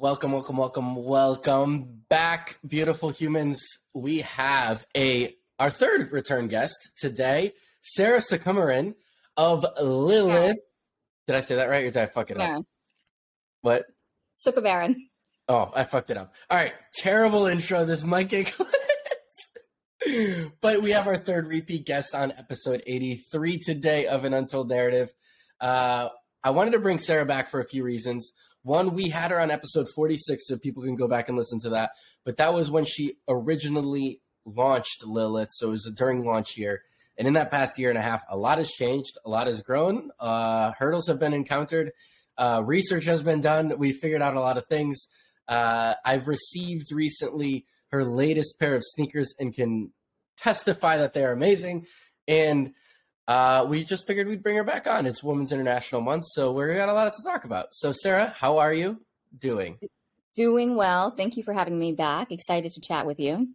Welcome, 0.00 0.30
welcome, 0.30 0.56
welcome, 0.56 0.94
welcome 0.94 2.02
back, 2.08 2.60
beautiful 2.64 3.10
humans. 3.10 3.60
We 3.92 4.20
have 4.20 4.86
a 4.96 5.34
our 5.58 5.70
third 5.70 6.12
return 6.12 6.46
guest 6.46 6.76
today, 6.96 7.50
Sarah 7.82 8.20
Sukumaran 8.20 8.94
of 9.36 9.66
Lilith. 9.82 10.56
Did 11.26 11.34
I 11.34 11.40
say 11.40 11.56
that 11.56 11.68
right 11.68 11.82
or 11.82 11.90
did 11.90 11.96
I 11.96 12.06
fuck 12.06 12.30
it 12.30 12.38
up? 12.38 12.62
What? 13.62 13.86
Sukumaran. 14.38 14.94
Oh, 15.48 15.72
I 15.74 15.82
fucked 15.82 16.10
it 16.10 16.16
up. 16.16 16.32
All 16.48 16.56
right, 16.56 16.74
terrible 16.94 17.46
intro. 17.46 17.84
This 17.84 18.04
might 18.04 18.28
get 18.28 18.56
but 20.60 20.80
we 20.80 20.92
have 20.92 21.08
our 21.08 21.16
third 21.16 21.48
repeat 21.48 21.86
guest 21.86 22.14
on 22.14 22.30
episode 22.38 22.84
83 22.86 23.58
today 23.58 24.06
of 24.06 24.24
An 24.24 24.32
Untold 24.32 24.68
Narrative. 24.68 25.10
Uh, 25.60 26.10
I 26.44 26.50
wanted 26.50 26.70
to 26.70 26.78
bring 26.78 26.98
Sarah 26.98 27.26
back 27.26 27.48
for 27.48 27.58
a 27.58 27.66
few 27.66 27.82
reasons. 27.82 28.30
One, 28.62 28.94
we 28.94 29.08
had 29.08 29.30
her 29.30 29.40
on 29.40 29.50
episode 29.50 29.86
46, 29.94 30.46
so 30.46 30.58
people 30.58 30.82
can 30.82 30.96
go 30.96 31.08
back 31.08 31.28
and 31.28 31.38
listen 31.38 31.60
to 31.60 31.70
that. 31.70 31.90
But 32.24 32.36
that 32.36 32.52
was 32.52 32.70
when 32.70 32.84
she 32.84 33.14
originally 33.28 34.20
launched 34.44 35.04
Lilith. 35.04 35.50
So 35.52 35.68
it 35.68 35.70
was 35.70 35.92
during 35.94 36.24
launch 36.24 36.56
year. 36.56 36.82
And 37.16 37.26
in 37.26 37.34
that 37.34 37.50
past 37.50 37.78
year 37.78 37.88
and 37.90 37.98
a 37.98 38.02
half, 38.02 38.22
a 38.28 38.36
lot 38.36 38.58
has 38.58 38.70
changed, 38.70 39.18
a 39.24 39.28
lot 39.28 39.48
has 39.48 39.62
grown, 39.62 40.10
uh, 40.20 40.72
hurdles 40.78 41.08
have 41.08 41.18
been 41.18 41.34
encountered, 41.34 41.90
uh, 42.36 42.62
research 42.64 43.04
has 43.06 43.22
been 43.22 43.40
done. 43.40 43.72
We 43.76 43.92
figured 43.92 44.22
out 44.22 44.36
a 44.36 44.40
lot 44.40 44.56
of 44.56 44.66
things. 44.66 45.08
Uh, 45.48 45.94
I've 46.04 46.28
received 46.28 46.92
recently 46.92 47.66
her 47.90 48.04
latest 48.04 48.60
pair 48.60 48.76
of 48.76 48.84
sneakers 48.84 49.34
and 49.38 49.52
can 49.52 49.92
testify 50.36 50.98
that 50.98 51.12
they 51.12 51.24
are 51.24 51.32
amazing. 51.32 51.86
And 52.28 52.74
uh, 53.28 53.66
we 53.68 53.84
just 53.84 54.06
figured 54.06 54.26
we'd 54.26 54.42
bring 54.42 54.56
her 54.56 54.64
back 54.64 54.86
on. 54.86 55.04
It's 55.04 55.22
Women's 55.22 55.52
International 55.52 56.00
Month, 56.00 56.24
so 56.28 56.50
we 56.50 56.74
got 56.74 56.88
a 56.88 56.94
lot 56.94 57.12
to 57.12 57.22
talk 57.22 57.44
about. 57.44 57.66
So, 57.72 57.92
Sarah, 57.92 58.34
how 58.34 58.56
are 58.56 58.72
you 58.72 59.02
doing? 59.38 59.78
Doing 60.34 60.76
well. 60.76 61.10
Thank 61.10 61.36
you 61.36 61.42
for 61.42 61.52
having 61.52 61.78
me 61.78 61.92
back. 61.92 62.32
Excited 62.32 62.72
to 62.72 62.80
chat 62.80 63.04
with 63.04 63.20
you. 63.20 63.48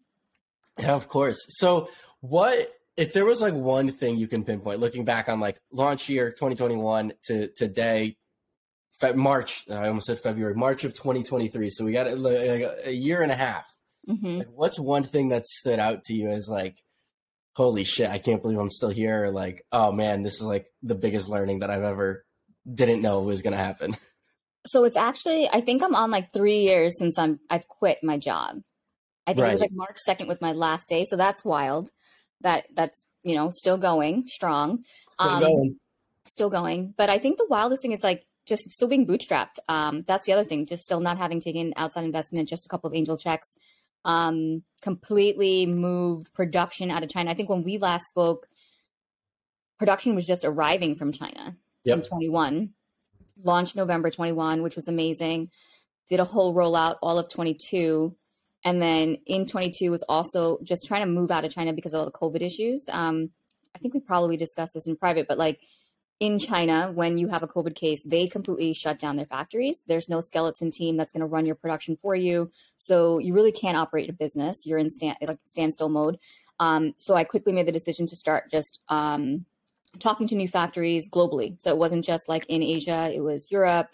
Yeah, 0.78 0.94
of 0.94 1.08
course. 1.08 1.44
So, 1.50 1.90
what 2.20 2.72
if 2.98 3.14
there 3.14 3.26
was 3.26 3.42
like 3.42 3.56
one 3.56 3.92
thing 3.92 4.18
you 4.18 4.28
can 4.28 4.44
pinpoint 4.44 4.80
looking 4.80 5.06
back 5.06 5.28
on 5.28 5.40
like 5.40 5.60
launch 5.72 6.08
year 6.08 6.30
2021 6.30 7.14
to 7.26 7.48
today, 7.48 8.16
Fe- 9.00 9.14
March, 9.14 9.64
I 9.72 9.88
almost 9.88 10.06
said 10.06 10.20
February, 10.20 10.54
March 10.54 10.84
of 10.84 10.94
2023. 10.94 11.72
So, 11.72 11.84
we 11.84 11.94
got 11.94 12.06
a, 12.06 12.90
a 12.90 12.92
year 12.92 13.24
and 13.24 13.32
a 13.32 13.36
half. 13.36 13.74
Mm-hmm. 14.08 14.38
Like, 14.38 14.50
what's 14.54 14.80
one 14.80 15.04
thing 15.04 15.30
that 15.30 15.48
stood 15.48 15.80
out 15.80 16.04
to 16.04 16.14
you 16.14 16.28
as 16.28 16.48
like, 16.48 16.83
holy 17.56 17.84
shit, 17.84 18.09
I 18.09 18.18
can't 18.18 18.42
believe 18.42 18.58
I'm 18.58 18.72
still 18.72 18.90
here. 18.90 19.30
Like, 19.30 19.66
oh 19.72 19.92
man, 19.92 20.23
this 20.23 20.36
is 20.36 20.42
like 20.42 20.68
the 20.82 20.96
biggest 20.96 21.30
learning 21.30 21.59
that 21.59 21.70
I've 21.70 21.84
ever 21.84 22.26
didn't 22.72 23.02
know 23.02 23.22
was 23.22 23.42
going 23.42 23.56
to 23.56 23.64
happen. 23.64 23.96
So 24.66 24.86
it's 24.86 24.96
actually, 24.96 25.50
I 25.50 25.59
think 25.59 25.84
I'm 25.84 25.94
on 25.94 26.09
like 26.09 26.31
three 26.31 26.62
years 26.62 26.98
since 26.98 27.20
I'm, 27.20 27.42
I've 27.50 27.68
quit 27.68 27.98
my 28.02 28.18
job. 28.18 28.62
I 29.28 29.34
think 29.34 29.44
right. 29.44 29.50
it 29.50 29.52
was 29.52 29.59
like 29.59 29.74
March 29.74 29.98
2nd 30.08 30.26
was 30.26 30.40
my 30.40 30.54
last 30.54 30.88
day. 30.88 31.04
So 31.04 31.18
that's 31.18 31.44
wild 31.44 31.90
that 32.40 32.68
that's, 32.74 33.06
you 33.24 33.36
know, 33.36 33.50
still 33.50 33.78
going 33.78 34.24
strong. 34.26 34.86
Still 35.12 35.30
um, 35.30 35.40
going. 35.42 35.80
Still 36.28 36.50
going. 36.50 36.94
But 36.98 37.09
I 37.09 37.20
think 37.20 37.40
the 37.40 37.48
wildest 37.50 37.81
thing 37.81 37.92
is 37.92 38.04
like 38.04 38.24
just 38.46 38.72
still 38.72 38.88
being 38.88 39.06
bootstrapped. 39.06 39.59
Um, 39.68 40.06
that's 40.08 40.26
the 40.26 40.31
other 40.31 40.46
thing, 40.46 40.66
just 40.66 40.84
still 40.84 41.02
not 41.02 41.18
having 41.18 41.42
taken 41.42 41.74
outside 41.76 42.06
investment, 42.06 42.48
just 42.48 42.66
a 42.66 42.70
couple 42.70 42.90
of 42.90 42.96
angel 42.96 43.18
checks 43.18 43.58
um, 44.06 44.64
completely 44.82 45.66
moved 45.66 46.34
production 46.34 46.92
out 46.92 47.04
of 47.04 47.09
China. 47.09 47.32
I 47.32 47.34
think 47.34 47.50
when 47.50 47.64
we 47.64 47.78
last 47.78 48.06
spoke, 48.08 48.48
production 49.80 50.16
was 50.16 50.26
just 50.26 50.46
arriving 50.46 50.96
from 50.96 51.12
China 51.12 51.56
yep. 51.84 52.00
in 52.00 52.04
21. 52.04 52.70
Launched 53.44 53.76
November 53.76 54.09
21, 54.09 54.62
which 54.62 54.76
was 54.76 54.88
amazing. 54.88 55.50
Did 56.09 56.20
a 56.20 56.26
whole 56.26 56.54
rollout 56.54 56.98
all 57.02 57.18
of 57.18 57.30
22. 57.30 58.16
And 58.66 58.81
then 58.81 59.18
in 59.26 59.46
22 59.46 59.91
was 59.91 60.03
also 60.03 60.59
just 60.64 60.88
trying 60.88 61.02
to 61.02 61.08
move 61.08 61.31
out 61.31 61.46
of 61.46 61.53
China 61.53 61.74
because 61.74 61.94
of 61.94 62.00
all 62.00 62.06
the 62.06 62.12
COVID 62.12 62.41
issues. 62.41 62.88
Um, 62.90 63.30
I 63.75 63.80
think 63.80 63.94
we 63.94 64.00
probably 64.00 64.38
discussed 64.38 64.74
this 64.74 64.88
in 64.88 64.96
private, 64.96 65.28
but 65.28 65.38
like 65.38 65.59
in 66.23 66.39
China, 66.39 66.89
when 66.95 67.17
you 67.17 67.28
have 67.28 67.44
a 67.44 67.47
COVID 67.50 67.75
case, 67.75 68.01
they 68.01 68.28
completely 68.28 68.72
shut 68.72 68.97
down 68.97 69.17
their 69.17 69.25
factories. 69.25 69.84
There's 69.88 70.07
no 70.07 70.22
skeleton 70.22 70.72
team 70.72 70.95
that's 70.95 71.11
going 71.11 71.19
to 71.19 71.28
run 71.28 71.44
your 71.45 71.56
production 71.56 71.97
for 72.01 72.16
you. 72.16 72.50
So 72.78 73.17
you 73.17 73.34
really 73.34 73.51
can't 73.51 73.75
operate 73.75 74.09
a 74.09 74.13
business. 74.13 74.66
You're 74.66 74.78
in 74.78 74.89
stand, 74.89 75.17
like 75.22 75.39
standstill 75.44 75.89
mode. 75.89 76.17
Um, 76.61 76.94
so 76.97 77.13
I 77.16 77.25
quickly 77.25 77.51
made 77.51 77.67
the 77.67 77.73
decision 77.73 78.07
to 78.07 78.16
start 78.16 78.50
just 78.50 78.79
um, 78.88 79.44
talking 80.00 80.25
to 80.29 80.35
new 80.35 80.47
factories 80.47 81.09
globally. 81.09 81.61
So 81.61 81.72
it 81.72 81.78
wasn't 81.78 82.06
just 82.06 82.29
like 82.29 82.45
in 82.47 82.63
Asia, 82.63 83.11
it 83.13 83.19
was 83.19 83.51
Europe, 83.51 83.90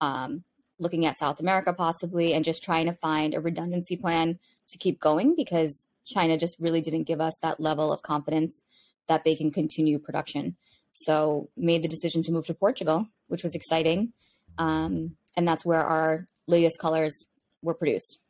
um, 0.00 0.44
looking 0.78 1.04
at 1.04 1.18
South 1.18 1.40
America 1.40 1.72
possibly, 1.72 2.32
and 2.32 2.44
just 2.44 2.62
trying 2.62 2.86
to 2.86 2.92
find 2.92 3.34
a 3.34 3.40
redundancy 3.40 3.96
plan 3.96 4.38
to 4.68 4.78
keep 4.78 5.00
going 5.00 5.34
because 5.34 5.82
China 6.04 6.38
just 6.38 6.60
really 6.60 6.80
didn't 6.80 7.08
give 7.08 7.20
us 7.20 7.38
that 7.38 7.58
level 7.58 7.92
of 7.92 8.02
confidence 8.02 8.62
that 9.08 9.24
they 9.24 9.34
can 9.34 9.50
continue 9.50 9.98
production. 9.98 10.54
So 10.92 11.48
made 11.56 11.82
the 11.82 11.88
decision 11.88 12.22
to 12.24 12.32
move 12.32 12.46
to 12.46 12.54
Portugal, 12.54 13.06
which 13.28 13.42
was 13.42 13.54
exciting. 13.54 14.12
Um, 14.58 15.16
and 15.36 15.48
that's 15.48 15.64
where 15.64 15.82
our 15.82 16.26
latest 16.46 16.78
colors 16.78 17.26
were 17.62 17.74
produced. 17.74 18.20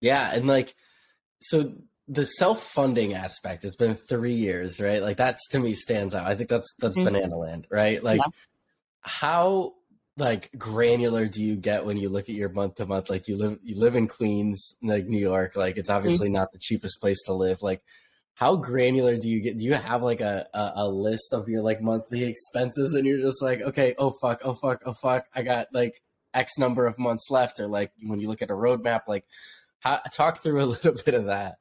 Yeah. 0.00 0.34
And 0.34 0.46
like, 0.46 0.74
so 1.40 1.72
the 2.06 2.26
self-funding 2.26 3.14
aspect 3.14 3.64
it's 3.64 3.76
been 3.76 3.94
three 3.94 4.34
years, 4.34 4.80
right? 4.80 5.02
Like 5.02 5.16
that's 5.16 5.46
to 5.48 5.58
me 5.58 5.72
stands 5.72 6.14
out. 6.14 6.26
I 6.26 6.34
think 6.34 6.48
that's, 6.50 6.74
that's 6.78 6.96
mm-hmm. 6.96 7.04
banana 7.04 7.36
land, 7.36 7.66
right? 7.70 8.02
Like 8.02 8.18
yes. 8.18 8.40
how 9.00 9.74
like 10.16 10.50
granular 10.58 11.26
do 11.26 11.42
you 11.42 11.56
get 11.56 11.86
when 11.86 11.96
you 11.96 12.08
look 12.08 12.28
at 12.28 12.34
your 12.34 12.48
month 12.48 12.76
to 12.76 12.86
month? 12.86 13.08
Like 13.08 13.28
you 13.28 13.36
live, 13.36 13.58
you 13.62 13.78
live 13.78 13.96
in 13.96 14.06
Queens, 14.08 14.74
like 14.82 15.06
New 15.06 15.18
York, 15.18 15.56
like 15.56 15.76
it's 15.76 15.90
obviously 15.90 16.28
mm-hmm. 16.28 16.36
not 16.36 16.52
the 16.52 16.58
cheapest 16.58 17.00
place 17.00 17.22
to 17.26 17.32
live. 17.32 17.62
Like 17.62 17.82
how 18.34 18.56
granular 18.56 19.16
do 19.16 19.28
you 19.28 19.40
get? 19.40 19.58
Do 19.58 19.64
you 19.64 19.74
have 19.74 20.02
like 20.02 20.20
a, 20.20 20.46
a, 20.52 20.72
a, 20.76 20.88
list 20.88 21.32
of 21.32 21.48
your 21.48 21.62
like 21.62 21.80
monthly 21.80 22.24
expenses 22.24 22.92
and 22.92 23.06
you're 23.06 23.20
just 23.20 23.40
like, 23.40 23.60
okay, 23.60 23.94
oh 23.96 24.10
fuck, 24.10 24.40
oh 24.44 24.54
fuck, 24.54 24.82
oh 24.84 24.94
fuck, 24.94 25.26
I 25.34 25.42
got 25.42 25.68
like 25.72 26.02
X 26.34 26.58
number 26.58 26.86
of 26.86 26.98
months 26.98 27.30
left? 27.30 27.60
Or 27.60 27.68
like 27.68 27.92
when 28.02 28.18
you 28.18 28.28
look 28.28 28.42
at 28.42 28.50
a 28.50 28.54
roadmap, 28.54 29.02
like 29.06 29.24
how, 29.80 30.00
talk 30.12 30.38
through 30.38 30.62
a 30.62 30.64
little 30.66 30.94
bit 31.04 31.14
of 31.14 31.26
that. 31.26 31.56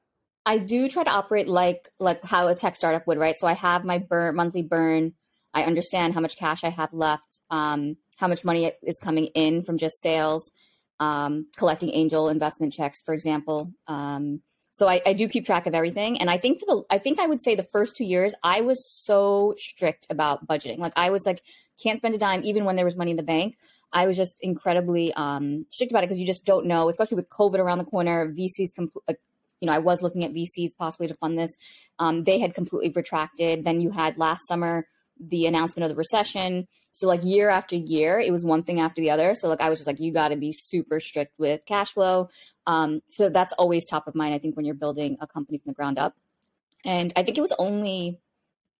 I 0.45 0.57
do 0.57 0.89
try 0.89 1.03
to 1.03 1.09
operate 1.09 1.47
like 1.47 1.89
like 1.99 2.23
how 2.23 2.47
a 2.47 2.55
tech 2.55 2.75
startup 2.75 3.07
would, 3.07 3.17
right? 3.17 3.37
So 3.37 3.47
I 3.47 3.53
have 3.53 3.85
my 3.85 3.99
burn 3.99 4.35
monthly 4.35 4.63
burn. 4.63 5.13
I 5.53 5.63
understand 5.63 6.15
how 6.15 6.21
much 6.21 6.37
cash 6.37 6.63
I 6.63 6.69
have 6.69 6.91
left, 6.91 7.39
um, 7.51 7.97
how 8.17 8.27
much 8.27 8.43
money 8.43 8.71
is 8.81 8.97
coming 8.97 9.27
in 9.27 9.63
from 9.63 9.77
just 9.77 10.01
sales, 10.01 10.51
um, 10.99 11.45
collecting 11.55 11.91
angel 11.93 12.29
investment 12.29 12.73
checks, 12.73 12.99
for 13.05 13.13
example. 13.13 13.71
Um, 13.87 14.41
so 14.73 14.87
I, 14.89 15.01
I 15.05 15.13
do 15.13 15.27
keep 15.27 15.45
track 15.45 15.67
of 15.67 15.75
everything. 15.75 16.19
And 16.19 16.29
I 16.29 16.37
think 16.37 16.59
for 16.59 16.65
the, 16.65 16.83
I 16.89 16.97
think 16.97 17.19
I 17.19 17.27
would 17.27 17.41
say 17.41 17.55
the 17.55 17.67
first 17.71 17.95
two 17.95 18.05
years, 18.05 18.33
I 18.43 18.61
was 18.61 18.83
so 19.05 19.53
strict 19.57 20.07
about 20.09 20.47
budgeting. 20.47 20.79
Like 20.79 20.93
I 20.95 21.11
was 21.11 21.25
like, 21.25 21.41
can't 21.81 21.99
spend 21.99 22.15
a 22.15 22.17
dime, 22.17 22.43
even 22.43 22.65
when 22.65 22.75
there 22.75 22.85
was 22.85 22.97
money 22.97 23.11
in 23.11 23.17
the 23.17 23.23
bank. 23.23 23.55
I 23.93 24.07
was 24.07 24.17
just 24.17 24.39
incredibly 24.41 25.13
um, 25.13 25.65
strict 25.71 25.91
about 25.91 26.03
it 26.03 26.07
because 26.07 26.19
you 26.19 26.25
just 26.25 26.45
don't 26.45 26.65
know, 26.65 26.89
especially 26.89 27.15
with 27.15 27.29
COVID 27.29 27.59
around 27.59 27.77
the 27.77 27.85
corner. 27.85 28.33
VCs, 28.33 28.73
compl- 28.77 29.15
you 29.59 29.67
know, 29.67 29.73
I 29.73 29.79
was 29.79 30.01
looking 30.01 30.23
at 30.23 30.33
VCs 30.33 30.71
possibly 30.77 31.07
to 31.07 31.13
fund 31.13 31.37
this. 31.37 31.55
Um, 31.99 32.23
they 32.23 32.39
had 32.39 32.55
completely 32.55 32.89
retracted. 32.89 33.63
Then 33.63 33.79
you 33.79 33.91
had 33.91 34.17
last 34.17 34.47
summer 34.47 34.87
the 35.27 35.45
announcement 35.45 35.83
of 35.83 35.89
the 35.89 35.95
recession. 35.95 36.67
So 36.91 37.07
like 37.07 37.23
year 37.23 37.49
after 37.49 37.75
year, 37.75 38.19
it 38.19 38.31
was 38.31 38.43
one 38.43 38.63
thing 38.63 38.79
after 38.79 39.01
the 39.01 39.11
other. 39.11 39.35
So 39.35 39.49
like 39.49 39.61
I 39.61 39.69
was 39.69 39.79
just 39.79 39.87
like, 39.87 39.99
you 39.99 40.13
got 40.13 40.29
to 40.29 40.35
be 40.35 40.51
super 40.51 40.99
strict 40.99 41.33
with 41.37 41.65
cash 41.65 41.91
flow. 41.91 42.29
Um, 42.67 43.01
so 43.09 43.29
that's 43.29 43.53
always 43.53 43.85
top 43.85 44.07
of 44.07 44.15
mind. 44.15 44.33
I 44.33 44.39
think 44.39 44.55
when 44.55 44.65
you're 44.65 44.75
building 44.75 45.17
a 45.19 45.27
company 45.27 45.57
from 45.57 45.69
the 45.69 45.75
ground 45.75 45.97
up. 45.97 46.15
And 46.85 47.11
I 47.15 47.23
think 47.23 47.37
it 47.37 47.41
was 47.41 47.53
only 47.57 48.19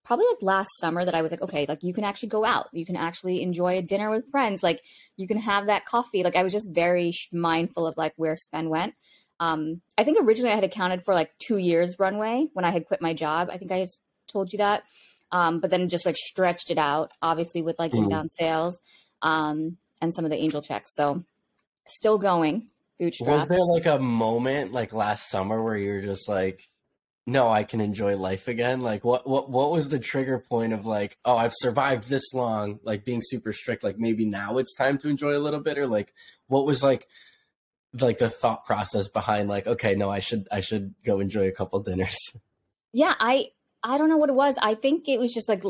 probably 0.06 0.26
like 0.28 0.42
last 0.42 0.70
summer 0.80 1.04
that 1.06 1.16
I 1.16 1.22
was 1.22 1.32
like, 1.32 1.42
okay, 1.42 1.66
like 1.68 1.82
you 1.82 1.94
can 1.94 2.04
actually 2.04 2.30
go 2.30 2.44
out, 2.44 2.68
you 2.74 2.86
can 2.86 2.98
actually 2.98 3.42
enjoy 3.42 3.78
a 3.78 3.82
dinner 3.82 4.10
with 4.10 4.30
friends, 4.32 4.62
like 4.62 4.82
you 5.16 5.28
can 5.28 5.38
have 5.38 5.68
that 5.68 5.86
coffee. 5.86 6.24
Like 6.24 6.36
I 6.36 6.44
was 6.44 6.52
just 6.52 6.70
very 6.70 7.14
mindful 7.32 7.88
of 7.88 7.96
like 7.96 8.14
where 8.18 8.36
spend 8.36 8.70
went. 8.70 8.96
Um, 9.40 9.82
I 9.98 10.04
think 10.04 10.20
originally 10.22 10.52
I 10.52 10.56
had 10.56 10.64
accounted 10.64 11.04
for 11.04 11.14
like 11.14 11.32
two 11.40 11.58
years 11.58 12.00
runway 12.00 12.48
when 12.54 12.66
I 12.66 12.72
had 12.72 12.86
quit 12.86 13.02
my 13.02 13.14
job. 13.14 13.50
I 13.52 13.58
think 13.58 13.72
I 13.72 13.78
had 13.80 13.90
told 14.28 14.52
you 14.52 14.58
that 14.58 14.84
um, 15.34 15.60
but 15.60 15.72
then 15.72 15.90
just 15.90 16.06
like 16.06 16.16
stretched 16.16 16.70
it 16.70 16.78
out, 16.78 17.12
obviously 17.22 17.64
with 17.64 17.78
like 17.80 17.92
mm. 17.92 18.04
inbound 18.04 18.32
sales 18.32 18.78
um, 19.24 19.78
and 20.00 20.14
some 20.14 20.24
of 20.24 20.32
the 20.32 20.38
angel 20.38 20.62
checks. 20.62 20.96
So 20.96 21.24
still 21.88 22.20
going. 22.20 22.70
Bootstrap. 23.00 23.30
Was 23.30 23.48
there 23.48 23.58
like 23.66 23.88
a 23.88 23.98
moment 23.98 24.72
like 24.72 24.94
last 24.94 25.30
summer 25.30 25.62
where 25.62 25.76
you're 25.76 26.04
just 26.04 26.30
like, 26.30 26.62
no, 27.26 27.50
I 27.50 27.64
can 27.64 27.82
enjoy 27.82 28.16
life 28.16 28.48
again? 28.48 28.82
Like 28.82 29.04
what 29.04 29.28
what 29.28 29.50
what 29.50 29.72
was 29.72 29.90
the 29.90 29.98
trigger 29.98 30.38
point 30.38 30.72
of 30.72 30.86
like, 30.86 31.18
oh, 31.26 31.36
I've 31.36 31.54
survived 31.56 32.08
this 32.08 32.32
long, 32.36 32.80
like 32.84 33.04
being 33.04 33.22
super 33.24 33.54
strict, 33.54 33.84
like 33.84 33.98
maybe 33.98 34.26
now 34.26 34.60
it's 34.60 34.76
time 34.76 35.00
to 35.00 35.10
enjoy 35.10 35.36
a 35.36 35.40
little 35.40 35.62
bit, 35.62 35.80
or 35.80 35.88
like 35.88 36.14
what 36.46 36.68
was 36.68 36.84
like 36.84 37.08
like 38.00 38.20
the 38.20 38.30
thought 38.30 38.66
process 38.66 39.08
behind 39.08 39.50
like, 39.50 39.66
okay, 39.66 39.96
no, 39.96 40.12
I 40.12 40.20
should 40.20 40.48
I 40.52 40.60
should 40.60 40.94
go 41.04 41.20
enjoy 41.20 41.48
a 41.48 41.52
couple 41.52 41.80
dinners. 41.80 42.20
Yeah, 42.92 43.16
I 43.20 43.48
I 43.84 43.98
don't 43.98 44.10
know 44.10 44.18
what 44.18 44.30
it 44.30 44.36
was. 44.36 44.56
I 44.62 44.76
think 44.76 45.08
it 45.08 45.20
was 45.20 45.34
just 45.34 45.50
like, 45.50 45.64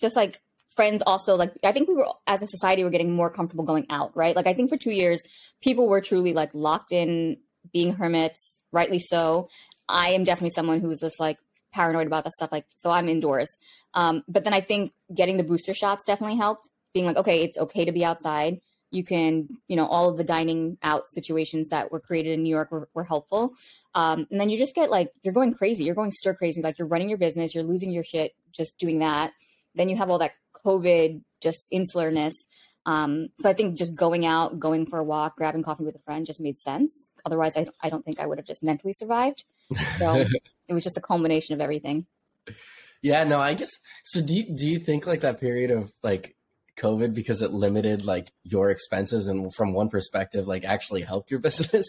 just 0.00 0.16
like 0.16 0.40
friends 0.74 1.02
also 1.06 1.36
like 1.36 1.52
I 1.62 1.72
think 1.72 1.88
we 1.88 1.94
were 1.94 2.06
as 2.26 2.42
a 2.42 2.48
society 2.48 2.84
we're 2.84 2.90
getting 2.90 3.12
more 3.12 3.30
comfortable 3.30 3.64
going 3.64 3.86
out, 3.90 4.16
right? 4.16 4.34
Like 4.34 4.46
I 4.46 4.54
think 4.54 4.70
for 4.70 4.76
two 4.76 4.90
years 4.90 5.22
people 5.62 5.88
were 5.88 6.00
truly 6.00 6.32
like 6.32 6.54
locked 6.54 6.92
in, 6.92 7.38
being 7.72 7.94
hermits, 7.94 8.54
rightly 8.72 8.98
so. 8.98 9.48
I 9.88 10.10
am 10.10 10.24
definitely 10.24 10.50
someone 10.50 10.80
who's 10.80 11.00
just 11.00 11.20
like 11.20 11.38
paranoid 11.72 12.06
about 12.06 12.24
that 12.24 12.32
stuff, 12.32 12.52
like 12.52 12.66
so 12.74 12.90
I'm 12.90 13.08
indoors. 13.08 13.48
Um, 13.94 14.22
but 14.28 14.44
then 14.44 14.52
I 14.54 14.60
think 14.60 14.92
getting 15.14 15.36
the 15.36 15.44
booster 15.44 15.74
shots 15.74 16.04
definitely 16.04 16.36
helped. 16.36 16.68
Being 16.92 17.06
like, 17.06 17.16
okay, 17.16 17.42
it's 17.42 17.58
okay 17.58 17.84
to 17.84 17.92
be 17.92 18.04
outside. 18.04 18.60
You 18.94 19.04
can, 19.04 19.48
you 19.68 19.76
know, 19.76 19.86
all 19.86 20.08
of 20.08 20.16
the 20.16 20.24
dining 20.24 20.78
out 20.82 21.08
situations 21.08 21.68
that 21.68 21.90
were 21.90 22.00
created 22.00 22.32
in 22.32 22.42
New 22.42 22.50
York 22.50 22.70
were, 22.70 22.88
were 22.94 23.04
helpful. 23.04 23.54
Um, 23.94 24.26
and 24.30 24.40
then 24.40 24.50
you 24.50 24.56
just 24.56 24.74
get 24.74 24.90
like, 24.90 25.10
you're 25.22 25.34
going 25.34 25.52
crazy. 25.52 25.84
You're 25.84 25.94
going 25.94 26.12
stir 26.12 26.34
crazy. 26.34 26.62
Like 26.62 26.78
you're 26.78 26.88
running 26.88 27.08
your 27.08 27.18
business, 27.18 27.54
you're 27.54 27.64
losing 27.64 27.90
your 27.90 28.04
shit 28.04 28.34
just 28.52 28.78
doing 28.78 29.00
that. 29.00 29.32
Then 29.74 29.88
you 29.88 29.96
have 29.96 30.10
all 30.10 30.18
that 30.18 30.32
COVID 30.64 31.22
just 31.42 31.68
insularness. 31.72 32.32
Um, 32.86 33.28
so 33.40 33.48
I 33.48 33.54
think 33.54 33.76
just 33.76 33.94
going 33.94 34.26
out, 34.26 34.58
going 34.58 34.86
for 34.86 34.98
a 34.98 35.04
walk, 35.04 35.36
grabbing 35.36 35.62
coffee 35.62 35.84
with 35.84 35.96
a 35.96 36.00
friend 36.00 36.26
just 36.26 36.40
made 36.40 36.56
sense. 36.56 37.14
Otherwise, 37.24 37.56
I, 37.56 37.66
I 37.82 37.90
don't 37.90 38.04
think 38.04 38.20
I 38.20 38.26
would 38.26 38.38
have 38.38 38.46
just 38.46 38.62
mentally 38.62 38.92
survived. 38.92 39.44
So 39.98 40.26
it 40.68 40.74
was 40.74 40.84
just 40.84 40.98
a 40.98 41.00
culmination 41.00 41.54
of 41.54 41.60
everything. 41.60 42.06
Yeah, 43.02 43.24
no, 43.24 43.40
I 43.40 43.54
guess. 43.54 43.70
So 44.04 44.22
do 44.22 44.34
you, 44.34 44.54
do 44.54 44.66
you 44.66 44.78
think 44.78 45.06
like 45.06 45.20
that 45.20 45.40
period 45.40 45.70
of 45.70 45.92
like 46.02 46.36
COVID 46.76 47.14
because 47.14 47.42
it 47.42 47.52
limited 47.52 48.04
like 48.04 48.32
your 48.42 48.70
expenses 48.70 49.26
and 49.26 49.54
from 49.54 49.72
one 49.72 49.88
perspective, 49.88 50.46
like 50.46 50.64
actually 50.64 51.02
helped 51.02 51.30
your 51.30 51.40
business? 51.48 51.86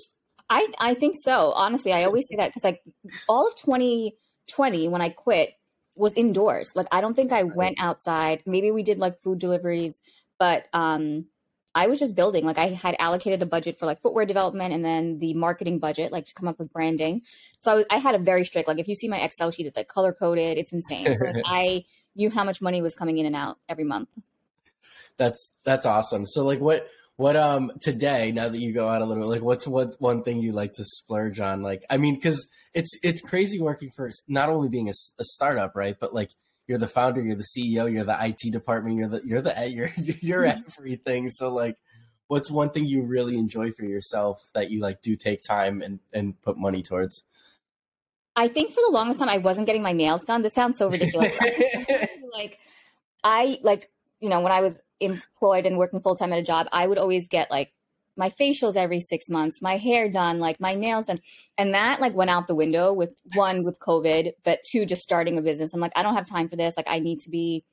I 0.50 0.68
I 0.80 0.94
think 0.94 1.16
so. 1.22 1.52
Honestly, 1.52 1.92
I 1.92 2.04
always 2.04 2.28
say 2.30 2.38
that 2.38 2.50
because 2.50 2.64
like 2.64 2.82
all 3.28 3.48
of 3.48 3.56
2020 3.56 4.88
when 4.88 5.02
I 5.02 5.10
quit, 5.10 5.54
was 5.96 6.14
indoors. 6.14 6.76
Like 6.76 6.88
I 6.92 7.02
don't 7.02 7.14
think 7.14 7.32
I 7.32 7.44
went 7.44 7.78
outside. 7.80 8.44
Maybe 8.46 8.72
we 8.72 8.84
did 8.84 9.00
like 9.00 9.22
food 9.22 9.40
deliveries, 9.40 10.02
but 10.38 10.66
um 10.74 11.26
I 11.74 11.88
was 11.88 12.00
just 12.00 12.16
building. 12.16 12.46
Like 12.46 12.58
I 12.58 12.68
had 12.68 12.96
allocated 13.00 13.42
a 13.42 13.46
budget 13.46 13.80
for 13.80 13.86
like 13.86 14.02
footwear 14.02 14.26
development 14.26 14.74
and 14.74 14.84
then 14.84 15.20
the 15.20 15.34
marketing 15.34 15.80
budget, 15.80 16.12
like 16.12 16.26
to 16.28 16.34
come 16.34 16.48
up 16.48 16.58
with 16.58 16.72
branding. 16.72 17.24
So 17.64 17.72
I, 17.72 17.76
was, 17.76 17.86
I 17.90 17.98
had 17.98 18.16
a 18.16 18.20
very 18.20 18.46
strict. 18.46 18.70
Like 18.70 18.80
if 18.80 18.88
you 18.88 18.96
see 18.96 19.10
my 19.10 19.20
Excel 19.20 19.52
sheet, 19.52 19.66
it's 19.66 19.76
like 19.76 19.90
color 19.90 20.14
coded. 20.14 20.58
It's 20.58 20.72
insane. 20.72 21.18
So 21.18 21.34
I 21.46 21.84
knew 22.16 22.30
how 22.30 22.46
much 22.46 22.62
money 22.62 22.82
was 22.82 22.96
coming 22.96 23.18
in 23.18 23.26
and 23.26 23.36
out 23.36 23.58
every 23.68 23.84
month. 23.84 24.08
That's 25.18 25.52
that's 25.64 25.86
awesome. 25.86 26.26
So 26.26 26.44
like 26.44 26.60
what 26.60 26.88
what 27.18 27.36
um 27.36 27.72
today 27.82 28.32
now 28.32 28.50
that 28.50 28.60
you 28.60 28.74
go 28.74 28.90
out 28.90 29.02
a 29.02 29.06
little 29.06 29.24
bit 29.24 29.30
like 29.30 29.42
what's 29.42 29.66
what 29.66 29.96
one 30.00 30.24
thing 30.24 30.42
you 30.42 30.52
like 30.52 30.74
to 30.74 30.84
splurge 30.84 31.40
on? 31.40 31.62
Like 31.62 31.84
I 31.90 31.98
mean 31.98 32.16
because 32.16 32.48
it's 32.74 32.98
it's 33.04 33.22
crazy 33.22 33.60
working 33.60 33.90
for 33.90 34.12
not 34.28 34.50
only 34.50 34.70
being 34.70 34.90
a, 34.90 34.94
a, 35.20 35.24
startup 35.24 35.76
right? 35.76 35.96
But 36.00 36.14
like 36.14 36.32
you're 36.68 36.78
the 36.78 36.88
founder 36.88 37.22
you're 37.22 37.38
the 37.38 37.46
ceo 37.58 37.92
you're 37.92 38.04
the 38.04 38.18
it 38.22 38.52
department 38.52 38.98
you're 38.98 39.08
the 39.08 39.22
you're 39.26 39.42
the 39.42 39.70
you're 39.70 39.92
you're 39.98 40.44
mm-hmm. 40.44 40.62
everything. 40.78 41.30
So 41.30 41.50
like 41.50 41.78
what's 42.28 42.52
one 42.52 42.72
thing 42.72 42.86
you 42.86 43.04
really 43.04 43.38
enjoy 43.38 43.72
for 43.72 43.86
yourself 43.86 44.50
that 44.54 44.72
you 44.72 44.82
like 44.82 45.02
do 45.02 45.16
take 45.16 45.42
time 45.42 45.82
and 45.82 46.00
and 46.12 46.40
put 46.42 46.58
money 46.58 46.84
towards? 46.84 47.24
I 48.36 48.50
think 48.50 48.74
for 48.74 48.82
the 48.86 48.92
longest 48.92 49.20
time 49.20 49.30
i 49.30 49.38
wasn't 49.38 49.66
getting 49.66 49.82
my 49.82 49.94
nails 49.94 50.26
done. 50.26 50.42
This 50.42 50.54
sounds 50.54 50.78
so 50.78 50.90
ridiculous 50.90 51.32
like 52.34 52.60
i 53.24 53.58
like 53.64 53.90
you 54.26 54.32
know 54.32 54.42
when 54.42 54.52
i 54.52 54.62
was 54.62 54.80
employed 55.00 55.66
and 55.66 55.78
working 55.78 56.02
full-time 56.02 56.34
at 56.34 56.40
a 56.40 56.44
job 56.44 56.68
i 56.72 56.88
would 56.88 56.98
always 56.98 57.28
get 57.28 57.52
like 57.52 57.72
my 58.18 58.30
facials 58.30 58.78
every 58.78 59.02
six 59.02 59.30
months, 59.30 59.62
my 59.62 59.78
hair 59.78 60.10
done, 60.10 60.40
like 60.40 60.60
my 60.60 60.74
nails 60.74 61.06
done. 61.06 61.18
And 61.58 61.74
that 61.74 62.00
like 62.00 62.16
went 62.16 62.30
out 62.30 62.48
the 62.48 62.56
window 62.56 62.94
with 62.94 63.14
one 63.34 63.64
with 63.64 63.80
COVID, 63.80 64.32
but 64.44 64.60
two, 64.64 64.86
just 64.86 65.02
starting 65.02 65.38
a 65.38 65.42
business. 65.42 65.74
I'm 65.74 65.82
like, 65.82 65.92
I 65.96 66.04
don't 66.04 66.16
have 66.16 66.26
time 66.26 66.48
for 66.48 66.56
this. 66.56 66.76
Like 66.78 66.88
I 66.90 67.00
need 67.00 67.20
to 67.22 67.30
be 67.30 67.66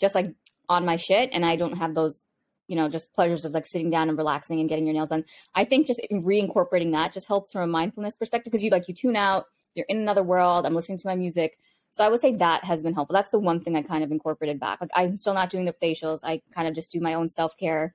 just 0.00 0.14
like 0.14 0.34
on 0.68 0.86
my 0.86 0.96
shit. 0.96 1.30
And 1.32 1.44
I 1.44 1.56
don't 1.56 1.76
have 1.76 1.94
those, 1.94 2.24
you 2.68 2.76
know, 2.76 2.88
just 2.88 3.12
pleasures 3.12 3.44
of 3.44 3.52
like 3.52 3.66
sitting 3.66 3.90
down 3.90 4.08
and 4.08 4.16
relaxing 4.16 4.60
and 4.60 4.68
getting 4.68 4.86
your 4.86 4.94
nails 4.94 5.10
done. 5.10 5.24
I 5.54 5.64
think 5.64 5.86
just 5.86 6.00
reincorporating 6.10 6.92
that 6.92 7.12
just 7.12 7.28
helps 7.28 7.52
from 7.52 7.62
a 7.62 7.66
mindfulness 7.66 8.16
perspective 8.16 8.50
because 8.50 8.64
you 8.64 8.70
like 8.70 8.88
you 8.88 8.94
tune 8.94 9.16
out, 9.16 9.44
you're 9.74 9.86
in 9.88 9.98
another 9.98 10.22
world. 10.22 10.64
I'm 10.64 10.74
listening 10.74 10.98
to 10.98 11.08
my 11.08 11.16
music. 11.16 11.58
So 11.92 12.02
I 12.02 12.08
would 12.08 12.22
say 12.22 12.34
that 12.36 12.64
has 12.64 12.82
been 12.82 12.94
helpful. 12.94 13.12
That's 13.12 13.28
the 13.28 13.38
one 13.38 13.60
thing 13.60 13.76
I 13.76 13.82
kind 13.82 14.02
of 14.02 14.10
incorporated 14.10 14.58
back. 14.58 14.80
Like 14.80 14.90
I'm 14.94 15.18
still 15.18 15.34
not 15.34 15.50
doing 15.50 15.66
the 15.66 15.74
facials. 15.74 16.20
I 16.24 16.40
kind 16.54 16.66
of 16.66 16.74
just 16.74 16.90
do 16.90 17.00
my 17.00 17.14
own 17.14 17.28
self 17.28 17.56
care 17.56 17.94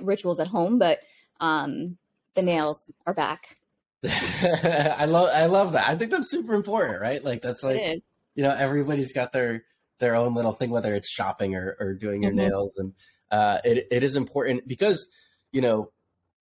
rituals 0.00 0.38
at 0.38 0.46
home, 0.46 0.78
but 0.78 1.00
um, 1.40 1.98
the 2.34 2.42
nails 2.42 2.80
are 3.06 3.14
back. 3.14 3.56
I 4.04 5.06
love 5.06 5.30
I 5.34 5.46
love 5.46 5.72
that. 5.72 5.88
I 5.88 5.96
think 5.96 6.12
that's 6.12 6.30
super 6.30 6.54
important, 6.54 7.00
right? 7.00 7.22
Like 7.22 7.42
that's 7.42 7.64
like 7.64 8.02
you 8.36 8.44
know 8.44 8.54
everybody's 8.56 9.12
got 9.12 9.32
their 9.32 9.64
their 9.98 10.14
own 10.14 10.34
little 10.34 10.52
thing, 10.52 10.70
whether 10.70 10.94
it's 10.94 11.10
shopping 11.10 11.56
or, 11.56 11.76
or 11.80 11.94
doing 11.94 12.22
your 12.22 12.30
mm-hmm. 12.30 12.48
nails, 12.48 12.76
and 12.76 12.92
uh, 13.32 13.58
it 13.64 13.88
it 13.90 14.04
is 14.04 14.14
important 14.14 14.68
because 14.68 15.08
you 15.50 15.60
know 15.60 15.90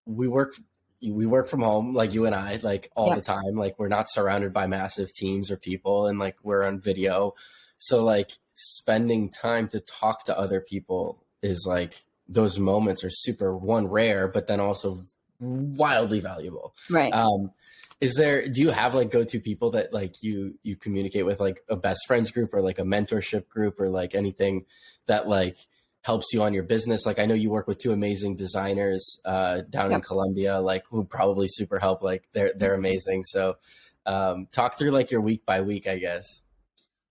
we 0.06 0.28
work 0.28 0.54
we 1.02 1.26
work 1.26 1.48
from 1.48 1.62
home 1.62 1.94
like 1.94 2.14
you 2.14 2.26
and 2.26 2.36
I 2.36 2.60
like 2.64 2.92
all 2.96 3.14
the 3.14 3.22
time. 3.22 3.54
Like 3.54 3.78
we're 3.78 3.88
not 3.88 4.10
surrounded 4.10 4.54
by 4.54 4.68
massive 4.68 5.14
teams 5.14 5.52
or 5.52 5.58
people, 5.58 6.08
and 6.08 6.20
like 6.20 6.38
we're 6.44 6.64
on 6.64 6.80
video, 6.80 7.36
so 7.78 8.04
like 8.04 8.32
spending 8.56 9.30
time 9.30 9.68
to 9.70 9.80
talk 9.80 10.26
to 10.26 10.38
other 10.38 10.62
people 10.62 11.24
is 11.44 11.66
like 11.68 12.04
those 12.28 12.60
moments 12.60 13.04
are 13.04 13.10
super 13.10 13.56
one 13.56 13.88
rare, 13.88 14.28
but 14.28 14.48
then 14.48 14.60
also 14.60 15.06
wildly 15.40 16.20
valuable. 16.20 16.74
Right. 16.90 17.14
Um, 17.14 17.52
is 18.00 18.14
there 18.16 18.48
do 18.48 18.62
you 18.62 18.70
have 18.70 18.94
like 18.94 19.10
go-to 19.10 19.40
people 19.40 19.72
that 19.72 19.92
like 19.92 20.22
you 20.22 20.58
you 20.64 20.76
communicate 20.76 21.26
with 21.26 21.40
like 21.40 21.64
a 21.70 21.76
best 21.76 22.02
friends 22.06 22.32
group 22.32 22.54
or 22.54 22.62
like 22.62 22.80
a 22.80 22.84
mentorship 22.84 23.48
group 23.48 23.80
or 23.80 23.90
like 23.90 24.14
anything 24.14 24.66
that 25.08 25.28
like 25.28 25.58
helps 26.08 26.34
you 26.34 26.42
on 26.42 26.54
your 26.54 26.64
business. 26.64 27.06
Like 27.06 27.20
i 27.20 27.26
know 27.26 27.36
you 27.36 27.50
work 27.50 27.68
with 27.68 27.78
two 27.78 27.92
amazing 27.92 28.38
designers 28.38 29.20
uh 29.26 29.62
down 29.70 29.92
yep. 29.92 30.00
in 30.00 30.02
colombia 30.02 30.60
like 30.60 30.84
who 30.90 31.04
probably 31.04 31.48
super 31.50 31.80
help 31.80 32.02
like 32.02 32.24
they're 32.34 32.54
they're 32.56 32.74
amazing. 32.74 33.24
So 33.24 33.58
um 34.06 34.48
talk 34.52 34.78
through 34.78 34.92
like 34.92 35.12
your 35.12 35.22
week 35.22 35.46
by 35.46 35.62
week 35.62 35.86
i 35.86 35.98
guess. 35.98 36.42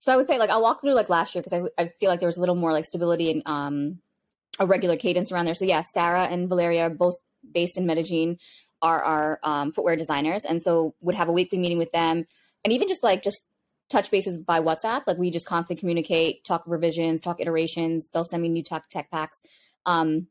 So 0.01 0.13
i 0.13 0.17
would 0.17 0.27
say 0.27 0.39
like 0.39 0.51
i'll 0.51 0.63
walk 0.63 0.81
through 0.81 0.95
like 0.95 1.11
last 1.11 1.35
year 1.35 1.43
because 1.43 1.71
I, 1.79 1.83
I 1.83 1.93
feel 2.01 2.09
like 2.09 2.21
there 2.21 2.27
was 2.27 2.39
a 2.39 2.41
little 2.41 2.55
more 2.55 2.73
like 2.73 2.87
stability 2.87 3.31
and 3.31 3.43
um 3.47 3.99
a 4.59 4.67
regular 4.67 4.97
cadence 4.97 5.33
around 5.33 5.45
there. 5.45 5.55
So 5.55 5.65
yeah, 5.65 5.83
Sarah 5.95 6.25
and 6.25 6.49
Valeria, 6.49 6.91
both 6.91 7.17
based 7.53 7.77
in 7.77 7.87
Medellin, 7.87 8.39
are 8.83 9.03
our 9.03 9.41
um, 9.43 9.73
footwear 9.73 9.97
designers, 9.97 10.45
and 10.45 10.63
so 10.63 10.95
would 11.01 11.15
have 11.15 11.29
a 11.29 11.33
weekly 11.33 11.59
meeting 11.59 11.79
with 11.79 11.93
them, 11.93 12.25
and 12.65 12.73
even 12.73 12.89
just 12.89 13.03
like 13.03 13.23
just 13.23 13.43
touch 13.89 14.11
bases 14.11 14.39
by 14.39 14.61
WhatsApp. 14.61 15.03
Like 15.07 15.19
we 15.19 15.31
just 15.31 15.47
constantly 15.47 15.81
communicate, 15.81 16.45
talk 16.45 16.63
revisions, 16.67 17.21
talk 17.21 17.41
iterations. 17.41 18.09
They'll 18.09 18.25
send 18.25 18.43
me 18.43 18.49
new 18.49 18.63
tech 18.63 18.89
tech 18.89 19.11
packs. 19.11 19.43
Um, 19.85 20.29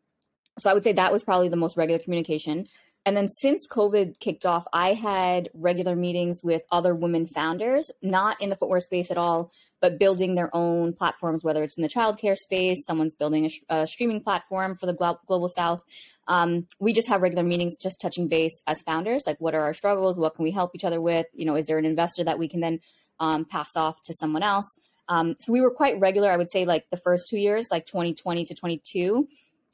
so 0.57 0.69
I 0.69 0.73
would 0.73 0.83
say 0.83 0.93
that 0.93 1.11
was 1.11 1.23
probably 1.23 1.49
the 1.49 1.55
most 1.55 1.77
regular 1.77 1.99
communication. 1.99 2.67
And 3.07 3.15
then 3.15 3.27
since 3.27 3.67
COVID 3.67 4.19
kicked 4.19 4.47
off, 4.47 4.65
I 4.73 4.93
had 4.93 5.49
regular 5.53 5.95
meetings 5.95 6.41
with 6.43 6.63
other 6.71 6.95
women 6.95 7.27
founders, 7.27 7.91
not 8.01 8.41
in 8.41 8.49
the 8.49 8.55
footwear 8.55 8.79
space 8.79 9.11
at 9.11 9.17
all, 9.17 9.51
but 9.79 9.99
building 9.99 10.33
their 10.33 10.49
own 10.55 10.91
platforms, 10.93 11.43
whether 11.43 11.61
it's 11.61 11.77
in 11.77 11.83
the 11.83 11.89
childcare 11.89 12.35
space, 12.35 12.83
someone's 12.83 13.13
building 13.13 13.45
a, 13.69 13.81
a 13.81 13.85
streaming 13.85 14.21
platform 14.21 14.75
for 14.75 14.87
the 14.87 15.17
global 15.27 15.49
south. 15.49 15.83
Um, 16.27 16.65
we 16.79 16.93
just 16.93 17.07
have 17.09 17.21
regular 17.21 17.43
meetings, 17.43 17.77
just 17.77 18.01
touching 18.01 18.27
base 18.27 18.59
as 18.65 18.81
founders, 18.81 19.27
like 19.27 19.39
what 19.39 19.53
are 19.53 19.61
our 19.61 19.75
struggles? 19.75 20.17
What 20.17 20.33
can 20.33 20.41
we 20.41 20.51
help 20.51 20.71
each 20.73 20.83
other 20.83 20.99
with? 20.99 21.27
You 21.33 21.45
know, 21.45 21.55
is 21.55 21.65
there 21.65 21.77
an 21.77 21.85
investor 21.85 22.23
that 22.23 22.39
we 22.39 22.47
can 22.47 22.59
then 22.59 22.79
um, 23.19 23.45
pass 23.45 23.75
off 23.75 24.01
to 24.03 24.13
someone 24.13 24.43
else? 24.43 24.65
Um, 25.07 25.35
so 25.39 25.51
we 25.51 25.61
were 25.61 25.71
quite 25.71 25.99
regular. 25.99 26.31
I 26.31 26.37
would 26.37 26.51
say 26.51 26.65
like 26.65 26.89
the 26.89 26.97
first 26.97 27.27
two 27.29 27.37
years, 27.37 27.67
like 27.71 27.85
2020 27.85 28.45
to 28.45 28.55
22, 28.55 29.27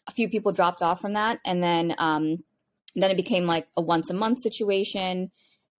a 0.07 0.11
few 0.11 0.29
people 0.29 0.51
dropped 0.51 0.81
off 0.81 0.99
from 0.99 1.13
that. 1.13 1.39
And 1.45 1.63
then, 1.63 1.95
um, 1.97 2.43
then 2.95 3.11
it 3.11 3.17
became 3.17 3.45
like 3.45 3.67
a 3.77 3.81
once 3.81 4.09
a 4.09 4.13
month 4.13 4.41
situation. 4.41 5.31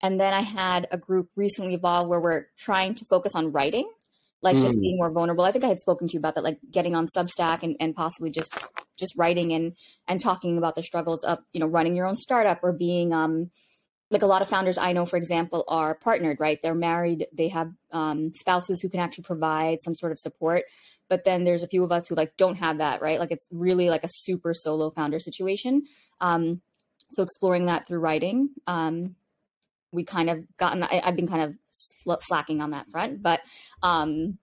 And 0.02 0.19
then 0.19 0.33
I 0.33 0.40
had 0.40 0.88
a 0.90 0.99
group 0.99 1.28
recently 1.37 1.75
evolve 1.75 2.09
where 2.09 2.21
we're 2.21 2.47
trying 2.57 2.95
to 2.95 3.04
focus 3.04 3.35
on 3.35 3.52
writing, 3.52 3.88
like 4.40 4.57
mm. 4.57 4.62
just 4.62 4.81
being 4.81 4.97
more 4.97 5.11
vulnerable. 5.11 5.45
I 5.45 5.52
think 5.52 5.64
I 5.64 5.69
had 5.69 5.78
spoken 5.78 6.09
to 6.09 6.14
you 6.14 6.19
about 6.19 6.35
that, 6.35 6.45
like 6.45 6.59
getting 6.71 6.97
on 6.97 7.07
Substack 7.14 7.62
and, 7.62 7.76
and 7.78 7.95
possibly 7.95 8.31
just 8.31 8.52
just 8.99 9.16
writing 9.16 9.52
and 9.52 9.76
and 10.09 10.21
talking 10.21 10.59
about 10.59 10.75
the 10.75 10.83
struggles 10.83 11.23
of 11.25 11.38
you 11.52 11.61
know 11.61 11.66
running 11.66 11.95
your 11.95 12.07
own 12.07 12.16
startup 12.16 12.61
or 12.62 12.73
being 12.73 13.12
um 13.12 13.50
like 14.12 14.23
a 14.23 14.26
lot 14.26 14.42
of 14.42 14.49
founders 14.49 14.78
I 14.78 14.92
know, 14.92 15.07
for 15.07 15.16
example, 15.16 15.64
are 15.69 15.95
partnered, 15.95 16.38
right? 16.40 16.61
They're 16.62 16.75
married, 16.75 17.26
they 17.33 17.49
have 17.49 17.73
um, 17.90 18.33
spouses 18.35 18.81
who 18.81 18.88
can 18.88 19.00
actually 19.00 19.25
provide 19.25 19.83
some 19.83 19.95
sort 19.95 20.12
of 20.12 20.19
support. 20.19 20.64
But 21.09 21.25
then 21.25 21.45
there's 21.45 21.62
a 21.62 21.69
few 21.69 21.85
of 21.85 21.92
us 21.92 22.09
who 22.09 22.14
like 22.14 22.37
don't 22.37 22.57
have 22.57 22.78
that, 22.78 23.02
right? 23.02 23.19
Like 23.19 23.33
it's 23.33 23.47
really 23.50 23.90
like 23.90 24.04
a 24.04 24.09
super 24.11 24.54
solo 24.54 24.90
founder 24.90 25.19
situation. 25.19 25.83
Um, 26.21 26.62
so 27.14 27.23
exploring 27.23 27.66
that 27.66 27.87
through 27.87 28.00
writing 28.00 28.50
um, 28.66 29.14
we 29.92 30.04
kind 30.04 30.31
of 30.31 30.45
gotten 30.57 30.83
I, 30.83 31.02
have 31.04 31.16
been 31.16 31.28
kind 31.28 31.42
of 31.42 31.54
sl- 31.73 32.14
slacking 32.21 32.61
on 32.61 32.71
that 32.71 32.90
front 32.90 33.23
but 33.23 33.40
um, 33.83 34.38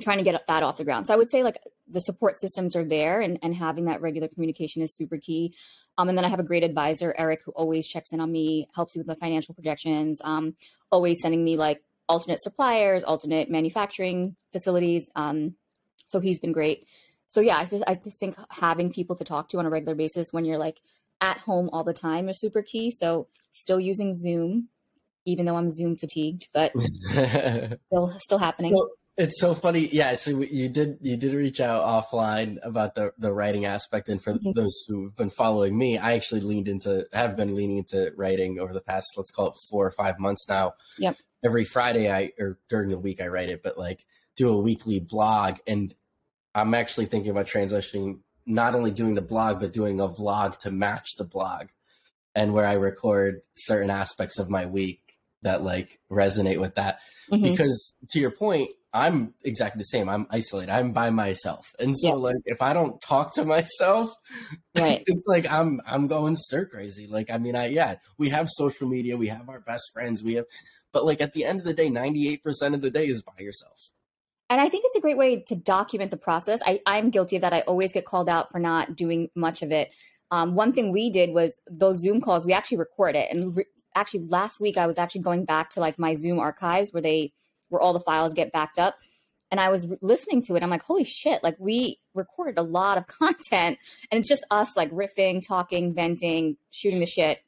trying 0.00 0.18
to 0.18 0.24
get 0.24 0.46
that 0.46 0.62
off 0.62 0.76
the 0.76 0.84
ground 0.84 1.06
so 1.06 1.14
i 1.14 1.16
would 1.16 1.30
say 1.30 1.42
like 1.42 1.58
the 1.92 2.00
support 2.00 2.40
systems 2.40 2.74
are 2.74 2.84
there 2.84 3.20
and, 3.20 3.38
and 3.42 3.54
having 3.54 3.84
that 3.84 4.00
regular 4.00 4.28
communication 4.28 4.82
is 4.82 4.94
super 4.94 5.18
key 5.18 5.54
um, 5.98 6.08
and 6.08 6.16
then 6.16 6.24
i 6.24 6.28
have 6.28 6.40
a 6.40 6.44
great 6.44 6.64
advisor 6.64 7.14
eric 7.18 7.40
who 7.44 7.52
always 7.52 7.86
checks 7.86 8.12
in 8.12 8.20
on 8.20 8.30
me 8.30 8.68
helps 8.74 8.96
me 8.96 9.00
with 9.00 9.06
the 9.06 9.16
financial 9.16 9.54
projections 9.54 10.20
um, 10.24 10.54
always 10.90 11.20
sending 11.20 11.44
me 11.44 11.56
like 11.56 11.82
alternate 12.08 12.42
suppliers 12.42 13.04
alternate 13.04 13.50
manufacturing 13.50 14.36
facilities 14.52 15.08
um, 15.16 15.54
so 16.08 16.20
he's 16.20 16.38
been 16.38 16.52
great 16.52 16.86
so 17.32 17.40
yeah, 17.40 17.56
I 17.56 17.64
just 17.64 17.82
I 17.86 17.94
just 17.94 18.20
think 18.20 18.36
having 18.50 18.92
people 18.92 19.16
to 19.16 19.24
talk 19.24 19.48
to 19.48 19.58
on 19.58 19.64
a 19.64 19.70
regular 19.70 19.94
basis 19.94 20.32
when 20.32 20.44
you're 20.44 20.58
like 20.58 20.80
at 21.22 21.38
home 21.38 21.70
all 21.72 21.82
the 21.82 21.94
time 21.94 22.28
is 22.28 22.38
super 22.38 22.60
key. 22.60 22.90
So 22.90 23.26
still 23.52 23.80
using 23.80 24.12
Zoom, 24.12 24.68
even 25.24 25.46
though 25.46 25.56
I'm 25.56 25.70
Zoom 25.70 25.96
fatigued, 25.96 26.48
but 26.52 26.72
still 27.10 28.14
still 28.18 28.38
happening. 28.38 28.74
So, 28.74 28.90
it's 29.16 29.38
so 29.40 29.54
funny. 29.54 29.88
Yeah, 29.92 30.14
so 30.14 30.30
you 30.40 30.68
did 30.68 30.98
you 31.02 31.16
did 31.16 31.34
reach 31.34 31.60
out 31.60 31.82
offline 31.82 32.58
about 32.62 32.94
the 32.94 33.12
the 33.18 33.32
writing 33.32 33.66
aspect, 33.66 34.08
and 34.08 34.22
for 34.22 34.34
mm-hmm. 34.34 34.52
those 34.52 34.84
who've 34.88 35.14
been 35.14 35.30
following 35.30 35.76
me, 35.76 35.98
I 35.98 36.14
actually 36.14 36.40
leaned 36.40 36.68
into 36.68 37.06
have 37.12 37.36
been 37.36 37.54
leaning 37.54 37.78
into 37.78 38.12
writing 38.16 38.58
over 38.58 38.72
the 38.72 38.80
past 38.80 39.08
let's 39.16 39.30
call 39.30 39.48
it 39.48 39.56
four 39.68 39.86
or 39.86 39.90
five 39.90 40.18
months 40.18 40.48
now. 40.48 40.74
Yep. 40.98 41.16
Every 41.44 41.64
Friday, 41.64 42.10
I 42.10 42.32
or 42.38 42.58
during 42.68 42.88
the 42.88 42.98
week 42.98 43.20
I 43.20 43.26
write 43.26 43.50
it, 43.50 43.62
but 43.62 43.76
like 43.76 44.06
do 44.34 44.48
a 44.48 44.58
weekly 44.58 44.98
blog, 44.98 45.58
and 45.66 45.94
I'm 46.54 46.72
actually 46.72 47.06
thinking 47.06 47.30
about 47.30 47.46
transitioning 47.46 48.20
not 48.46 48.74
only 48.74 48.90
doing 48.90 49.14
the 49.14 49.22
blog 49.22 49.60
but 49.60 49.72
doing 49.72 50.00
a 50.00 50.08
vlog 50.08 50.58
to 50.60 50.70
match 50.70 51.16
the 51.18 51.24
blog, 51.24 51.68
and 52.34 52.54
where 52.54 52.66
I 52.66 52.74
record 52.74 53.42
certain 53.56 53.90
aspects 53.90 54.38
of 54.38 54.48
my 54.48 54.64
week 54.64 55.00
that 55.42 55.62
like 55.62 56.00
resonate 56.10 56.60
with 56.60 56.76
that. 56.76 57.00
Mm-hmm. 57.30 57.42
Because 57.42 57.92
to 58.10 58.18
your 58.18 58.30
point, 58.30 58.70
I'm 58.94 59.32
exactly 59.42 59.78
the 59.78 59.84
same. 59.84 60.08
I'm 60.08 60.26
isolated. 60.30 60.70
I'm 60.70 60.92
by 60.92 61.10
myself. 61.10 61.66
And 61.78 61.98
so 61.98 62.16
like 62.16 62.36
if 62.44 62.60
I 62.60 62.74
don't 62.74 63.00
talk 63.00 63.34
to 63.34 63.44
myself, 63.44 64.14
right. 64.78 65.02
it's 65.06 65.24
like 65.26 65.50
I'm 65.50 65.80
I'm 65.86 66.08
going 66.08 66.36
stir 66.36 66.66
crazy. 66.66 67.06
Like 67.06 67.30
I 67.30 67.38
mean 67.38 67.56
I 67.56 67.66
yeah, 67.66 67.96
we 68.18 68.28
have 68.28 68.48
social 68.50 68.88
media, 68.88 69.16
we 69.16 69.28
have 69.28 69.48
our 69.48 69.60
best 69.60 69.90
friends, 69.94 70.22
we 70.22 70.34
have 70.34 70.44
but 70.92 71.06
like 71.06 71.20
at 71.20 71.32
the 71.32 71.44
end 71.44 71.58
of 71.58 71.64
the 71.64 71.72
day, 71.72 71.88
98% 71.88 72.74
of 72.74 72.82
the 72.82 72.90
day 72.90 73.06
is 73.06 73.22
by 73.22 73.32
yourself. 73.38 73.90
And 74.50 74.60
I 74.60 74.68
think 74.68 74.84
it's 74.84 74.96
a 74.96 75.00
great 75.00 75.16
way 75.16 75.40
to 75.46 75.56
document 75.56 76.10
the 76.10 76.18
process. 76.18 76.60
I, 76.66 76.80
I'm 76.84 77.08
guilty 77.08 77.36
of 77.36 77.42
that. 77.42 77.54
I 77.54 77.62
always 77.62 77.92
get 77.92 78.04
called 78.04 78.28
out 78.28 78.52
for 78.52 78.58
not 78.58 78.94
doing 78.94 79.30
much 79.34 79.62
of 79.62 79.72
it. 79.72 79.90
Um, 80.30 80.54
one 80.54 80.74
thing 80.74 80.92
we 80.92 81.08
did 81.08 81.30
was 81.30 81.52
those 81.70 82.00
Zoom 82.00 82.20
calls, 82.20 82.44
we 82.44 82.52
actually 82.52 82.76
record 82.76 83.16
it. 83.16 83.30
And 83.30 83.56
re- 83.56 83.64
actually, 83.94 84.26
last 84.28 84.60
week, 84.60 84.76
I 84.76 84.86
was 84.86 84.98
actually 84.98 85.22
going 85.22 85.46
back 85.46 85.70
to 85.70 85.80
like 85.80 85.98
my 85.98 86.12
Zoom 86.12 86.38
archives 86.38 86.92
where 86.92 87.00
they 87.00 87.32
where 87.72 87.80
all 87.80 87.92
the 87.92 88.00
files 88.00 88.34
get 88.34 88.52
backed 88.52 88.78
up. 88.78 88.96
And 89.50 89.60
I 89.60 89.68
was 89.68 89.86
listening 90.00 90.42
to 90.44 90.56
it. 90.56 90.62
I'm 90.62 90.70
like, 90.70 90.82
holy 90.82 91.04
shit, 91.04 91.42
like 91.42 91.56
we 91.58 91.98
recorded 92.14 92.58
a 92.58 92.62
lot 92.62 92.96
of 92.96 93.06
content 93.18 93.78
and 94.10 94.20
it's 94.20 94.28
just 94.28 94.44
us 94.50 94.76
like 94.76 94.90
riffing, 94.90 95.42
talking, 95.46 95.94
venting, 95.94 96.56
shooting 96.70 97.00
the 97.00 97.06
shit 97.06 97.40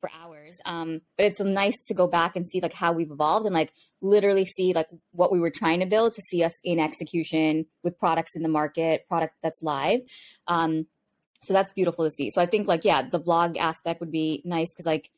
for 0.00 0.10
hours. 0.22 0.60
Um, 0.66 1.00
but 1.16 1.26
it's 1.26 1.40
nice 1.40 1.82
to 1.88 1.94
go 1.94 2.06
back 2.06 2.36
and 2.36 2.46
see 2.46 2.60
like 2.60 2.72
how 2.72 2.92
we've 2.92 3.10
evolved 3.10 3.46
and 3.46 3.54
like 3.54 3.72
literally 4.00 4.44
see 4.44 4.72
like 4.72 4.88
what 5.12 5.32
we 5.32 5.40
were 5.40 5.50
trying 5.50 5.80
to 5.80 5.86
build 5.86 6.12
to 6.14 6.22
see 6.22 6.44
us 6.44 6.52
in 6.62 6.78
execution 6.78 7.66
with 7.82 7.98
products 7.98 8.36
in 8.36 8.42
the 8.42 8.48
market, 8.48 9.06
product 9.08 9.34
that's 9.42 9.62
live. 9.62 10.00
Um, 10.46 10.86
so 11.42 11.52
that's 11.52 11.72
beautiful 11.72 12.04
to 12.04 12.10
see. 12.10 12.30
So 12.30 12.42
I 12.42 12.46
think 12.46 12.66
like, 12.66 12.84
yeah, 12.84 13.02
the 13.08 13.20
vlog 13.20 13.56
aspect 13.56 14.00
would 14.00 14.12
be 14.12 14.42
nice 14.44 14.72
because 14.72 14.86
like 14.86 15.10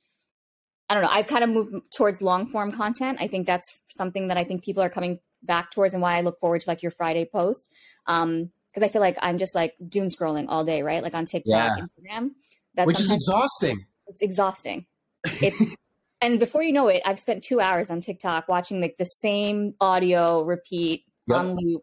I 0.88 0.94
don't 0.94 1.02
know. 1.02 1.10
I've 1.10 1.26
kind 1.26 1.44
of 1.44 1.50
moved 1.50 1.74
towards 1.94 2.22
long 2.22 2.46
form 2.46 2.72
content. 2.72 3.18
I 3.20 3.26
think 3.26 3.46
that's 3.46 3.78
something 3.90 4.28
that 4.28 4.38
I 4.38 4.44
think 4.44 4.64
people 4.64 4.82
are 4.82 4.88
coming 4.88 5.18
back 5.42 5.70
towards 5.70 5.94
and 5.94 6.02
why 6.02 6.16
I 6.16 6.22
look 6.22 6.40
forward 6.40 6.60
to 6.62 6.70
like 6.70 6.82
your 6.82 6.92
Friday 6.92 7.28
post. 7.30 7.70
Um, 8.06 8.50
because 8.68 8.82
I 8.82 8.92
feel 8.92 9.00
like 9.00 9.16
I'm 9.20 9.38
just 9.38 9.54
like 9.54 9.74
doom 9.88 10.08
scrolling 10.08 10.46
all 10.48 10.64
day, 10.64 10.82
right? 10.82 11.02
Like 11.02 11.14
on 11.14 11.24
TikTok, 11.24 11.78
yeah. 11.78 11.84
Instagram. 11.84 12.30
That's 12.74 12.86
Which 12.86 13.00
is 13.00 13.10
exhausting. 13.10 13.86
It's 14.06 14.22
exhausting. 14.22 14.86
It's 15.24 15.76
and 16.20 16.38
before 16.38 16.62
you 16.62 16.72
know 16.72 16.88
it, 16.88 17.02
I've 17.04 17.18
spent 17.18 17.42
two 17.42 17.60
hours 17.60 17.90
on 17.90 18.00
TikTok 18.00 18.46
watching 18.46 18.80
like 18.80 18.96
the 18.98 19.04
same 19.04 19.74
audio 19.80 20.42
repeat 20.42 21.04
yep. 21.26 21.38
on 21.38 21.56
loop. 21.56 21.82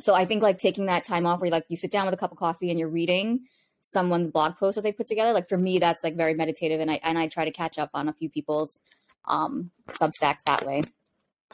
So 0.00 0.14
I 0.14 0.24
think 0.24 0.42
like 0.42 0.58
taking 0.58 0.86
that 0.86 1.04
time 1.04 1.26
off 1.26 1.40
where 1.40 1.50
like 1.50 1.66
you 1.68 1.76
sit 1.76 1.92
down 1.92 2.06
with 2.06 2.14
a 2.14 2.18
cup 2.18 2.32
of 2.32 2.38
coffee 2.38 2.70
and 2.70 2.80
you're 2.80 2.88
reading 2.88 3.44
someone's 3.82 4.28
blog 4.28 4.56
post 4.56 4.76
that 4.76 4.82
they 4.82 4.92
put 4.92 5.06
together. 5.06 5.32
Like 5.32 5.48
for 5.48 5.58
me, 5.58 5.78
that's 5.78 6.02
like 6.02 6.16
very 6.16 6.34
meditative, 6.34 6.80
and 6.80 6.90
I 6.90 7.00
and 7.02 7.18
I 7.18 7.28
try 7.28 7.44
to 7.44 7.50
catch 7.50 7.78
up 7.78 7.90
on 7.94 8.08
a 8.08 8.12
few 8.12 8.30
people's 8.30 8.80
um, 9.26 9.70
Substacks 9.88 10.42
that 10.46 10.66
way. 10.66 10.82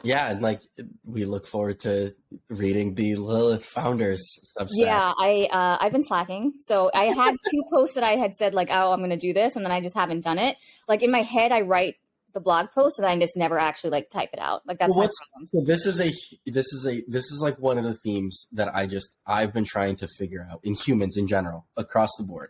Yeah, 0.01 0.29
and 0.29 0.41
like 0.41 0.61
we 1.03 1.25
look 1.25 1.45
forward 1.45 1.81
to 1.81 2.15
reading 2.49 2.95
the 2.95 3.15
Lilith 3.15 3.65
Founders 3.65 4.23
Substack. 4.57 4.69
Yeah, 4.71 5.13
I 5.17 5.49
uh, 5.51 5.77
I've 5.81 5.91
been 5.91 6.03
slacking. 6.03 6.53
So 6.63 6.89
I 6.93 7.05
had 7.05 7.35
two 7.51 7.63
posts 7.71 7.95
that 7.95 8.03
I 8.03 8.15
had 8.15 8.37
said 8.37 8.53
like, 8.53 8.69
oh, 8.71 8.91
I'm 8.91 8.99
going 8.99 9.09
to 9.09 9.17
do 9.17 9.33
this, 9.33 9.55
and 9.55 9.65
then 9.65 9.71
I 9.71 9.81
just 9.81 9.97
haven't 9.97 10.23
done 10.23 10.39
it. 10.39 10.57
Like 10.87 11.03
in 11.03 11.11
my 11.11 11.21
head, 11.21 11.51
I 11.51 11.61
write 11.61 11.95
the 12.33 12.39
blog 12.39 12.67
post 12.73 12.99
and 12.99 13.07
I 13.07 13.17
just 13.17 13.37
never 13.37 13.57
actually 13.57 13.91
like 13.91 14.09
type 14.09 14.29
it 14.33 14.39
out. 14.39 14.61
Like 14.65 14.79
that's 14.79 14.95
well, 14.95 15.09
so 15.45 15.61
this 15.65 15.85
is 15.85 15.99
a 15.99 16.11
this 16.45 16.67
is 16.73 16.87
a 16.87 17.03
this 17.07 17.25
is 17.25 17.39
like 17.41 17.57
one 17.59 17.77
of 17.77 17.83
the 17.83 17.93
themes 17.93 18.47
that 18.51 18.73
I 18.73 18.85
just 18.85 19.15
I've 19.25 19.53
been 19.53 19.65
trying 19.65 19.95
to 19.97 20.07
figure 20.17 20.47
out 20.49 20.59
in 20.63 20.75
humans 20.75 21.17
in 21.17 21.27
general 21.27 21.67
across 21.77 22.09
the 22.17 22.23
board. 22.23 22.49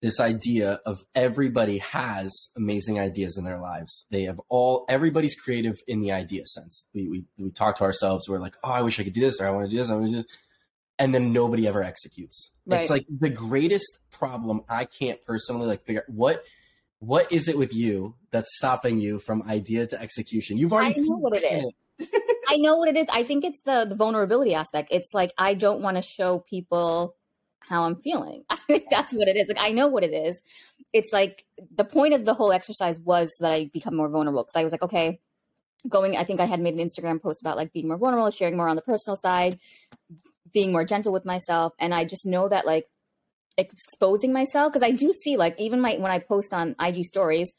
This 0.00 0.20
idea 0.20 0.80
of 0.86 0.98
everybody 1.14 1.78
has 1.78 2.50
amazing 2.56 3.00
ideas 3.00 3.36
in 3.36 3.44
their 3.44 3.58
lives. 3.58 4.06
They 4.10 4.22
have 4.24 4.40
all 4.48 4.84
everybody's 4.88 5.34
creative 5.34 5.74
in 5.88 6.00
the 6.00 6.12
idea 6.12 6.46
sense. 6.46 6.86
We 6.94 7.08
we 7.08 7.24
we 7.38 7.50
talk 7.50 7.76
to 7.76 7.84
ourselves. 7.84 8.28
We're 8.28 8.38
like, 8.38 8.54
oh, 8.62 8.70
I 8.70 8.82
wish 8.82 9.00
I 9.00 9.04
could 9.04 9.14
do 9.14 9.20
this, 9.20 9.40
or 9.40 9.46
I 9.46 9.50
want 9.50 9.68
to 9.68 9.70
do 9.70 9.78
this. 9.78 9.90
I 9.90 9.94
want 9.94 10.06
to 10.06 10.10
do 10.12 10.16
this. 10.18 10.26
And 11.00 11.14
then 11.14 11.32
nobody 11.32 11.68
ever 11.68 11.82
executes. 11.82 12.50
Right. 12.66 12.80
It's 12.80 12.90
like 12.90 13.06
the 13.08 13.30
greatest 13.30 13.98
problem 14.10 14.62
I 14.68 14.84
can't 14.84 15.22
personally 15.22 15.66
like 15.66 15.84
figure 15.84 16.02
out 16.02 16.12
what 16.12 16.44
what 17.00 17.30
is 17.32 17.48
it 17.48 17.56
with 17.56 17.74
you 17.74 18.14
that's 18.30 18.56
stopping 18.56 18.98
you 18.98 19.18
from 19.18 19.42
idea 19.42 19.86
to 19.86 20.00
execution? 20.00 20.58
You've 20.58 20.72
already 20.72 21.00
I 21.00 21.04
know 21.04 21.16
what 21.16 21.36
it 21.36 21.44
is. 21.44 21.72
I 22.48 22.56
know 22.56 22.76
what 22.76 22.88
it 22.88 22.96
is. 23.02 23.08
I 23.10 23.24
think 23.24 23.44
it's 23.44 23.60
the 23.60 23.86
the 23.88 23.94
vulnerability 23.94 24.54
aspect. 24.54 24.88
It's 24.90 25.14
like 25.14 25.32
I 25.38 25.54
don't 25.54 25.82
want 25.82 25.96
to 25.96 26.02
show 26.02 26.40
people 26.40 27.14
how 27.60 27.84
I'm 27.84 27.96
feeling. 27.96 28.44
I 28.50 28.56
think 28.66 28.84
that's 28.90 29.14
what 29.14 29.28
it 29.28 29.36
is. 29.36 29.48
Like 29.48 29.60
I 29.60 29.70
know 29.70 29.88
what 29.88 30.02
it 30.02 30.12
is. 30.12 30.42
It's 30.92 31.12
like 31.12 31.44
the 31.74 31.84
point 31.84 32.14
of 32.14 32.24
the 32.24 32.34
whole 32.34 32.52
exercise 32.52 32.98
was 32.98 33.36
that 33.40 33.52
I 33.52 33.70
become 33.72 33.94
more 33.94 34.08
vulnerable 34.08 34.42
because 34.42 34.56
I 34.56 34.62
was 34.62 34.72
like, 34.72 34.82
okay, 34.82 35.20
going. 35.88 36.16
I 36.16 36.24
think 36.24 36.40
I 36.40 36.46
had 36.46 36.60
made 36.60 36.74
an 36.74 36.86
Instagram 36.86 37.20
post 37.20 37.40
about 37.40 37.56
like 37.56 37.72
being 37.72 37.88
more 37.88 37.98
vulnerable, 37.98 38.30
sharing 38.30 38.56
more 38.56 38.68
on 38.68 38.76
the 38.76 38.82
personal 38.82 39.16
side, 39.16 39.58
being 40.52 40.72
more 40.72 40.84
gentle 40.84 41.12
with 41.12 41.24
myself, 41.24 41.74
and 41.78 41.94
I 41.94 42.04
just 42.04 42.26
know 42.26 42.48
that 42.48 42.66
like 42.66 42.88
exposing 43.58 44.32
myself 44.32 44.72
because 44.72 44.86
I 44.86 44.92
do 44.92 45.12
see 45.12 45.36
like 45.36 45.60
even 45.60 45.80
my 45.80 45.96
when 45.98 46.10
I 46.10 46.20
post 46.20 46.54
on 46.54 46.76
IG 46.80 47.04
stories, 47.04 47.52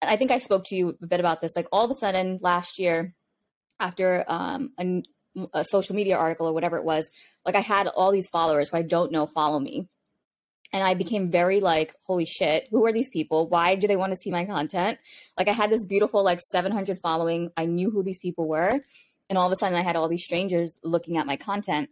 and 0.00 0.10
I 0.10 0.16
think 0.16 0.30
I 0.30 0.38
spoke 0.38 0.64
to 0.66 0.74
you 0.74 0.96
a 1.02 1.06
bit 1.06 1.20
about 1.20 1.40
this. 1.40 1.54
Like 1.54 1.68
all 1.70 1.84
of 1.84 1.90
a 1.90 1.94
sudden 1.94 2.38
last 2.42 2.78
year, 2.78 3.14
after 3.78 4.24
um, 4.26 4.72
a, 4.78 5.02
a 5.52 5.64
social 5.64 5.94
media 5.94 6.16
article 6.16 6.48
or 6.48 6.52
whatever 6.52 6.78
it 6.78 6.84
was, 6.84 7.10
like 7.44 7.54
I 7.54 7.60
had 7.60 7.86
all 7.86 8.10
these 8.10 8.28
followers 8.28 8.70
who 8.70 8.78
I 8.78 8.82
don't 8.82 9.12
know 9.12 9.26
follow 9.26 9.60
me, 9.60 9.88
and 10.72 10.82
I 10.82 10.94
became 10.94 11.30
very 11.30 11.60
like, 11.60 11.94
holy 12.06 12.24
shit, 12.24 12.66
who 12.70 12.84
are 12.86 12.92
these 12.92 13.10
people? 13.10 13.46
Why 13.48 13.74
do 13.76 13.86
they 13.86 13.96
want 13.96 14.12
to 14.12 14.16
see 14.16 14.30
my 14.30 14.46
content? 14.46 14.98
Like 15.38 15.48
I 15.48 15.52
had 15.52 15.70
this 15.70 15.84
beautiful 15.84 16.24
like 16.24 16.40
700 16.40 16.98
following. 17.00 17.50
I 17.56 17.66
knew 17.66 17.90
who 17.90 18.02
these 18.02 18.18
people 18.18 18.48
were, 18.48 18.80
and 19.28 19.38
all 19.38 19.46
of 19.46 19.52
a 19.52 19.56
sudden 19.56 19.78
I 19.78 19.82
had 19.82 19.96
all 19.96 20.08
these 20.08 20.24
strangers 20.24 20.72
looking 20.82 21.18
at 21.18 21.26
my 21.26 21.36
content 21.36 21.90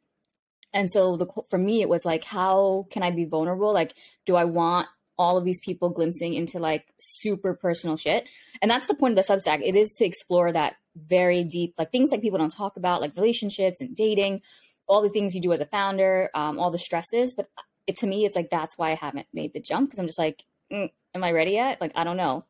and 0.72 0.90
so 0.90 1.16
the 1.16 1.26
for 1.50 1.58
me 1.58 1.82
it 1.82 1.88
was 1.88 2.04
like 2.04 2.24
how 2.24 2.86
can 2.90 3.02
i 3.02 3.10
be 3.10 3.24
vulnerable? 3.24 3.72
Like 3.72 3.94
do 4.26 4.36
i 4.36 4.44
want 4.44 4.88
all 5.18 5.36
of 5.36 5.44
these 5.44 5.60
people 5.60 5.90
glimpsing 5.90 6.34
into 6.34 6.58
like 6.58 6.86
super 6.98 7.54
personal 7.54 7.96
shit? 7.96 8.28
And 8.60 8.70
that's 8.70 8.86
the 8.86 8.94
point 8.94 9.16
of 9.18 9.24
the 9.24 9.32
substack. 9.32 9.60
It 9.62 9.76
is 9.76 9.92
to 9.92 10.04
explore 10.04 10.52
that 10.52 10.76
very 10.96 11.44
deep 11.44 11.74
like 11.78 11.90
things 11.90 12.10
like 12.10 12.22
people 12.22 12.38
don't 12.38 12.54
talk 12.54 12.76
about 12.76 13.00
like 13.00 13.16
relationships 13.16 13.80
and 13.80 13.96
dating 13.96 14.42
all 14.86 15.02
the 15.02 15.08
things 15.08 15.34
you 15.34 15.40
do 15.40 15.52
as 15.52 15.60
a 15.60 15.66
founder 15.66 16.30
um, 16.34 16.58
all 16.58 16.70
the 16.70 16.78
stresses. 16.78 17.34
But 17.34 17.48
it, 17.86 17.96
to 17.98 18.06
me 18.06 18.24
it's 18.24 18.36
like 18.36 18.50
that's 18.50 18.78
why 18.78 18.92
i 18.92 18.94
haven't 18.94 19.26
made 19.32 19.52
the 19.52 19.60
jump 19.60 19.88
because 19.88 19.98
i'm 19.98 20.06
just 20.06 20.18
like 20.18 20.44
mm, 20.72 20.90
am 21.14 21.24
i 21.24 21.32
ready 21.32 21.52
yet? 21.52 21.80
Like 21.80 21.92
i 21.94 22.04
don't 22.04 22.16
know. 22.16 22.44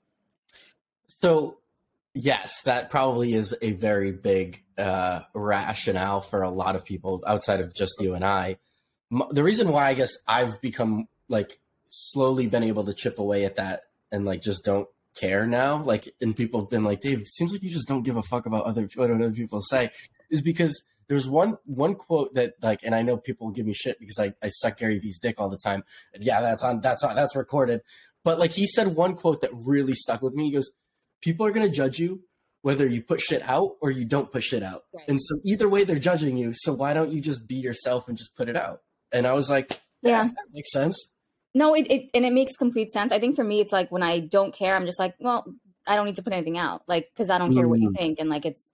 So 1.07 1.59
Yes, 2.14 2.61
that 2.62 2.91
probably 2.91 3.33
is 3.33 3.57
a 3.62 3.73
very 3.73 4.12
big 4.12 4.62
uh, 4.79 5.21
rationale 5.35 6.21
for 6.21 6.43
a 6.43 6.50
lot 6.50 6.76
of 6.76 6.85
people 6.85 7.23
outside 7.26 7.61
of 7.61 7.75
just 7.75 7.95
you 8.00 8.14
and 8.14 8.25
I. 8.25 8.59
The 9.31 9.43
reason 9.43 9.71
why 9.71 9.88
I 9.88 9.95
guess 9.95 10.17
I've 10.26 10.61
become 10.61 11.09
like 11.29 11.59
slowly 11.88 12.47
been 12.47 12.62
able 12.62 12.85
to 12.85 12.95
chip 12.95 13.19
away 13.19 13.45
at 13.45 13.57
that 13.57 13.83
and 14.11 14.25
like 14.25 14.43
just 14.43 14.64
don't 14.64 14.88
care 15.19 15.47
now, 15.47 15.83
like, 15.83 16.09
and 16.21 16.37
people 16.37 16.61
have 16.61 16.71
been 16.71 16.85
like, 16.85 17.00
Dave, 17.00 17.21
it 17.21 17.29
seems 17.29 17.52
like 17.52 17.62
you 17.62 17.71
just 17.71 17.88
don't 17.88 18.02
give 18.02 18.17
a 18.17 18.23
fuck 18.23 18.47
about 18.47 18.64
other 18.64 18.88
what 18.95 19.11
other 19.11 19.31
people 19.31 19.61
say, 19.61 19.91
is 20.31 20.41
because 20.41 20.83
there's 21.09 21.29
one 21.29 21.59
one 21.64 21.95
quote 21.95 22.35
that 22.35 22.55
like, 22.62 22.83
and 22.83 22.95
I 22.95 23.02
know 23.02 23.17
people 23.17 23.50
give 23.50 23.67
me 23.67 23.75
shit 23.75 23.99
because 24.00 24.19
I, 24.19 24.33
I 24.43 24.49
suck 24.49 24.79
Gary 24.79 24.99
Vee's 24.99 25.19
dick 25.19 25.38
all 25.38 25.50
the 25.50 25.59
time. 25.59 25.85
And 26.14 26.25
yeah, 26.25 26.41
that's 26.41 26.64
on 26.64 26.81
that's 26.81 27.02
on 27.05 27.14
that's 27.14 27.37
recorded. 27.37 27.83
But 28.25 28.38
like 28.38 28.52
he 28.52 28.67
said 28.67 28.88
one 28.88 29.14
quote 29.14 29.43
that 29.43 29.50
really 29.67 29.95
stuck 29.95 30.23
with 30.23 30.35
me. 30.35 30.45
He 30.45 30.52
goes, 30.52 30.71
people 31.21 31.47
are 31.47 31.52
to 31.52 31.69
judge 31.69 31.99
you 31.99 32.23
whether 32.62 32.87
you 32.87 33.02
put 33.02 33.21
shit 33.21 33.42
out 33.42 33.76
or 33.81 33.90
you 33.90 34.04
don't 34.04 34.33
put 34.33 34.42
shit 34.42 34.62
out. 34.62 34.85
Right. 34.95 35.09
And 35.09 35.21
so 35.21 35.38
either 35.45 35.69
way 35.69 35.85
they're 35.85 35.99
judging 35.99 36.37
you. 36.37 36.52
So 36.54 36.73
why 36.73 36.95
don't 36.95 37.11
you 37.11 37.21
just 37.21 37.47
be 37.47 37.57
yourself 37.57 38.09
and 38.09 38.16
just 38.16 38.35
put 38.35 38.49
it 38.49 38.57
out? 38.57 38.83
And 39.12 39.26
I 39.26 39.33
was 39.33 39.50
like, 39.50 39.81
yeah, 40.02 40.11
yeah. 40.11 40.25
that 40.25 40.47
makes 40.52 40.73
sense. 40.73 41.09
No, 41.54 41.75
it, 41.75 41.90
it 41.90 42.11
and 42.14 42.25
it 42.25 42.33
makes 42.33 42.57
complete 42.57 42.92
sense. 42.92 43.12
I 43.12 43.19
think 43.19 43.37
for 43.37 43.45
me 43.45 43.61
it's 43.61 43.73
like 43.73 43.92
when 43.92 44.02
I 44.02 44.21
don't 44.21 44.54
care, 44.54 44.75
I'm 44.75 44.87
just 44.87 44.99
like, 44.99 45.14
well, 45.19 45.45
I 45.87 45.97
don't 45.97 46.07
need 46.07 46.16
to 46.16 46.23
put 46.23 46.33
anything 46.33 46.57
out. 46.57 46.83
Like 46.87 47.11
cuz 47.16 47.28
I 47.28 47.38
don't 47.38 47.52
care 47.52 47.66
mm. 47.66 47.71
what 47.71 47.81
you 47.81 47.90
mm. 47.90 47.97
think 47.97 48.21
and 48.21 48.31
like 48.31 48.47
it's 48.47 48.71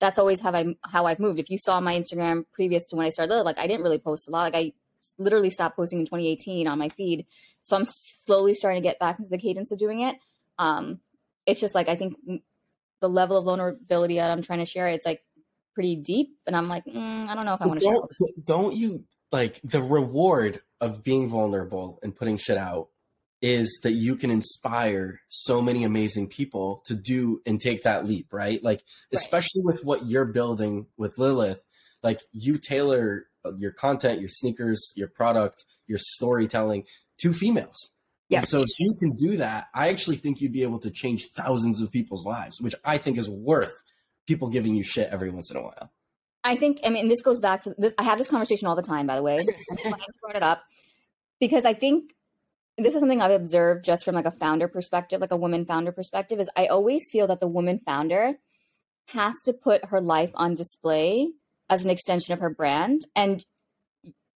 that's 0.00 0.18
always 0.18 0.40
how 0.40 0.52
I 0.52 0.76
how 0.84 1.06
I've 1.06 1.18
moved. 1.18 1.40
If 1.40 1.50
you 1.50 1.58
saw 1.58 1.80
my 1.80 1.98
Instagram 1.98 2.44
previous 2.52 2.84
to 2.86 2.96
when 2.96 3.06
I 3.06 3.10
started, 3.10 3.42
like 3.42 3.58
I 3.58 3.66
didn't 3.66 3.82
really 3.82 3.98
post 3.98 4.28
a 4.28 4.30
lot. 4.30 4.52
Like 4.52 4.54
I 4.54 4.72
literally 5.18 5.50
stopped 5.50 5.76
posting 5.76 6.00
in 6.00 6.06
2018 6.06 6.66
on 6.66 6.78
my 6.78 6.88
feed. 6.88 7.26
So 7.64 7.76
I'm 7.76 7.84
slowly 7.84 8.54
starting 8.54 8.82
to 8.82 8.88
get 8.88 8.98
back 8.98 9.18
into 9.18 9.30
the 9.30 9.38
cadence 9.38 9.70
of 9.72 9.78
doing 9.78 10.00
it. 10.00 10.16
Um, 10.58 11.00
it's 11.46 11.60
just 11.60 11.74
like 11.74 11.88
I 11.88 11.96
think 11.96 12.14
the 13.02 13.08
level 13.08 13.36
of 13.36 13.44
vulnerability 13.44 14.16
that 14.16 14.30
I'm 14.30 14.40
trying 14.40 14.60
to 14.60 14.64
share, 14.64 14.88
it's 14.88 15.04
like 15.04 15.20
pretty 15.74 15.96
deep, 15.96 16.38
and 16.46 16.56
I'm 16.56 16.68
like, 16.68 16.86
mm, 16.86 17.28
I 17.28 17.34
don't 17.34 17.44
know 17.44 17.54
if 17.54 17.60
I 17.60 17.66
want 17.66 17.80
to 17.80 17.84
don't, 17.84 18.46
Don't 18.46 18.76
you 18.76 19.04
like 19.30 19.60
the 19.62 19.82
reward 19.82 20.62
of 20.80 21.02
being 21.02 21.28
vulnerable 21.28 21.98
and 22.02 22.16
putting 22.16 22.38
shit 22.38 22.56
out 22.56 22.88
is 23.42 23.80
that 23.82 23.92
you 23.92 24.14
can 24.14 24.30
inspire 24.30 25.20
so 25.28 25.60
many 25.60 25.82
amazing 25.82 26.28
people 26.28 26.82
to 26.86 26.94
do 26.94 27.42
and 27.44 27.60
take 27.60 27.82
that 27.82 28.06
leap, 28.06 28.32
right? 28.32 28.62
Like, 28.62 28.78
right. 28.78 29.20
especially 29.20 29.62
with 29.64 29.84
what 29.84 30.06
you're 30.06 30.26
building 30.26 30.86
with 30.96 31.18
Lilith, 31.18 31.60
like 32.04 32.20
you 32.30 32.56
tailor 32.56 33.26
your 33.56 33.72
content, 33.72 34.20
your 34.20 34.28
sneakers, 34.28 34.92
your 34.94 35.08
product, 35.08 35.64
your 35.88 35.98
storytelling 36.00 36.84
to 37.20 37.32
females. 37.32 37.90
Yeah. 38.32 38.40
so 38.42 38.62
if 38.62 38.70
you 38.78 38.94
can 38.94 39.14
do 39.14 39.36
that, 39.36 39.68
I 39.74 39.88
actually 39.90 40.16
think 40.16 40.40
you'd 40.40 40.52
be 40.52 40.62
able 40.62 40.78
to 40.80 40.90
change 40.90 41.28
thousands 41.36 41.82
of 41.82 41.92
people's 41.92 42.24
lives, 42.24 42.60
which 42.60 42.74
I 42.84 42.98
think 42.98 43.18
is 43.18 43.28
worth 43.28 43.72
people 44.26 44.48
giving 44.48 44.74
you 44.74 44.82
shit 44.82 45.10
every 45.10 45.30
once 45.30 45.50
in 45.50 45.56
a 45.56 45.62
while. 45.62 45.90
I 46.44 46.56
think, 46.56 46.80
I 46.84 46.90
mean, 46.90 47.08
this 47.08 47.22
goes 47.22 47.40
back 47.40 47.60
to 47.62 47.74
this. 47.78 47.94
I 47.98 48.02
have 48.02 48.18
this 48.18 48.28
conversation 48.28 48.66
all 48.66 48.74
the 48.74 48.82
time, 48.82 49.06
by 49.06 49.16
the 49.16 49.22
way. 49.22 49.38
I 49.38 49.92
brought 50.20 50.36
it 50.36 50.42
up 50.42 50.62
because 51.40 51.64
I 51.64 51.74
think 51.74 52.14
this 52.78 52.94
is 52.94 53.00
something 53.00 53.20
I've 53.20 53.30
observed 53.30 53.84
just 53.84 54.04
from 54.04 54.14
like 54.14 54.24
a 54.26 54.32
founder 54.32 54.66
perspective, 54.66 55.20
like 55.20 55.30
a 55.30 55.36
woman 55.36 55.66
founder 55.66 55.92
perspective, 55.92 56.40
is 56.40 56.50
I 56.56 56.66
always 56.66 57.08
feel 57.12 57.26
that 57.28 57.40
the 57.40 57.48
woman 57.48 57.80
founder 57.84 58.34
has 59.08 59.34
to 59.44 59.52
put 59.52 59.84
her 59.86 60.00
life 60.00 60.32
on 60.34 60.54
display 60.54 61.28
as 61.68 61.84
an 61.84 61.90
extension 61.90 62.32
of 62.32 62.40
her 62.40 62.50
brand. 62.50 63.02
And 63.14 63.44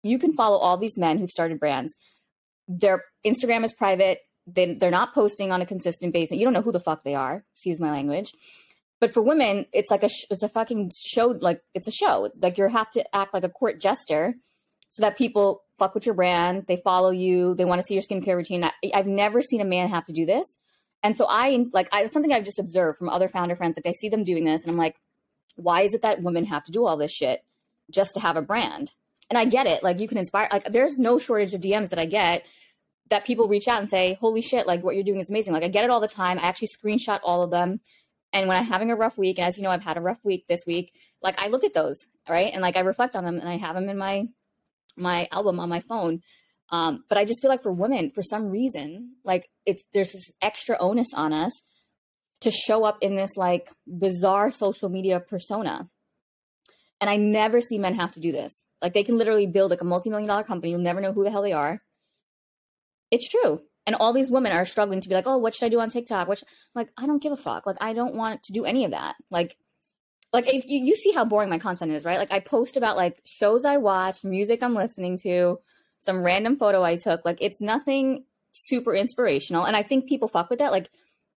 you 0.03 0.19
can 0.19 0.35
follow 0.35 0.59
all 0.59 0.77
these 0.77 0.99
men 0.99 1.19
who 1.19 1.27
started 1.27 1.59
brands. 1.59 1.95
Their 2.69 3.05
Instagram 3.25 3.65
is 3.65 3.73
private. 3.73 4.21
They, 4.47 4.75
they're 4.75 4.91
not 4.91 5.15
posting 5.15 5.53
on 5.53 5.61
a 5.61 5.67
consistent 5.67 6.13
basis. 6.13 6.37
You 6.37 6.45
don't 6.45 6.53
know 6.53 6.63
who 6.63 6.73
the 6.73 6.81
fuck 6.81 7.05
they 7.05 7.15
are. 7.15 7.45
Excuse 7.53 7.81
my 7.81 7.91
language. 7.91 8.33
But 9.01 9.13
for 9.13 9.23
women, 9.23 9.67
it's 9.73 9.91
like 9.91 10.03
a 10.03 10.09
sh- 10.09 10.27
it's 10.31 10.43
a 10.43 10.49
fucking 10.49 10.91
show. 10.97 11.37
Like 11.39 11.61
it's 11.75 11.89
a 11.89 11.93
show. 11.93 12.31
Like 12.41 12.57
you 12.57 12.69
have 12.69 12.91
to 12.93 13.05
act 13.15 13.35
like 13.35 13.45
a 13.45 13.49
court 13.49 13.81
jester 13.81 14.35
so 14.91 15.03
that 15.03 15.19
people 15.19 15.63
fuck 15.79 15.95
with 15.95 16.07
your 16.07 16.15
brand. 16.15 16.65
They 16.67 16.77
follow 16.77 17.11
you. 17.11 17.55
They 17.55 17.67
want 17.67 17.81
to 17.81 17.87
see 17.87 17.95
your 17.95 18.03
skincare 18.03 18.37
routine. 18.37 18.65
I, 18.65 18.73
I've 18.95 19.07
never 19.07 19.43
seen 19.43 19.61
a 19.61 19.67
man 19.67 19.89
have 19.89 20.07
to 20.07 20.13
do 20.13 20.25
this. 20.25 20.57
And 21.03 21.17
so 21.17 21.27
I 21.29 21.67
like 21.73 21.89
I, 21.93 22.05
it's 22.05 22.15
something 22.15 22.33
I've 22.33 22.45
just 22.45 22.59
observed 22.59 22.99
from 22.99 23.09
other 23.09 23.29
founder 23.29 23.57
friends. 23.57 23.77
Like 23.77 23.87
I 23.87 23.93
see 23.93 24.09
them 24.09 24.25
doing 24.25 24.45
this, 24.45 24.63
and 24.63 24.71
I'm 24.71 24.79
like, 24.79 24.97
why 25.57 25.83
is 25.83 25.95
it 25.95 26.03
that 26.03 26.23
women 26.23 26.47
have 26.47 26.65
to 26.65 26.73
do 26.73 26.87
all 26.87 26.97
this 26.97 27.13
shit 27.13 27.45
just 27.91 28.15
to 28.15 28.21
have 28.21 28.37
a 28.37 28.43
brand? 28.43 28.93
And 29.29 29.39
I 29.39 29.45
get 29.45 29.67
it. 29.67 29.83
Like 29.83 30.01
you 30.01 30.09
can 30.09 30.19
inspire. 30.19 30.49
Like 30.53 30.71
there's 30.71 30.99
no 30.99 31.19
shortage 31.19 31.55
of 31.55 31.61
DMs 31.61 31.91
that 31.91 31.99
I 31.99 32.07
get 32.07 32.45
that 33.11 33.25
people 33.25 33.49
reach 33.49 33.69
out 33.69 33.81
and 33.81 33.91
say, 33.91 34.15
"Holy 34.21 34.43
shit! 34.43 34.67
Like 34.67 34.83
what 34.83 34.95
you're 34.95 35.05
doing 35.05 35.21
is 35.21 35.31
amazing." 35.31 35.53
Like 35.53 35.65
I 35.65 35.69
get 35.69 35.85
it 35.85 35.91
all 35.91 36.01
the 36.01 36.09
time. 36.09 36.39
I 36.39 36.43
actually 36.43 36.69
screenshot 36.69 37.21
all 37.23 37.43
of 37.43 37.51
them. 37.51 37.81
And 38.33 38.49
when 38.49 38.57
I'm 38.57 38.65
having 38.65 38.91
a 38.91 38.97
rough 38.97 39.17
week, 39.19 39.39
and 39.39 39.49
as 39.49 39.57
you 39.57 39.65
know, 39.65 39.71
I've 39.71 39.83
had 39.83 39.97
a 39.97 40.03
rough 40.03 40.25
week 40.25 40.47
this 40.49 40.65
week. 40.67 40.93
Like 41.23 41.41
I 41.41 41.49
look 41.49 41.65
at 41.65 41.75
those, 41.75 42.07
right, 42.29 42.53
and 42.53 42.63
like 42.63 42.77
I 42.77 42.81
reflect 42.81 43.17
on 43.17 43.25
them, 43.25 43.39
and 43.39 43.49
I 43.49 43.57
have 43.57 43.75
them 43.75 43.89
in 43.89 43.99
my 43.99 44.27
my 44.97 45.29
album 45.33 45.61
on 45.61 45.69
my 45.69 45.81
phone. 45.81 46.21
Um, 46.71 47.05
but 47.09 47.19
I 47.19 47.25
just 47.25 47.43
feel 47.43 47.51
like 47.51 47.63
for 47.63 47.73
women, 47.73 48.11
for 48.11 48.23
some 48.23 48.51
reason, 48.51 49.17
like 49.25 49.49
it's 49.65 49.83
there's 49.93 50.13
this 50.13 50.31
extra 50.43 50.77
onus 50.79 51.09
on 51.15 51.33
us 51.33 51.53
to 52.41 52.51
show 52.51 52.85
up 52.85 52.99
in 53.01 53.17
this 53.17 53.37
like 53.37 53.71
bizarre 53.87 54.51
social 54.51 54.89
media 54.89 55.21
persona. 55.21 55.89
And 57.01 57.11
I 57.11 57.17
never 57.17 57.61
see 57.61 57.79
men 57.79 57.95
have 57.95 58.13
to 58.13 58.21
do 58.21 58.33
this. 58.33 58.65
Like 58.83 58.95
they 58.95 59.05
can 59.05 59.19
literally 59.19 59.47
build 59.47 59.71
like 59.71 59.81
a 59.81 59.85
multi-million 59.85 60.29
dollar 60.29 60.45
company. 60.45 60.71
You'll 60.71 60.81
never 60.81 61.01
know 61.01 61.13
who 61.13 61.25
the 61.25 61.31
hell 61.31 61.43
they 61.43 61.53
are. 61.53 61.83
It's 63.11 63.29
true. 63.29 63.63
And 63.87 63.95
all 63.95 64.13
these 64.13 64.31
women 64.31 64.53
are 64.53 64.67
struggling 64.67 65.01
to 65.01 65.09
be 65.09 65.15
like, 65.15 65.27
oh, 65.27 65.39
what 65.39 65.55
should 65.55 65.67
I 65.67 65.71
do 65.71 65.81
on 65.81 65.91
TikTok? 65.91 66.29
Which 66.29 66.43
like 66.75 66.91
I 66.97 67.07
don't 67.07 67.23
give 67.23 67.33
a 67.33 67.37
fuck. 67.37 67.67
Like 67.67 67.77
I 67.81 67.93
don't 67.93 68.15
want 68.15 68.43
to 68.45 68.53
do 68.53 68.65
any 68.65 68.85
of 68.85 68.91
that. 68.91 69.15
Like 69.31 69.57
like 70.33 70.53
if 70.53 70.67
you, 70.67 70.81
you 70.81 70.97
see 70.97 71.13
how 71.13 71.25
boring 71.25 71.49
my 71.49 71.59
content 71.59 71.93
is, 71.93 72.05
right? 72.05 72.19
Like 72.19 72.33
I 72.33 72.41
post 72.41 72.77
about 72.77 72.97
like 72.97 73.23
shows 73.25 73.65
I 73.65 73.77
watch, 73.79 74.25
music 74.25 74.63
I'm 74.63 74.75
listening 74.75 75.19
to, 75.19 75.61
some 75.99 76.23
random 76.23 76.57
photo 76.57 76.83
I 76.83 76.97
took. 76.97 77.25
Like 77.25 77.39
it's 77.41 77.61
nothing 77.61 78.25
super 78.53 78.95
inspirational. 78.95 79.65
And 79.65 79.77
I 79.77 79.83
think 79.83 80.09
people 80.09 80.29
fuck 80.29 80.51
with 80.51 80.59
that. 80.59 80.73
Like 80.73 80.91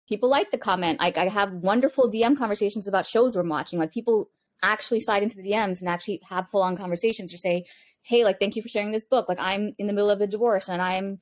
people 0.08 0.30
like 0.30 0.52
the 0.52 0.58
comment. 0.58 1.00
Like 1.00 1.18
I 1.18 1.28
have 1.28 1.52
wonderful 1.52 2.10
DM 2.10 2.38
conversations 2.38 2.88
about 2.88 3.06
shows 3.06 3.36
we're 3.36 3.44
watching. 3.44 3.78
Like 3.78 3.92
people 3.92 4.30
actually 4.64 5.00
slide 5.00 5.24
into 5.24 5.38
the 5.38 5.44
DMs 5.44 5.80
and 5.80 5.90
actually 5.90 6.22
have 6.28 6.50
full 6.50 6.62
on 6.62 6.78
conversations 6.78 7.34
or 7.34 7.38
say, 7.38 7.66
Hey, 8.02 8.24
like, 8.24 8.40
thank 8.40 8.56
you 8.56 8.62
for 8.62 8.70
sharing 8.70 8.92
this 8.92 9.06
book. 9.06 9.28
Like 9.28 9.40
I'm 9.40 9.74
in 9.78 9.88
the 9.88 9.94
middle 9.94 10.10
of 10.10 10.22
a 10.22 10.28
divorce 10.28 10.70
and 10.70 10.82
I'm 10.82 11.20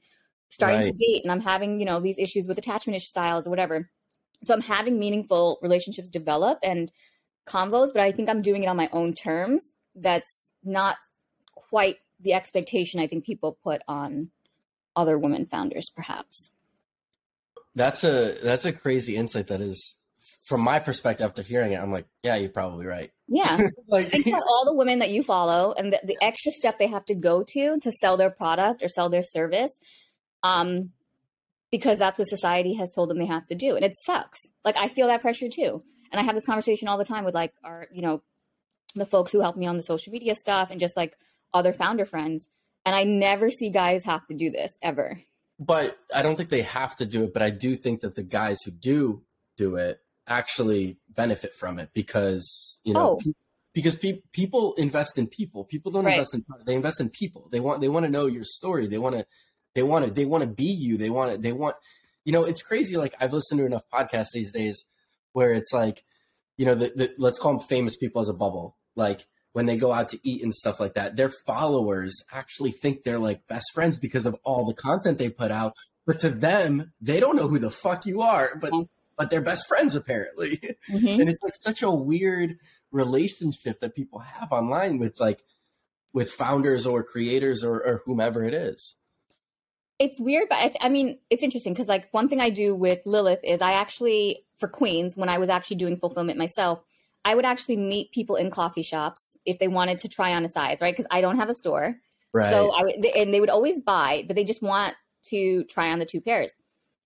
starting 0.50 0.82
right. 0.82 0.86
to 0.88 0.94
date 0.94 1.24
and 1.24 1.32
I'm 1.32 1.42
having, 1.42 1.80
you 1.80 1.86
know, 1.86 2.00
these 2.00 2.20
issues 2.20 2.46
with 2.46 2.58
attachment 2.58 2.96
issue 2.96 3.08
styles 3.08 3.48
or 3.48 3.50
whatever. 3.50 3.90
So 4.44 4.54
I'm 4.54 4.62
having 4.62 5.00
meaningful 5.00 5.60
relationships 5.62 6.10
develop 6.10 6.60
and 6.62 6.92
convos, 7.48 7.92
but 7.94 8.02
I 8.02 8.12
think 8.12 8.30
I'm 8.30 8.42
doing 8.42 8.64
it 8.64 8.68
on 8.68 8.78
my 8.78 8.90
own 8.92 9.14
terms. 9.14 9.72
That's 9.96 10.48
not 10.64 10.98
quite 11.56 11.98
the 12.20 12.34
expectation 12.34 13.00
I 13.00 13.08
think 13.08 13.26
people 13.26 13.58
put 13.64 13.82
on 13.88 14.30
other 14.96 15.18
women 15.18 15.46
founders, 15.46 15.90
perhaps. 15.90 16.54
That's 17.76 18.04
a 18.04 18.38
that's 18.42 18.66
a 18.66 18.72
crazy 18.72 19.18
insight. 19.18 19.48
That 19.48 19.60
is, 19.60 19.98
from 20.46 20.62
my 20.62 20.80
perspective, 20.80 21.26
after 21.26 21.42
hearing 21.42 21.72
it, 21.72 21.78
I'm 21.78 21.92
like, 21.92 22.06
yeah, 22.22 22.36
you're 22.36 22.50
probably 22.50 22.86
right. 22.86 23.12
Yeah, 23.28 23.68
like 23.90 24.10
think 24.10 24.28
about 24.28 24.44
all 24.48 24.64
the 24.64 24.76
women 24.76 25.00
that 25.00 25.10
you 25.10 25.24
follow 25.24 25.74
and 25.76 25.92
the, 25.92 26.00
the 26.04 26.18
extra 26.22 26.52
step 26.52 26.78
they 26.78 26.88
have 26.88 27.06
to 27.06 27.16
go 27.16 27.44
to 27.50 27.80
to 27.80 27.92
sell 27.92 28.16
their 28.16 28.30
product 28.30 28.84
or 28.84 28.88
sell 28.88 29.10
their 29.10 29.24
service, 29.24 29.72
um, 30.44 30.92
because 31.72 31.98
that's 31.98 32.18
what 32.18 32.28
society 32.28 32.76
has 32.76 32.92
told 32.92 33.10
them 33.10 33.18
they 33.18 33.26
have 33.26 33.48
to 33.48 33.56
do, 33.56 33.76
and 33.76 33.84
it 33.84 33.94
sucks. 34.06 34.40
Like 34.64 34.78
I 34.78 34.88
feel 34.88 35.08
that 35.08 35.22
pressure 35.22 35.48
too, 35.50 35.84
and 36.12 36.20
I 36.20 36.24
have 36.24 36.36
this 36.36 36.46
conversation 36.46 36.88
all 36.88 37.00
the 37.00 37.06
time 37.06 37.26
with 37.26 37.34
like 37.34 37.54
our, 37.64 37.88
you 37.92 38.04
know, 38.04 38.22
the 38.94 39.08
folks 39.08 39.32
who 39.32 39.42
help 39.42 39.58
me 39.58 39.66
on 39.66 39.78
the 39.78 39.84
social 39.84 40.14
media 40.14 40.36
stuff 40.36 40.70
and 40.70 40.80
just 40.80 40.96
like 40.96 41.18
other 41.56 41.74
founder 41.74 42.06
friends, 42.06 42.48
and 42.86 42.96
I 42.96 43.04
never 43.04 43.50
see 43.50 43.72
guys 43.72 44.04
have 44.04 44.28
to 44.28 44.36
do 44.36 44.52
this 44.52 44.78
ever 44.84 45.20
but 45.58 45.98
I 46.14 46.22
don't 46.22 46.36
think 46.36 46.50
they 46.50 46.64
have 46.64 46.98
to 46.98 47.06
do 47.06 47.24
it. 47.24 47.34
But 47.34 47.42
I 47.42 47.50
do 47.50 47.76
think 47.76 48.02
that 48.02 48.16
the 48.16 48.24
guys 48.24 48.58
who 48.64 48.72
do 48.72 49.24
do 49.56 49.78
it 49.78 50.02
actually 50.28 50.98
benefit 51.10 51.54
from 51.56 51.80
it 51.80 51.90
because 51.94 52.80
you 52.84 52.94
know. 52.94 53.12
Oh. 53.12 53.20
Pe- 53.24 53.32
because 53.74 53.96
pe- 53.96 54.22
people 54.32 54.74
invest 54.76 55.18
in 55.18 55.28
people. 55.28 55.66
People 55.66 55.92
don't 55.92 56.06
right. 56.06 56.14
invest 56.14 56.34
in 56.34 56.46
they 56.66 56.76
invest 56.76 57.02
in 57.02 57.10
people. 57.10 57.50
They 57.52 57.60
want 57.60 57.82
they 57.82 57.90
want 57.90 58.06
to 58.06 58.12
know 58.12 58.26
your 58.26 58.46
story. 58.46 58.88
They 58.88 58.98
want 58.98 59.18
to 59.18 59.26
they 59.74 59.84
want 59.84 60.06
to 60.06 60.12
they 60.12 60.24
want 60.24 60.46
to 60.46 60.50
be 60.50 60.64
you. 60.64 60.98
They 60.98 61.10
want 61.10 61.34
to 61.34 61.38
they 61.38 61.52
want 61.52 61.76
you 62.24 62.32
know 62.32 62.46
it's 62.46 62.62
crazy. 62.62 62.96
Like 62.96 63.14
I've 63.20 63.34
listened 63.34 63.60
to 63.60 63.66
enough 63.66 63.84
podcasts 63.94 64.32
these 64.34 64.54
days 64.54 64.86
where 65.34 65.52
it's 65.52 65.74
like 65.74 66.06
you 66.58 66.66
know 66.66 66.74
the, 66.74 66.94
the 66.96 67.14
let's 67.18 67.38
call 67.38 67.58
them 67.58 67.68
famous 67.68 67.98
people 67.98 68.22
as 68.22 68.30
a 68.30 68.34
bubble. 68.34 68.78
Like 68.96 69.28
when 69.52 69.66
they 69.66 69.78
go 69.78 69.92
out 69.92 70.10
to 70.10 70.20
eat 70.24 70.42
and 70.42 70.54
stuff 70.54 70.80
like 70.80 70.94
that, 70.96 71.18
their 71.18 71.30
followers 71.30 72.22
actually 72.32 72.72
think 72.72 73.04
they're 73.04 73.20
like 73.20 73.46
best 73.48 73.72
friends 73.74 74.00
because 74.00 74.26
of 74.26 74.36
all 74.44 74.66
the 74.66 74.74
content 74.74 75.18
they 75.18 75.30
put 75.30 75.52
out. 75.52 75.74
But 76.06 76.20
to 76.20 76.30
them, 76.30 76.94
they 77.02 77.20
don't 77.20 77.36
know 77.36 77.48
who 77.48 77.60
the 77.60 77.72
fuck 77.72 78.06
you 78.06 78.22
are, 78.22 78.52
but 78.62 78.72
mm-hmm. 78.72 78.84
But 79.18 79.30
they're 79.30 79.42
best 79.42 79.68
friends 79.68 79.96
apparently. 79.96 80.62
Mm-hmm. 80.90 81.20
And 81.20 81.30
it's 81.30 81.42
like 81.42 81.56
such 81.60 81.82
a 81.82 81.90
weird 81.90 82.60
relationship 82.92 83.80
that 83.80 83.96
people 83.96 84.20
have 84.20 84.52
online 84.52 85.00
with 85.00 85.20
like 85.20 85.44
with 86.14 86.32
founders 86.32 86.86
or 86.86 87.04
creators 87.04 87.64
or, 87.64 87.84
or 87.84 88.02
whomever 88.06 88.44
it 88.44 88.54
is. 88.54 88.96
It's 89.98 90.20
weird, 90.20 90.48
but 90.48 90.60
I, 90.60 90.62
th- 90.62 90.78
I 90.82 90.90
mean, 90.90 91.18
it's 91.30 91.42
interesting 91.42 91.74
because 91.74 91.88
like 91.88 92.08
one 92.12 92.30
thing 92.30 92.40
I 92.40 92.52
do 92.52 92.76
with 92.76 93.00
Lilith 93.06 93.40
is 93.44 93.62
I 93.62 93.74
actually 93.74 94.46
for 94.58 94.68
Queens 94.68 95.18
when 95.18 95.30
I 95.30 95.38
was 95.38 95.50
actually 95.50 95.78
doing 95.78 95.98
fulfillment 95.98 96.38
myself, 96.38 96.84
I 97.24 97.34
would 97.34 97.46
actually 97.46 97.78
meet 97.78 98.12
people 98.12 98.36
in 98.36 98.52
coffee 98.52 98.84
shops 98.84 99.38
if 99.46 99.58
they 99.58 99.68
wanted 99.68 100.00
to 100.00 100.08
try 100.08 100.34
on 100.34 100.46
a 100.46 100.50
size, 100.50 100.80
right? 100.82 100.94
Because 100.94 101.08
I 101.10 101.22
don't 101.22 101.38
have 101.38 101.50
a 101.50 101.56
store. 101.56 101.96
Right. 102.34 102.50
So 102.50 102.72
I 102.72 102.84
would, 102.84 103.06
and 103.06 103.34
they 103.34 103.40
would 103.40 103.50
always 103.50 103.80
buy, 103.80 104.24
but 104.28 104.36
they 104.36 104.44
just 104.44 104.62
want 104.62 104.96
to 105.30 105.64
try 105.64 105.92
on 105.92 106.00
the 106.00 106.06
two 106.06 106.22
pairs. 106.22 106.52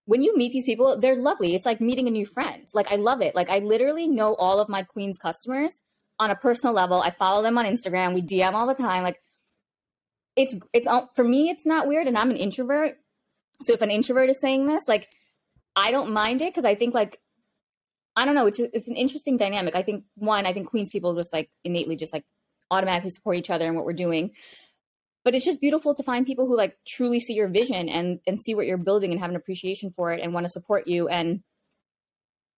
When 0.10 0.24
you 0.24 0.36
meet 0.36 0.54
these 0.54 0.66
people, 0.66 1.00
they're 1.00 1.16
lovely. 1.16 1.54
It's 1.54 1.68
like 1.68 1.80
meeting 1.80 2.08
a 2.08 2.12
new 2.12 2.26
friend. 2.26 2.68
Like 2.74 2.92
I 2.92 2.96
love 2.96 3.22
it. 3.22 3.36
Like 3.36 3.52
I 3.52 3.60
literally 3.60 4.08
know 4.08 4.34
all 4.34 4.60
of 4.60 4.68
my 4.68 4.82
Queens 4.82 5.20
customers 5.20 5.80
on 6.18 6.32
a 6.32 6.36
personal 6.36 6.74
level. 6.74 7.00
I 7.00 7.12
follow 7.12 7.44
them 7.44 7.60
on 7.60 7.66
Instagram. 7.66 8.16
We 8.16 8.24
DM 8.24 8.54
all 8.54 8.66
the 8.66 8.74
time. 8.74 9.04
Like 9.04 9.22
it's 10.36 10.56
it's 10.74 10.88
for 11.14 11.24
me, 11.24 11.52
it's 11.52 11.64
not 11.64 11.88
weird, 11.88 12.08
and 12.08 12.18
I'm 12.18 12.32
an 12.32 12.38
introvert. 12.38 12.96
So 13.62 13.74
if 13.74 13.84
an 13.84 13.92
introvert 13.92 14.32
is 14.32 14.42
saying 14.42 14.66
this, 14.66 14.88
like 14.88 15.08
I 15.76 15.92
don't 15.92 16.12
mind 16.12 16.42
it 16.42 16.56
because 16.56 16.66
I 16.66 16.74
think 16.74 16.96
like 16.96 17.20
I 18.16 18.26
don't 18.26 18.34
know. 18.34 18.48
It's 18.48 18.58
it's 18.58 18.88
an 18.88 18.96
interesting 18.96 19.38
dynamic. 19.38 19.76
I 19.76 19.84
think 19.84 20.06
one, 20.16 20.48
I 20.48 20.54
think 20.54 20.70
Queens 20.70 20.90
people 20.90 21.14
just 21.14 21.32
like 21.32 21.52
innately 21.64 21.96
just 21.96 22.14
like 22.14 22.26
automatically 22.72 23.12
support 23.12 23.38
each 23.38 23.52
other 23.52 23.68
and 23.68 23.76
what 23.76 23.86
we're 23.86 23.94
doing. 23.94 24.32
But 25.24 25.36
it's 25.36 25.46
just 25.46 25.62
beautiful 25.62 25.94
to 25.96 26.04
find 26.04 26.26
people 26.26 26.48
who 26.48 26.56
like 26.56 26.78
truly 26.88 27.20
see 27.20 27.34
your 27.34 27.50
vision 27.50 27.90
and 27.90 28.20
and 28.26 28.40
see 28.40 28.56
what 28.56 28.66
you're 28.66 28.78
building 28.78 29.12
and 29.12 29.20
have 29.20 29.30
an 29.30 29.36
appreciation 29.36 29.92
for 29.96 30.12
it 30.12 30.22
and 30.22 30.34
want 30.34 30.46
to 30.46 30.52
support 30.52 30.88
you. 30.88 31.08
And 31.08 31.44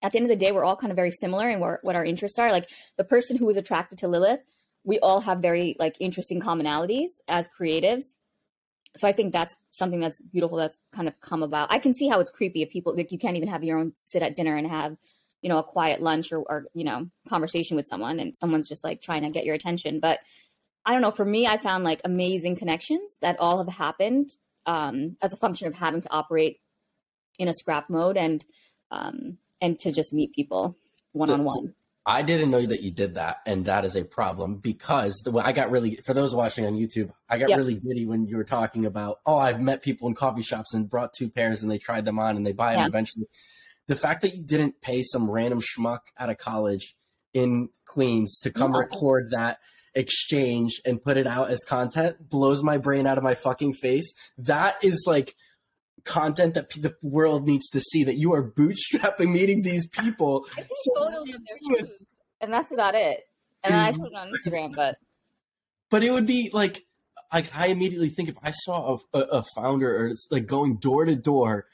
at 0.02 0.12
the 0.12 0.18
end 0.18 0.26
of 0.26 0.30
the 0.30 0.44
day, 0.44 0.52
we're 0.52 0.64
all 0.64 0.76
kind 0.76 0.92
of 0.92 0.96
very 0.96 1.12
similar 1.12 1.50
in 1.50 1.60
what, 1.60 1.80
what 1.84 1.96
our 1.96 2.06
interests 2.06 2.40
are. 2.40 2.52
Like 2.52 2.70
the 2.98 3.04
person 3.04 3.38
who 3.38 3.46
was 3.46 3.58
attracted 3.58 4.00
to 4.00 4.08
Lilith, 4.08 4.42
we 4.84 5.00
all 5.00 5.22
have 5.22 5.40
very 5.40 5.76
like 5.80 5.96
interesting 6.00 6.42
commonalities 6.42 7.10
as 7.28 7.48
creatives. 7.48 8.16
so 8.96 9.08
I 9.08 9.12
think 9.12 9.32
that's 9.32 9.56
something 9.72 10.00
that's 10.00 10.20
beautiful 10.20 10.58
that's 10.58 10.80
kind 10.92 11.08
of 11.08 11.20
come 11.22 11.44
about. 11.44 11.72
I 11.72 11.80
can 11.80 11.94
see 11.94 12.08
how 12.08 12.20
it's 12.20 12.32
creepy 12.32 12.64
if 12.64 12.70
people 12.70 12.96
like 12.96 13.12
you 13.12 13.20
can't 13.20 13.38
even 13.38 13.50
have 13.50 13.64
your 13.64 13.78
own 13.78 13.94
sit 13.96 14.24
at 14.24 14.36
dinner 14.36 14.56
and 14.56 14.68
have, 14.68 14.98
you 15.42 15.50
know, 15.50 15.60
a 15.60 15.64
quiet 15.64 16.02
lunch 16.02 16.32
or, 16.32 16.40
or 16.40 16.66
you 16.74 16.84
know, 16.84 17.08
conversation 17.30 17.78
with 17.78 17.88
someone 17.88 18.20
and 18.20 18.36
someone's 18.36 18.68
just 18.68 18.84
like 18.84 19.02
trying 19.02 19.22
to 19.22 19.30
get 19.30 19.46
your 19.46 19.56
attention. 19.56 20.00
But 20.00 20.20
I 20.86 20.94
don't 20.94 21.02
know, 21.02 21.12
for 21.12 21.26
me, 21.26 21.46
I 21.48 21.58
found 21.58 21.84
like 21.84 22.02
amazing 22.04 22.56
connections 22.56 23.18
that 23.22 23.40
all 23.40 23.60
have 23.60 23.68
happened 23.68 24.32
um, 24.66 25.16
as 25.22 25.34
a 25.34 25.38
function 25.38 25.68
of 25.68 25.76
having 25.76 26.02
to 26.02 26.12
operate 26.12 26.60
in 27.38 27.48
a 27.48 27.54
scrap 27.54 27.90
mode 27.90 28.18
and 28.18 28.44
um, 28.92 29.38
and 29.62 29.80
to 29.80 29.92
just 29.92 30.14
meet 30.14 30.34
people 30.34 30.78
one 31.14 31.30
on 31.30 31.44
one. 31.44 31.76
I 32.04 32.24
didn't 32.24 32.50
know 32.50 32.66
that 32.66 32.82
you 32.82 32.90
did 32.90 33.16
that, 33.16 33.42
and 33.46 33.66
that 33.66 33.86
is 33.86 33.96
a 33.96 34.04
problem 34.04 34.56
because 34.56 35.22
the 35.24 35.32
I 35.38 35.52
got 35.52 35.70
really 35.70 35.96
for 35.98 36.14
those 36.14 36.34
watching 36.34 36.66
on 36.66 36.74
YouTube, 36.74 37.12
I 37.30 37.38
got 37.38 37.50
yep. 37.50 37.58
really 37.58 37.76
giddy 37.76 38.06
when 38.06 38.26
you 38.26 38.38
were 38.38 38.44
talking 38.44 38.86
about 38.86 39.20
oh, 39.26 39.38
I've 39.38 39.62
met 39.62 39.84
people 39.84 40.08
in 40.08 40.16
coffee 40.16 40.42
shops 40.42 40.74
and 40.74 40.90
brought 40.90 41.14
two 41.14 41.30
pairs 41.30 41.62
and 41.62 41.70
they 41.70 41.78
tried 41.78 42.06
them 42.06 42.18
on 42.18 42.38
and 42.38 42.46
they 42.46 42.54
buy 42.54 42.74
them 42.74 42.88
eventually. 42.88 43.28
The 43.88 43.96
fact 43.96 44.22
that 44.22 44.36
you 44.36 44.44
didn't 44.44 44.82
pay 44.82 45.04
some 45.04 45.30
random 45.30 45.62
schmuck 45.62 46.00
out 46.18 46.30
of 46.30 46.38
college 46.38 46.96
in 47.34 47.70
Queens 47.86 48.40
to 48.40 48.52
come 48.52 48.76
record 48.76 49.32
that 49.32 49.60
exchange 49.94 50.82
and 50.86 51.04
put 51.04 51.18
it 51.18 51.28
out 51.28 51.50
as 51.50 51.64
content 51.64 52.30
blows 52.30 52.64
my 52.64 52.78
brain 52.78 53.06
out 53.06 53.18
of 53.18 53.24
my 53.24 53.36
fucking 53.36 53.74
face. 53.74 54.14
That 54.38 54.84
is 54.84 55.04
like 55.08 55.36
content 56.04 56.54
that 56.56 56.70
the 56.70 56.96
world 57.02 57.48
needs 57.48 57.70
to 57.70 57.80
see 57.80 58.04
that 58.04 58.16
you 58.16 58.34
are 58.34 58.50
bootstrapping 58.52 59.32
meeting 59.34 59.62
these 59.62 59.88
people. 59.88 60.46
I 60.58 60.62
take 60.62 60.70
photos 60.96 61.34
of 61.34 61.42
their 61.46 61.78
shoes, 61.78 62.06
and 62.40 62.54
that's 62.54 62.72
about 62.72 62.96
it. 62.96 63.22
And 63.64 63.76
I 63.76 63.92
put 63.92 64.08
it 64.08 64.16
on 64.16 64.32
Instagram, 64.32 64.76
but 64.76 64.98
but 65.90 66.04
it 66.04 66.12
would 66.12 66.26
be 66.26 66.50
like 66.54 66.86
like 67.32 67.56
I 67.56 67.68
immediately 67.68 68.10
think 68.10 68.30
if 68.30 68.36
I 68.44 68.52
saw 68.52 68.98
a, 69.14 69.18
a, 69.18 69.22
a 69.22 69.44
founder 69.56 69.96
or 69.96 70.08
it's 70.08 70.28
like 70.32 70.48
going 70.48 70.78
door 70.78 71.06
to 71.06 71.16
door 71.16 71.66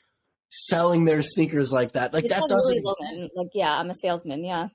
selling 0.50 1.06
their 1.06 1.22
sneakers 1.22 1.72
like 1.72 1.94
that, 1.94 2.14
like 2.14 2.28
that 2.28 2.44
doesn't 2.48 2.84
really 2.84 2.84
exist. 3.12 3.30
Like 3.36 3.50
yeah, 3.54 3.78
I'm 3.78 3.90
a 3.90 3.96
salesman. 3.96 4.44
Yeah, 4.44 4.70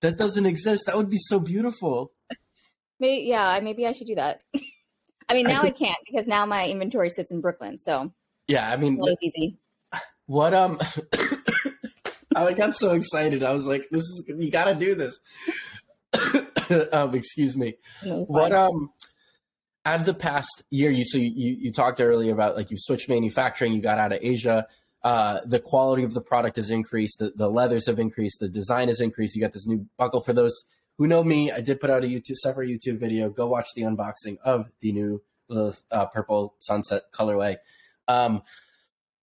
that 0.00 0.18
doesn't 0.18 0.46
exist. 0.46 0.84
That 0.86 0.96
would 0.96 1.10
be 1.10 1.18
so 1.18 1.40
beautiful. 1.40 2.12
Maybe 3.02 3.24
yeah, 3.24 3.58
maybe 3.60 3.84
I 3.84 3.90
should 3.90 4.06
do 4.06 4.14
that. 4.14 4.42
I 5.28 5.34
mean, 5.34 5.46
now 5.46 5.58
I, 5.58 5.62
think, 5.62 5.74
I 5.74 5.86
can't 5.86 5.98
because 6.06 6.28
now 6.28 6.46
my 6.46 6.68
inventory 6.68 7.10
sits 7.10 7.32
in 7.32 7.40
Brooklyn. 7.40 7.76
So 7.76 8.12
yeah, 8.46 8.70
I 8.70 8.76
mean, 8.76 9.00
it's 9.02 9.22
easy. 9.24 9.58
What 10.26 10.54
um, 10.54 10.78
I 12.36 12.52
got 12.52 12.76
so 12.76 12.92
excited. 12.92 13.42
I 13.42 13.52
was 13.52 13.66
like, 13.66 13.88
"This 13.90 14.02
is 14.02 14.22
you 14.28 14.52
got 14.52 14.66
to 14.66 14.76
do 14.76 14.94
this." 14.94 15.18
um, 16.92 17.12
excuse 17.16 17.56
me. 17.56 17.74
No, 18.04 18.22
what 18.22 18.52
um, 18.52 18.90
out 19.84 19.98
of 19.98 20.06
the 20.06 20.14
past 20.14 20.62
year, 20.70 20.92
you 20.92 21.04
so 21.04 21.18
you 21.18 21.56
you 21.58 21.72
talked 21.72 22.00
earlier 22.00 22.32
about 22.32 22.54
like 22.54 22.70
you 22.70 22.76
switched 22.78 23.08
manufacturing, 23.08 23.72
you 23.72 23.82
got 23.82 23.98
out 23.98 24.12
of 24.12 24.20
Asia. 24.22 24.68
Uh, 25.02 25.40
the 25.44 25.58
quality 25.58 26.04
of 26.04 26.14
the 26.14 26.20
product 26.20 26.54
has 26.54 26.70
increased. 26.70 27.18
The, 27.18 27.32
the 27.34 27.48
leathers 27.48 27.86
have 27.86 27.98
increased. 27.98 28.38
The 28.38 28.48
design 28.48 28.86
has 28.86 29.00
increased. 29.00 29.34
You 29.34 29.42
got 29.42 29.52
this 29.52 29.66
new 29.66 29.88
buckle. 29.98 30.20
For 30.20 30.32
those 30.32 30.62
who 30.98 31.06
know 31.06 31.24
me, 31.24 31.50
I 31.50 31.60
did 31.60 31.80
put 31.80 31.90
out 31.90 32.04
a 32.04 32.06
YouTube 32.06 32.36
separate 32.36 32.68
YouTube 32.68 32.98
video. 32.98 33.30
Go 33.30 33.46
watch 33.46 33.68
the 33.74 33.82
unboxing 33.82 34.38
of 34.44 34.70
the 34.80 34.92
new 34.92 35.22
uh, 35.50 36.06
purple 36.06 36.54
sunset 36.58 37.04
colorway. 37.12 37.56
Um, 38.08 38.42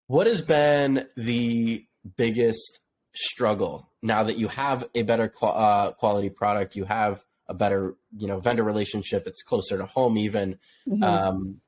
what 0.08 0.27
has 0.27 0.41
been 0.41 1.08
the 1.15 1.86
biggest 2.17 2.79
struggle 3.13 3.89
now 4.01 4.23
that 4.23 4.38
you 4.38 4.47
have 4.47 4.88
a 4.95 5.03
better 5.03 5.32
uh, 5.41 5.91
quality 5.91 6.29
product? 6.29 6.75
You 6.75 6.86
have 6.86 7.23
a 7.47 7.53
better, 7.53 7.95
you 8.15 8.27
know, 8.27 8.39
vendor 8.39 8.63
relationship. 8.63 9.27
It's 9.27 9.43
closer 9.43 9.77
to 9.77 9.86
home, 9.86 10.17
even. 10.17 10.60
Mm-hmm. 10.88 11.03
Um, 11.03 11.62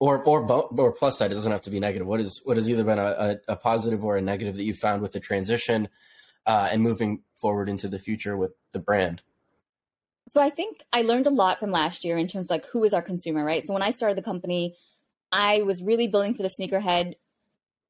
or 0.00 0.24
or 0.24 0.50
or 0.50 0.92
plus 0.92 1.18
side. 1.18 1.30
It 1.30 1.34
doesn't 1.34 1.52
have 1.52 1.62
to 1.62 1.70
be 1.70 1.78
negative. 1.78 2.06
What 2.06 2.20
is 2.20 2.40
what 2.44 2.56
has 2.56 2.70
either 2.70 2.84
been 2.84 2.98
a, 2.98 3.36
a, 3.48 3.52
a 3.52 3.56
positive 3.56 4.02
or 4.02 4.16
a 4.16 4.22
negative 4.22 4.56
that 4.56 4.64
you 4.64 4.72
found 4.72 5.02
with 5.02 5.12
the 5.12 5.20
transition 5.20 5.88
uh, 6.46 6.70
and 6.72 6.82
moving 6.82 7.22
forward 7.34 7.68
into 7.68 7.86
the 7.86 7.98
future 7.98 8.36
with 8.36 8.52
the 8.72 8.78
brand? 8.78 9.20
So 10.32 10.40
I 10.40 10.50
think 10.50 10.78
I 10.92 11.02
learned 11.02 11.26
a 11.26 11.30
lot 11.30 11.58
from 11.58 11.72
last 11.72 12.04
year 12.04 12.16
in 12.16 12.28
terms 12.28 12.46
of 12.46 12.50
like 12.50 12.66
who 12.66 12.84
is 12.84 12.94
our 12.94 13.02
consumer, 13.02 13.44
right? 13.44 13.64
So 13.64 13.72
when 13.72 13.82
I 13.82 13.90
started 13.90 14.16
the 14.16 14.22
company, 14.22 14.76
I 15.32 15.62
was 15.62 15.82
really 15.82 16.08
building 16.08 16.34
for 16.34 16.42
the 16.42 16.50
sneakerhead 16.50 17.14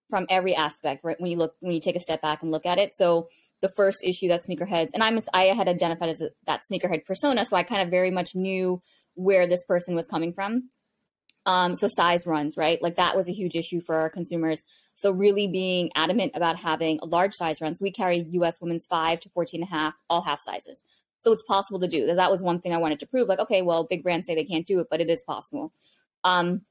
from 0.09 0.27
every 0.29 0.55
aspect, 0.55 1.05
right? 1.05 1.21
When 1.21 1.31
you 1.31 1.37
look, 1.37 1.55
when 1.61 1.73
you 1.73 1.81
take 1.81 1.97
a 1.97 2.01
step 2.01 2.23
back 2.23 2.43
and 2.43 2.51
look 2.51 2.67
at 2.67 2.79
it. 2.79 2.97
So 2.97 3.29
the 3.61 3.69
first 3.69 4.03
issue 4.03 4.29
that 4.29 4.41
sneakerheads, 4.41 4.91
and 4.95 5.03
I'm, 5.03 5.19
I 5.35 5.45
had 5.45 5.69
identified 5.69 6.09
as 6.09 6.23
a, 6.23 6.31
that 6.47 6.63
sneakerhead 6.71 7.05
persona. 7.05 7.45
So 7.45 7.57
I 7.57 7.63
kind 7.63 7.83
of 7.83 7.91
very 7.91 8.11
much 8.11 8.35
knew 8.35 8.81
where 9.15 9.47
this 9.47 9.63
person 9.65 9.95
was 9.95 10.07
coming 10.07 10.33
from. 10.33 10.71
Um, 11.47 11.75
so 11.75 11.89
size 11.89 12.27
runs, 12.27 12.57
right? 12.57 12.81
Like 12.83 12.97
that 12.97 13.17
was 13.17 13.29
a 13.29 13.33
huge 13.33 13.55
issue 13.55 13.81
for 13.81 13.97
our 13.97 14.11
consumers. 14.11 14.65
So 14.95 15.11
really 15.11 15.47
being 15.47 15.91
adamant 15.95 16.33
about 16.35 16.59
having 16.59 16.99
a 17.01 17.07
large 17.07 17.35
size 17.35 17.61
runs. 17.61 17.81
We 17.81 17.91
carry 17.91 18.27
US 18.33 18.61
women's 18.61 18.87
five 18.87 19.21
to 19.21 19.31
14 19.31 19.63
and 19.63 19.69
a 19.69 19.71
half, 19.71 19.95
all 20.09 20.23
half 20.23 20.41
sizes. 20.41 20.83
So 21.21 21.33
it's 21.33 21.43
possible 21.43 21.79
to 21.81 21.89
do. 21.89 22.07
That 22.07 22.17
That 22.17 22.31
was 22.31 22.43
one 22.43 22.61
thing 22.61 22.73
I 22.73 22.79
wanted 22.79 23.01
to 23.01 23.07
prove. 23.07 23.29
Like, 23.29 23.39
okay, 23.39 23.63
well, 23.63 23.85
big 23.85 24.03
brands 24.03 24.27
say 24.27 24.35
they 24.35 24.45
can't 24.45 24.67
do 24.67 24.81
it, 24.81 24.89
but 24.91 25.01
it 25.01 25.09
is 25.09 25.23
possible. 25.23 25.73
Um, 26.25 26.63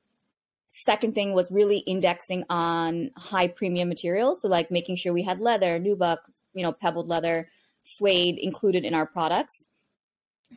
second 0.70 1.14
thing 1.14 1.34
was 1.34 1.52
really 1.52 1.80
indexing 1.80 2.44
on 2.50 3.10
high 3.18 3.48
premium 3.48 3.90
materials 3.90 4.42
so 4.42 4.48
like 4.48 4.70
making 4.70 4.96
sure 4.96 5.12
we 5.12 5.24
had 5.24 5.40
leather 5.40 5.80
nubuck 5.80 6.20
you 6.54 6.64
know 6.64 6.72
pebbled 6.72 7.08
leather 7.08 7.50
suede 7.84 8.38
included 8.38 8.86
in 8.86 8.94
our 8.94 9.06
products 9.06 9.66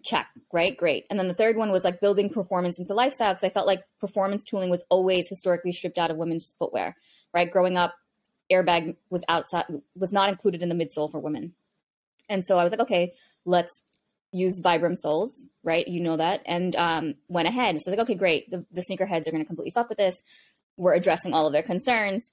check 0.02 0.28
right 0.52 0.76
great 0.76 1.07
and 1.09 1.18
then 1.18 1.28
the 1.28 1.35
third 1.35 1.57
one 1.57 1.70
was 1.70 1.83
like 1.83 2.00
building 2.00 2.28
performance 2.28 2.78
into 2.78 2.92
lifestyle 2.92 3.33
because 3.33 3.44
i 3.44 3.48
felt 3.48 3.66
like 3.66 3.83
performance 4.00 4.44
tooling 4.44 4.68
was 4.68 4.83
always 4.90 5.28
historically 5.28 5.72
stripped 5.72 5.98
out 5.98 6.11
of 6.11 6.18
women's 6.18 6.55
footwear 6.59 6.94
right 7.33 7.50
growing 7.50 7.78
up 7.78 7.94
airbag 8.50 8.94
was 9.09 9.24
outside 9.28 9.64
was 9.96 10.12
not 10.12 10.28
included 10.28 10.62
in 10.62 10.68
the 10.68 10.74
midsole 10.74 11.11
for 11.11 11.20
women 11.20 11.55
and 12.29 12.45
so 12.45 12.59
i 12.59 12.65
was 12.65 12.71
like 12.71 12.81
okay 12.81 13.13
let's 13.45 13.83
use 14.33 14.61
Vibram 14.61 14.97
soles, 14.97 15.39
right? 15.63 15.87
You 15.87 16.01
know 16.01 16.17
that, 16.17 16.43
and 16.47 16.75
um, 16.77 17.15
went 17.29 17.49
ahead. 17.49 17.81
So 17.81 17.91
like, 17.91 18.01
okay, 18.01 18.15
great. 18.15 18.51
The, 18.51 18.65
the 18.73 18.81
sneakerheads 18.81 19.29
are 19.29 19.31
going 19.31 19.43
to 19.43 19.47
completely 19.47 19.71
fuck 19.71 19.89
with 19.89 19.99
this. 19.99 20.21
We're 20.77 20.95
addressing 20.95 21.35
all 21.35 21.47
of 21.47 21.53
their 21.53 21.63
concerns. 21.63 22.33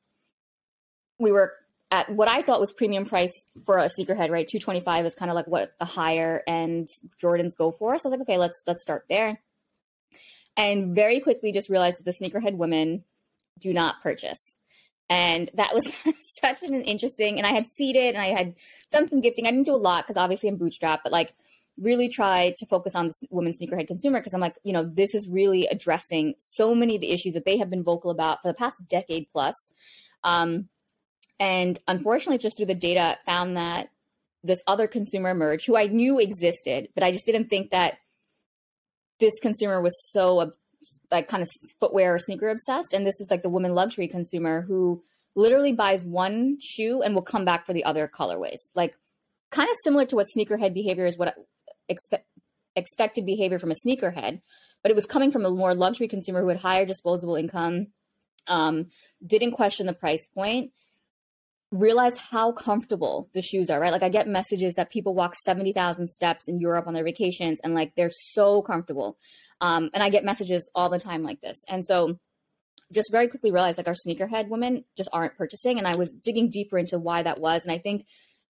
We 1.20 1.32
were 1.32 1.54
at 1.92 2.10
what 2.10 2.30
I 2.30 2.42
thought 2.42 2.60
was 2.60 2.72
premium 2.72 3.06
price 3.06 3.34
for 3.66 3.78
a 3.78 3.90
sneakerhead, 3.90 4.30
right? 4.30 4.48
Two 4.48 4.60
twenty 4.60 4.80
five 4.80 5.06
is 5.06 5.16
kind 5.16 5.30
of 5.30 5.36
like 5.36 5.48
what 5.48 5.74
the 5.80 5.86
higher 5.86 6.42
end 6.48 6.88
Jordans 7.22 7.58
go 7.58 7.72
for. 7.72 7.98
So 7.98 8.08
I 8.08 8.12
was 8.12 8.20
like, 8.20 8.30
okay, 8.30 8.38
let's 8.38 8.64
let's 8.66 8.82
start 8.82 9.06
there. 9.10 9.40
And 10.56 10.96
very 10.96 11.20
quickly, 11.20 11.52
just 11.52 11.70
realized 11.70 12.00
that 12.00 12.06
the 12.06 12.12
sneakerhead 12.12 12.56
women 12.56 13.04
do 13.60 13.74
not 13.74 14.02
purchase. 14.02 14.56
And 15.10 15.50
that 15.56 15.74
was 15.74 16.04
such 16.42 16.64
an 16.64 16.84
interesting, 16.84 17.38
and 17.38 17.48
I 17.48 17.52
had 17.52 17.68
seeded 17.72 18.16
and 18.16 18.24
I 18.24 18.28
had 18.28 18.56
done 18.92 19.08
some 19.08 19.22
gifting. 19.22 19.48
I 19.48 19.52
didn't 19.52 19.66
do 19.66 19.76
a 19.76 19.78
lot 19.78 20.06
because 20.06 20.18
obviously 20.18 20.50
I'm 20.50 20.58
bootstrap, 20.58 21.02
but 21.04 21.12
like 21.12 21.34
really 21.80 22.10
try 22.10 22.54
to 22.58 22.66
focus 22.66 22.94
on 22.94 23.08
this 23.08 23.22
woman 23.30 23.54
sneakerhead 23.54 23.88
consumer 23.88 24.20
because 24.20 24.34
I'm 24.34 24.42
like, 24.42 24.56
you 24.64 24.74
know, 24.74 24.84
this 24.84 25.16
is 25.16 25.28
really 25.28 25.68
addressing 25.68 26.36
so 26.38 26.76
many 26.76 26.96
of 26.96 27.02
the 27.02 27.12
issues 27.12 27.34
that 27.34 27.46
they 27.46 27.58
have 27.58 27.70
been 27.70 27.84
vocal 27.84 28.12
about 28.12 28.42
for 28.42 28.50
the 28.50 28.54
past 28.54 28.76
decade 28.88 29.28
plus. 29.32 29.56
Um, 30.24 30.68
and 31.40 31.80
unfortunately, 31.88 32.38
just 32.38 32.58
through 32.58 32.66
the 32.66 32.76
data, 32.76 33.18
found 33.26 33.56
that 33.56 33.90
this 34.44 34.62
other 34.68 34.88
consumer 34.88 35.30
emerged 35.30 35.66
who 35.66 35.78
I 35.78 35.88
knew 35.88 36.20
existed, 36.20 36.90
but 36.94 37.04
I 37.04 37.12
just 37.12 37.26
didn't 37.26 37.50
think 37.50 37.72
that 37.72 37.98
this 39.20 39.40
consumer 39.42 39.82
was 39.82 39.98
so 40.12 40.52
like 41.12 41.28
kind 41.28 41.44
of 41.44 41.50
footwear 41.80 42.14
or 42.14 42.20
sneaker 42.20 42.50
obsessed. 42.50 42.94
And 42.94 43.06
this 43.06 43.20
is 43.20 43.30
like 43.30 43.42
the 43.42 43.50
woman 43.50 43.74
luxury 43.74 44.08
consumer 44.08 44.62
who 44.62 45.02
literally 45.36 45.74
buys 45.74 46.04
one 46.04 46.58
shoe 46.62 47.02
and 47.02 47.16
will 47.16 47.22
come 47.22 47.46
back 47.46 47.66
for 47.66 47.74
the 47.74 47.84
other 47.84 48.08
colorways. 48.14 48.60
Like 48.76 48.96
kind 49.52 49.70
of 49.70 49.76
similar 49.84 50.06
to 50.06 50.16
what 50.16 50.28
sneakerhead 50.36 50.74
behavior 50.74 51.06
is 51.06 51.18
what 51.18 51.36
expect, 51.88 52.28
expected 52.76 53.26
behavior 53.26 53.60
from 53.60 53.72
a 53.72 53.76
sneakerhead, 53.76 54.42
but 54.82 54.92
it 54.92 54.96
was 54.96 55.06
coming 55.06 55.32
from 55.32 55.46
a 55.46 55.50
more 55.50 55.74
luxury 55.74 56.08
consumer 56.08 56.42
who 56.42 56.50
had 56.50 56.58
higher 56.58 56.86
disposable 56.86 57.36
income, 57.36 57.88
um, 58.48 58.88
didn't 59.26 59.52
question 59.52 59.86
the 59.86 59.94
price 59.94 60.28
point, 60.34 60.72
realized 61.72 62.18
how 62.18 62.52
comfortable 62.52 63.30
the 63.34 63.42
shoes 63.42 63.70
are, 63.70 63.80
right? 63.80 63.92
Like 63.92 64.04
I 64.04 64.10
get 64.10 64.28
messages 64.28 64.74
that 64.76 64.90
people 64.90 65.14
walk 65.14 65.36
70,000 65.36 66.08
steps 66.08 66.48
in 66.48 66.60
Europe 66.60 66.88
on 66.88 66.94
their 66.94 67.04
vacations 67.04 67.60
and 67.60 67.76
like 67.76 67.94
they're 67.96 68.12
so 68.12 68.62
comfortable. 68.62 69.18
Um, 69.62 69.90
and 69.94 70.02
I 70.02 70.10
get 70.10 70.24
messages 70.24 70.70
all 70.74 70.90
the 70.90 71.00
time 71.00 71.22
like 71.22 71.42
this. 71.42 71.64
And 71.68 71.86
so 71.86 72.18
just 72.92 73.12
very 73.12 73.28
quickly 73.28 73.52
realized 73.52 73.78
like 73.78 73.88
our 73.88 73.94
sneakerhead 73.94 74.50
women 74.50 74.84
just 74.98 75.10
aren't 75.14 75.36
purchasing. 75.36 75.78
And 75.78 75.88
I 75.88 75.96
was 75.96 76.12
digging 76.12 76.50
deeper 76.50 76.78
into 76.80 76.98
why 76.98 77.22
that 77.22 77.40
was. 77.40 77.64
And 77.64 77.72
I 77.72 77.78
think 77.78 78.08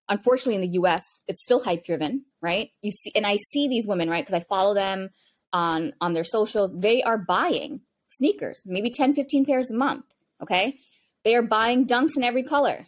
unfortunately 0.07 0.55
in 0.55 0.61
the 0.61 0.79
US, 0.79 1.03
it's 1.27 1.41
still 1.41 1.61
hype 1.61 1.83
driven, 1.83 2.23
right? 2.41 2.69
You 2.81 2.91
see, 2.91 3.11
and 3.15 3.25
I 3.25 3.35
see 3.35 3.67
these 3.67 3.85
women, 3.85 4.09
right? 4.09 4.25
Because 4.25 4.41
I 4.41 4.45
follow 4.47 4.73
them 4.73 5.09
on 5.51 5.93
on 5.99 6.13
their 6.13 6.23
socials. 6.23 6.71
They 6.73 7.03
are 7.03 7.17
buying 7.17 7.81
sneakers, 8.07 8.63
maybe 8.65 8.91
10, 8.91 9.13
15 9.13 9.45
pairs 9.45 9.71
a 9.71 9.77
month. 9.77 10.05
Okay. 10.41 10.79
They 11.23 11.35
are 11.35 11.41
buying 11.41 11.85
dunks 11.85 12.15
in 12.15 12.23
every 12.23 12.43
color, 12.43 12.87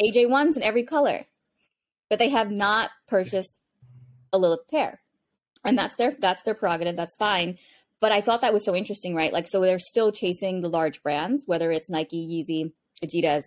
AJ1s 0.00 0.56
in 0.56 0.62
every 0.62 0.84
color, 0.84 1.26
but 2.08 2.18
they 2.18 2.28
have 2.28 2.50
not 2.50 2.90
purchased 3.08 3.56
a 4.32 4.38
Lilith 4.38 4.68
pair. 4.70 5.00
And 5.64 5.76
that's 5.78 5.96
their 5.96 6.12
that's 6.12 6.42
their 6.42 6.54
prerogative. 6.54 6.96
That's 6.96 7.16
fine. 7.16 7.58
but 8.00 8.12
I 8.12 8.22
thought 8.22 8.40
that 8.40 8.52
was 8.54 8.64
so 8.64 8.74
interesting, 8.74 9.14
right? 9.14 9.32
Like, 9.32 9.46
so 9.46 9.60
they're 9.60 9.78
still 9.78 10.10
chasing 10.10 10.60
the 10.60 10.70
large 10.70 11.02
brands, 11.02 11.44
whether 11.46 11.70
it's 11.70 11.90
Nike, 11.90 12.16
Yeezy, 12.16 12.72
Adidas, 13.04 13.44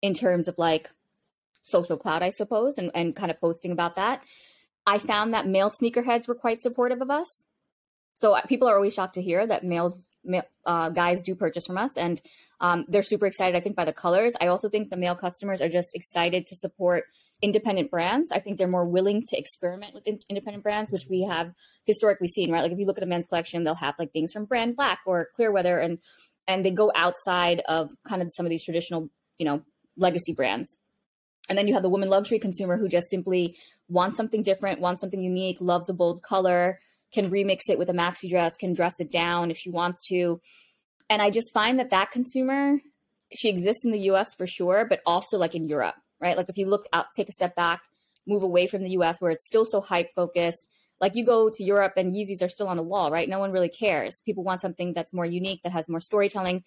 in 0.00 0.14
terms 0.14 0.46
of 0.46 0.56
like 0.58 0.88
social 1.62 1.96
cloud, 1.96 2.22
I 2.22 2.30
suppose, 2.30 2.74
and, 2.78 2.90
and 2.94 3.16
kind 3.16 3.30
of 3.30 3.40
posting 3.40 3.72
about 3.72 3.96
that. 3.96 4.22
I 4.86 4.98
found 4.98 5.34
that 5.34 5.46
male 5.46 5.70
sneakerheads 5.70 6.28
were 6.28 6.34
quite 6.34 6.62
supportive 6.62 7.02
of 7.02 7.10
us. 7.10 7.44
So 8.14 8.32
uh, 8.32 8.42
people 8.42 8.68
are 8.68 8.76
always 8.76 8.94
shocked 8.94 9.14
to 9.14 9.22
hear 9.22 9.46
that 9.46 9.64
males, 9.64 10.02
male, 10.24 10.44
uh, 10.64 10.90
guys 10.90 11.20
do 11.20 11.34
purchase 11.34 11.66
from 11.66 11.78
us, 11.78 11.96
and 11.96 12.20
um, 12.60 12.84
they're 12.88 13.02
super 13.02 13.26
excited. 13.26 13.56
I 13.56 13.60
think 13.60 13.76
by 13.76 13.84
the 13.84 13.92
colors. 13.92 14.34
I 14.40 14.48
also 14.48 14.68
think 14.68 14.90
the 14.90 14.96
male 14.96 15.14
customers 15.14 15.60
are 15.60 15.68
just 15.68 15.94
excited 15.94 16.46
to 16.48 16.56
support 16.56 17.04
independent 17.40 17.90
brands. 17.90 18.32
I 18.32 18.40
think 18.40 18.58
they're 18.58 18.66
more 18.66 18.86
willing 18.86 19.22
to 19.28 19.38
experiment 19.38 19.94
with 19.94 20.06
in- 20.06 20.20
independent 20.28 20.64
brands, 20.64 20.90
which 20.90 21.06
we 21.08 21.22
have 21.22 21.52
historically 21.84 22.28
seen, 22.28 22.50
right? 22.50 22.62
Like 22.62 22.72
if 22.72 22.78
you 22.78 22.86
look 22.86 22.98
at 22.98 23.04
a 23.04 23.06
men's 23.06 23.26
collection, 23.26 23.62
they'll 23.62 23.74
have 23.76 23.94
like 23.98 24.12
things 24.12 24.32
from 24.32 24.44
Brand 24.44 24.76
Black 24.76 25.00
or 25.06 25.28
Clearweather, 25.38 25.82
and 25.82 25.98
and 26.48 26.64
they 26.64 26.70
go 26.70 26.90
outside 26.94 27.62
of 27.68 27.90
kind 28.08 28.22
of 28.22 28.32
some 28.34 28.46
of 28.46 28.50
these 28.50 28.64
traditional, 28.64 29.10
you 29.38 29.46
know, 29.46 29.62
legacy 29.96 30.32
brands. 30.32 30.76
And 31.48 31.56
then 31.56 31.68
you 31.68 31.74
have 31.74 31.82
the 31.82 31.88
woman 31.88 32.08
luxury 32.08 32.38
consumer 32.38 32.76
who 32.76 32.88
just 32.88 33.08
simply 33.08 33.56
wants 33.88 34.16
something 34.16 34.42
different, 34.42 34.80
wants 34.80 35.00
something 35.00 35.20
unique, 35.20 35.60
loves 35.60 35.88
a 35.88 35.94
bold 35.94 36.22
color, 36.22 36.78
can 37.12 37.30
remix 37.30 37.60
it 37.68 37.78
with 37.78 37.88
a 37.88 37.94
maxi 37.94 38.28
dress, 38.28 38.56
can 38.56 38.74
dress 38.74 39.00
it 39.00 39.10
down 39.10 39.50
if 39.50 39.56
she 39.56 39.70
wants 39.70 40.06
to. 40.08 40.40
And 41.10 41.22
I 41.22 41.30
just 41.30 41.52
find 41.52 41.78
that 41.78 41.90
that 41.90 42.10
consumer, 42.10 42.78
she 43.34 43.48
exists 43.48 43.84
in 43.84 43.92
the 43.92 44.10
US 44.10 44.34
for 44.34 44.46
sure, 44.46 44.86
but 44.88 45.00
also 45.06 45.38
like 45.38 45.54
in 45.54 45.68
Europe, 45.68 45.96
right? 46.20 46.36
Like 46.36 46.48
if 46.48 46.56
you 46.56 46.66
look 46.66 46.86
out, 46.92 47.06
take 47.16 47.28
a 47.28 47.32
step 47.32 47.54
back, 47.54 47.82
move 48.26 48.42
away 48.42 48.66
from 48.66 48.82
the 48.82 48.90
US 48.90 49.20
where 49.20 49.30
it's 49.30 49.46
still 49.46 49.64
so 49.64 49.80
hype 49.80 50.10
focused. 50.14 50.68
Like 51.00 51.14
you 51.14 51.24
go 51.24 51.48
to 51.48 51.64
Europe 51.64 51.94
and 51.96 52.12
Yeezys 52.12 52.42
are 52.42 52.48
still 52.48 52.68
on 52.68 52.76
the 52.76 52.82
wall, 52.82 53.10
right? 53.10 53.28
No 53.28 53.38
one 53.38 53.52
really 53.52 53.68
cares. 53.68 54.20
People 54.26 54.44
want 54.44 54.60
something 54.60 54.92
that's 54.92 55.14
more 55.14 55.26
unique, 55.26 55.62
that 55.62 55.72
has 55.72 55.88
more 55.88 56.00
storytelling. 56.00 56.64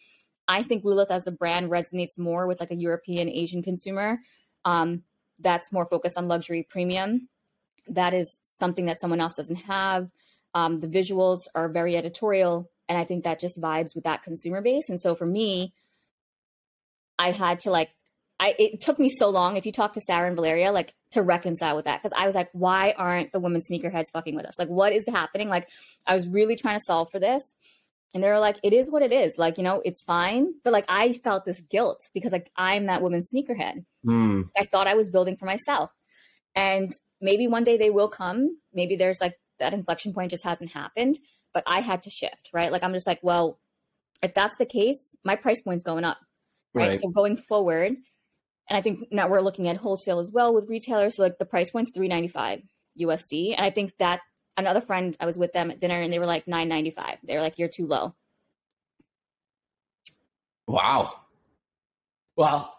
I 0.47 0.63
think 0.63 0.83
Lilith 0.83 1.11
as 1.11 1.27
a 1.27 1.31
brand 1.31 1.69
resonates 1.69 2.17
more 2.17 2.47
with 2.47 2.59
like 2.59 2.71
a 2.71 2.75
European 2.75 3.29
Asian 3.29 3.61
consumer 3.61 4.19
um, 4.65 5.03
that's 5.39 5.71
more 5.71 5.85
focused 5.85 6.17
on 6.17 6.27
luxury 6.27 6.65
premium. 6.69 7.27
That 7.87 8.13
is 8.13 8.37
something 8.59 8.85
that 8.85 9.01
someone 9.01 9.19
else 9.19 9.35
doesn't 9.35 9.55
have. 9.67 10.07
Um, 10.53 10.79
the 10.79 10.87
visuals 10.87 11.41
are 11.55 11.69
very 11.69 11.95
editorial, 11.95 12.69
and 12.91 12.97
I 12.97 13.05
think 13.05 13.23
that 13.23 13.39
just 13.39 13.57
vibes 13.57 13.95
with 13.95 14.03
that 14.03 14.21
consumer 14.21 14.61
base. 14.61 14.89
And 14.89 14.99
so 14.99 15.15
for 15.15 15.25
me, 15.25 15.73
I've 17.17 17.37
had 17.37 17.61
to 17.61 17.71
like, 17.71 17.87
I 18.37 18.53
it 18.59 18.81
took 18.81 18.99
me 18.99 19.07
so 19.07 19.29
long. 19.29 19.55
If 19.55 19.65
you 19.65 19.71
talk 19.71 19.93
to 19.93 20.01
Sarah 20.01 20.27
and 20.27 20.35
Valeria, 20.35 20.73
like 20.73 20.93
to 21.11 21.21
reconcile 21.21 21.77
with 21.77 21.85
that, 21.85 22.03
because 22.03 22.13
I 22.19 22.25
was 22.25 22.35
like, 22.35 22.49
why 22.51 22.93
aren't 22.97 23.31
the 23.31 23.39
women 23.39 23.61
sneakerheads 23.61 24.11
fucking 24.11 24.35
with 24.35 24.45
us? 24.45 24.59
Like, 24.59 24.67
what 24.67 24.91
is 24.91 25.05
happening? 25.07 25.47
Like, 25.47 25.69
I 26.05 26.15
was 26.15 26.27
really 26.27 26.57
trying 26.57 26.79
to 26.79 26.83
solve 26.85 27.09
for 27.11 27.19
this 27.19 27.55
and 28.13 28.21
they 28.21 28.27
were 28.27 28.39
like 28.39 28.57
it 28.61 28.73
is 28.73 28.91
what 28.91 29.03
it 29.03 29.13
is 29.13 29.35
like 29.37 29.57
you 29.57 29.63
know 29.63 29.81
it's 29.85 30.03
fine 30.03 30.53
but 30.65 30.73
like 30.73 30.83
i 30.89 31.13
felt 31.13 31.45
this 31.45 31.61
guilt 31.61 32.09
because 32.13 32.33
like 32.33 32.51
i'm 32.57 32.87
that 32.87 33.01
woman 33.01 33.23
sneakerhead 33.23 33.85
mm. 34.05 34.43
i 34.57 34.65
thought 34.65 34.85
i 34.85 34.95
was 34.95 35.09
building 35.09 35.37
for 35.37 35.45
myself 35.45 35.89
and 36.53 36.91
maybe 37.21 37.47
one 37.47 37.63
day 37.63 37.77
they 37.77 37.89
will 37.89 38.09
come 38.09 38.57
maybe 38.73 38.97
there's 38.97 39.21
like 39.21 39.35
that 39.59 39.73
inflection 39.73 40.13
point 40.13 40.29
just 40.29 40.43
hasn't 40.43 40.73
happened 40.73 41.17
but 41.53 41.63
i 41.67 41.81
had 41.81 42.01
to 42.01 42.09
shift 42.09 42.49
right 42.53 42.71
like 42.71 42.83
i'm 42.83 42.93
just 42.93 43.07
like 43.07 43.19
well 43.21 43.59
if 44.21 44.33
that's 44.33 44.57
the 44.57 44.65
case 44.65 45.15
my 45.23 45.35
price 45.35 45.61
point's 45.61 45.83
going 45.83 46.03
up 46.03 46.17
right, 46.73 46.89
right. 46.89 46.99
so 46.99 47.09
going 47.09 47.37
forward 47.37 47.89
and 47.89 48.77
i 48.77 48.81
think 48.81 49.07
now 49.11 49.27
we're 49.27 49.41
looking 49.41 49.67
at 49.67 49.77
wholesale 49.77 50.19
as 50.19 50.31
well 50.31 50.53
with 50.53 50.69
retailers 50.69 51.15
so 51.15 51.23
like 51.23 51.37
the 51.37 51.45
price 51.45 51.71
point's 51.71 51.91
395 51.91 52.61
usd 52.99 53.55
and 53.55 53.65
i 53.65 53.69
think 53.69 53.91
that 53.99 54.21
another 54.57 54.81
friend 54.81 55.15
I 55.19 55.25
was 55.25 55.37
with 55.37 55.53
them 55.53 55.71
at 55.71 55.79
dinner 55.79 56.01
and 56.01 56.11
they 56.11 56.19
were 56.19 56.25
like 56.25 56.45
9.95. 56.45 57.17
They 57.23 57.35
were 57.35 57.41
like 57.41 57.59
you're 57.59 57.67
too 57.67 57.87
low. 57.87 58.15
Wow. 60.67 61.13
Well, 62.35 62.73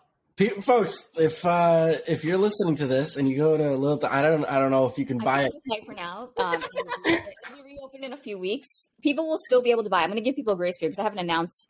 folks, 0.49 1.09
if 1.17 1.45
uh 1.45 1.95
if 2.07 2.25
you're 2.25 2.39
listening 2.39 2.77
to 2.77 2.87
this 2.87 3.17
and 3.17 3.29
you 3.29 3.37
go 3.37 3.57
to 3.57 3.71
a 3.71 3.77
little 3.77 4.01
I 4.07 4.23
don't 4.23 4.45
I 4.47 4.59
don't 4.59 4.71
know 4.71 4.87
if 4.87 4.99
you 4.99 5.05
can 5.05 5.19
buy 5.19 5.45
it 5.45 5.53
for 5.87 5.95
now. 5.95 6.31
Um 6.39 6.63
we 7.05 7.63
reopen 7.63 8.05
in 8.05 8.13
a 8.13 8.17
few 8.17 8.39
weeks. 8.39 8.69
People 9.03 9.29
will 9.29 9.39
still 9.47 9.63
be 9.63 9.71
able 9.71 9.85
to 9.85 9.91
buy. 9.91 10.03
I'm 10.03 10.11
going 10.11 10.17
to 10.17 10.25
give 10.25 10.37
people 10.37 10.55
a 10.55 10.57
grace 10.57 10.79
period 10.79 10.93
because 10.93 11.01
I 11.01 11.05
haven't 11.05 11.19
announced 11.19 11.69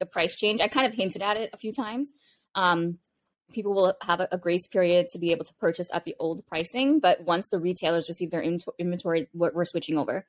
the 0.00 0.06
price 0.06 0.36
change. 0.36 0.60
I 0.60 0.68
kind 0.68 0.86
of 0.86 0.94
hinted 0.94 1.22
at 1.22 1.38
it 1.38 1.50
a 1.52 1.56
few 1.56 1.72
times. 1.72 2.12
Um 2.54 2.98
people 3.52 3.74
will 3.74 3.94
have 4.02 4.20
a, 4.20 4.28
a, 4.32 4.38
grace 4.38 4.66
period 4.66 5.10
to 5.10 5.18
be 5.18 5.30
able 5.30 5.44
to 5.44 5.52
purchase 5.54 5.90
at 5.92 6.06
the 6.06 6.16
old 6.18 6.44
pricing. 6.46 7.00
But 7.00 7.22
once 7.22 7.50
the 7.50 7.58
retailers 7.58 8.08
receive 8.08 8.30
their 8.30 8.40
in- 8.40 8.60
inventory, 8.78 9.28
we're, 9.34 9.52
we're, 9.52 9.66
switching 9.66 9.98
over. 9.98 10.24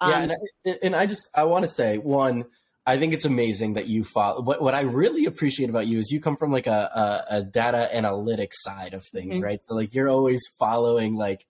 Um, 0.00 0.10
yeah, 0.10 0.20
and 0.20 0.32
I, 0.32 0.78
and 0.84 0.94
I 0.94 1.06
just 1.06 1.28
I 1.34 1.44
want 1.44 1.64
to 1.64 1.68
say 1.68 1.98
one. 1.98 2.44
I 2.88 2.98
think 2.98 3.12
it's 3.12 3.26
amazing 3.26 3.74
that 3.74 3.86
you 3.86 4.02
follow. 4.02 4.40
What 4.40 4.62
what 4.62 4.74
I 4.74 4.80
really 4.80 5.26
appreciate 5.26 5.68
about 5.68 5.86
you 5.86 5.98
is 5.98 6.10
you 6.10 6.22
come 6.22 6.38
from 6.38 6.50
like 6.50 6.66
a 6.66 7.24
a, 7.30 7.36
a 7.36 7.42
data 7.42 7.90
analytics 7.94 8.54
side 8.54 8.94
of 8.94 9.04
things, 9.04 9.36
mm-hmm. 9.36 9.44
right? 9.44 9.58
So 9.62 9.74
like 9.74 9.94
you're 9.94 10.08
always 10.08 10.40
following 10.58 11.14
like 11.14 11.44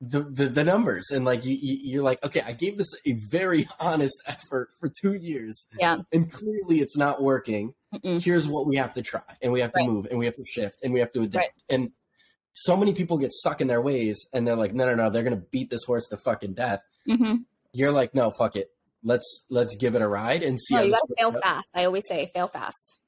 the, 0.00 0.22
the, 0.22 0.46
the 0.46 0.64
numbers 0.64 1.10
and 1.10 1.24
like 1.26 1.44
you, 1.44 1.56
you're 1.60 2.02
like 2.02 2.24
okay 2.24 2.42
i 2.44 2.50
gave 2.50 2.76
this 2.76 2.92
a 3.06 3.12
very 3.30 3.68
honest 3.80 4.20
effort 4.26 4.70
for 4.80 4.90
two 5.00 5.14
years 5.14 5.68
yeah 5.78 5.98
and 6.12 6.32
clearly 6.32 6.80
it's 6.80 6.96
not 6.96 7.22
working 7.22 7.72
Mm-mm. 7.94 8.20
here's 8.20 8.48
what 8.48 8.66
we 8.66 8.74
have 8.74 8.94
to 8.94 9.02
try 9.02 9.22
and 9.40 9.52
we 9.52 9.60
have 9.60 9.70
to 9.70 9.78
right. 9.78 9.88
move 9.88 10.06
and 10.10 10.18
we 10.18 10.24
have 10.24 10.34
to 10.34 10.44
shift 10.44 10.78
and 10.82 10.92
we 10.92 10.98
have 10.98 11.12
to 11.12 11.20
adapt 11.20 11.36
right. 11.36 11.50
and 11.70 11.92
so 12.52 12.76
many 12.76 12.94
people 12.94 13.16
get 13.16 13.30
stuck 13.30 13.60
in 13.60 13.68
their 13.68 13.80
ways 13.80 14.26
and 14.32 14.44
they're 14.44 14.56
like 14.56 14.74
no 14.74 14.86
no 14.86 14.96
no 14.96 15.08
they're 15.08 15.22
gonna 15.22 15.36
beat 15.36 15.70
this 15.70 15.84
horse 15.84 16.08
to 16.08 16.16
fucking 16.16 16.54
death 16.54 16.82
mm-hmm. 17.08 17.36
you're 17.72 17.92
like 17.92 18.12
no 18.12 18.28
fuck 18.28 18.56
it 18.56 18.72
let's 19.02 19.44
let's 19.50 19.76
give 19.76 19.94
it 19.94 20.02
a 20.02 20.08
ride 20.08 20.42
and 20.42 20.60
see 20.60 20.74
no, 20.74 20.82
you 20.82 20.90
gotta 20.90 21.14
fail 21.18 21.32
fast 21.32 21.68
i 21.74 21.84
always 21.84 22.06
say 22.06 22.26
fail 22.32 22.48
fast 22.48 22.98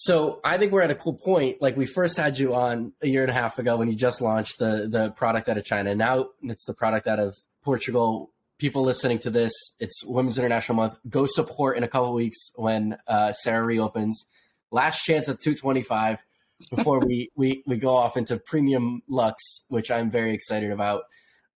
so 0.00 0.40
I 0.42 0.56
think 0.56 0.72
we're 0.72 0.80
at 0.80 0.90
a 0.90 0.94
cool 0.94 1.12
point. 1.12 1.60
Like 1.60 1.76
we 1.76 1.84
first 1.84 2.16
had 2.16 2.38
you 2.38 2.54
on 2.54 2.94
a 3.02 3.06
year 3.06 3.20
and 3.20 3.30
a 3.30 3.34
half 3.34 3.58
ago 3.58 3.76
when 3.76 3.90
you 3.90 3.94
just 3.94 4.22
launched 4.22 4.58
the 4.58 4.88
the 4.90 5.10
product 5.10 5.46
out 5.46 5.58
of 5.58 5.64
China. 5.66 5.94
Now 5.94 6.30
it's 6.42 6.64
the 6.64 6.72
product 6.72 7.06
out 7.06 7.18
of 7.18 7.36
Portugal. 7.62 8.30
People 8.56 8.82
listening 8.82 9.18
to 9.18 9.28
this, 9.28 9.52
it's 9.78 10.02
Women's 10.06 10.38
International 10.38 10.76
Month. 10.76 10.96
Go 11.10 11.26
support 11.26 11.76
in 11.76 11.82
a 11.82 11.88
couple 11.88 12.14
weeks 12.14 12.38
when 12.54 12.96
uh, 13.06 13.34
Sarah 13.34 13.62
reopens. 13.62 14.24
Last 14.70 15.04
chance 15.04 15.28
at 15.28 15.38
225 15.42 16.24
before 16.74 17.00
we, 17.00 17.28
we 17.36 17.62
we 17.66 17.76
go 17.76 17.94
off 17.94 18.16
into 18.16 18.38
premium 18.38 19.02
lux, 19.06 19.66
which 19.68 19.90
I'm 19.90 20.10
very 20.10 20.32
excited 20.32 20.70
about 20.70 21.02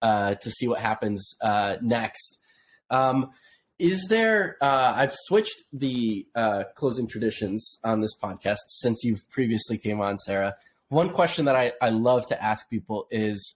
uh, 0.03 0.35
to 0.35 0.51
see 0.51 0.69
what 0.69 0.81
happens 0.81 1.35
uh, 1.41 1.77
next. 1.81 2.39
Um, 2.91 3.31
is 3.85 4.07
there 4.09 4.57
uh, 4.63 4.95
i've 4.97 5.13
switched 5.13 5.63
the 5.71 6.27
uh, 6.35 6.65
closing 6.75 7.07
traditions 7.07 7.79
on 7.85 8.01
this 8.01 8.17
podcast 8.17 8.57
since 8.69 9.05
you've 9.05 9.29
previously 9.31 9.77
came 9.77 10.01
on 10.01 10.17
sarah. 10.17 10.57
One 10.89 11.11
question 11.11 11.45
that 11.47 11.57
I, 11.57 11.73
I 11.83 11.91
love 11.91 12.27
to 12.29 12.43
ask 12.43 12.71
people 12.71 13.07
is 13.11 13.55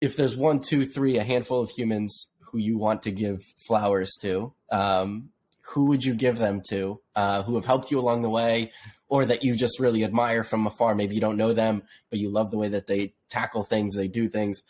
if 0.00 0.16
there's 0.16 0.36
one 0.36 0.58
two 0.60 0.84
three 0.84 1.16
a 1.16 1.22
handful 1.22 1.60
of 1.60 1.70
humans 1.70 2.28
who 2.40 2.58
you 2.58 2.76
want 2.76 3.04
to 3.04 3.12
give 3.12 3.42
flowers 3.68 4.10
to 4.22 4.52
um, 4.72 5.30
who 5.60 5.86
would 5.86 6.04
you 6.04 6.14
give 6.14 6.38
them 6.38 6.60
to 6.70 7.00
uh, 7.14 7.44
who 7.44 7.54
have 7.54 7.66
helped 7.66 7.90
you 7.92 8.00
along 8.00 8.22
the 8.22 8.30
way 8.30 8.72
or 9.08 9.24
that 9.24 9.44
you 9.44 9.54
just 9.54 9.78
really 9.78 10.02
admire 10.02 10.42
from 10.42 10.66
afar? 10.66 10.94
Maybe 10.96 11.14
you 11.14 11.20
don't 11.20 11.36
know 11.36 11.52
them 11.52 11.82
but 12.10 12.18
you 12.18 12.30
love 12.30 12.50
the 12.50 12.58
way 12.58 12.68
that 12.68 12.88
they 12.88 13.14
tackle 13.28 13.62
things 13.62 13.94
they 13.94 14.08
do 14.08 14.28
things. 14.28 14.62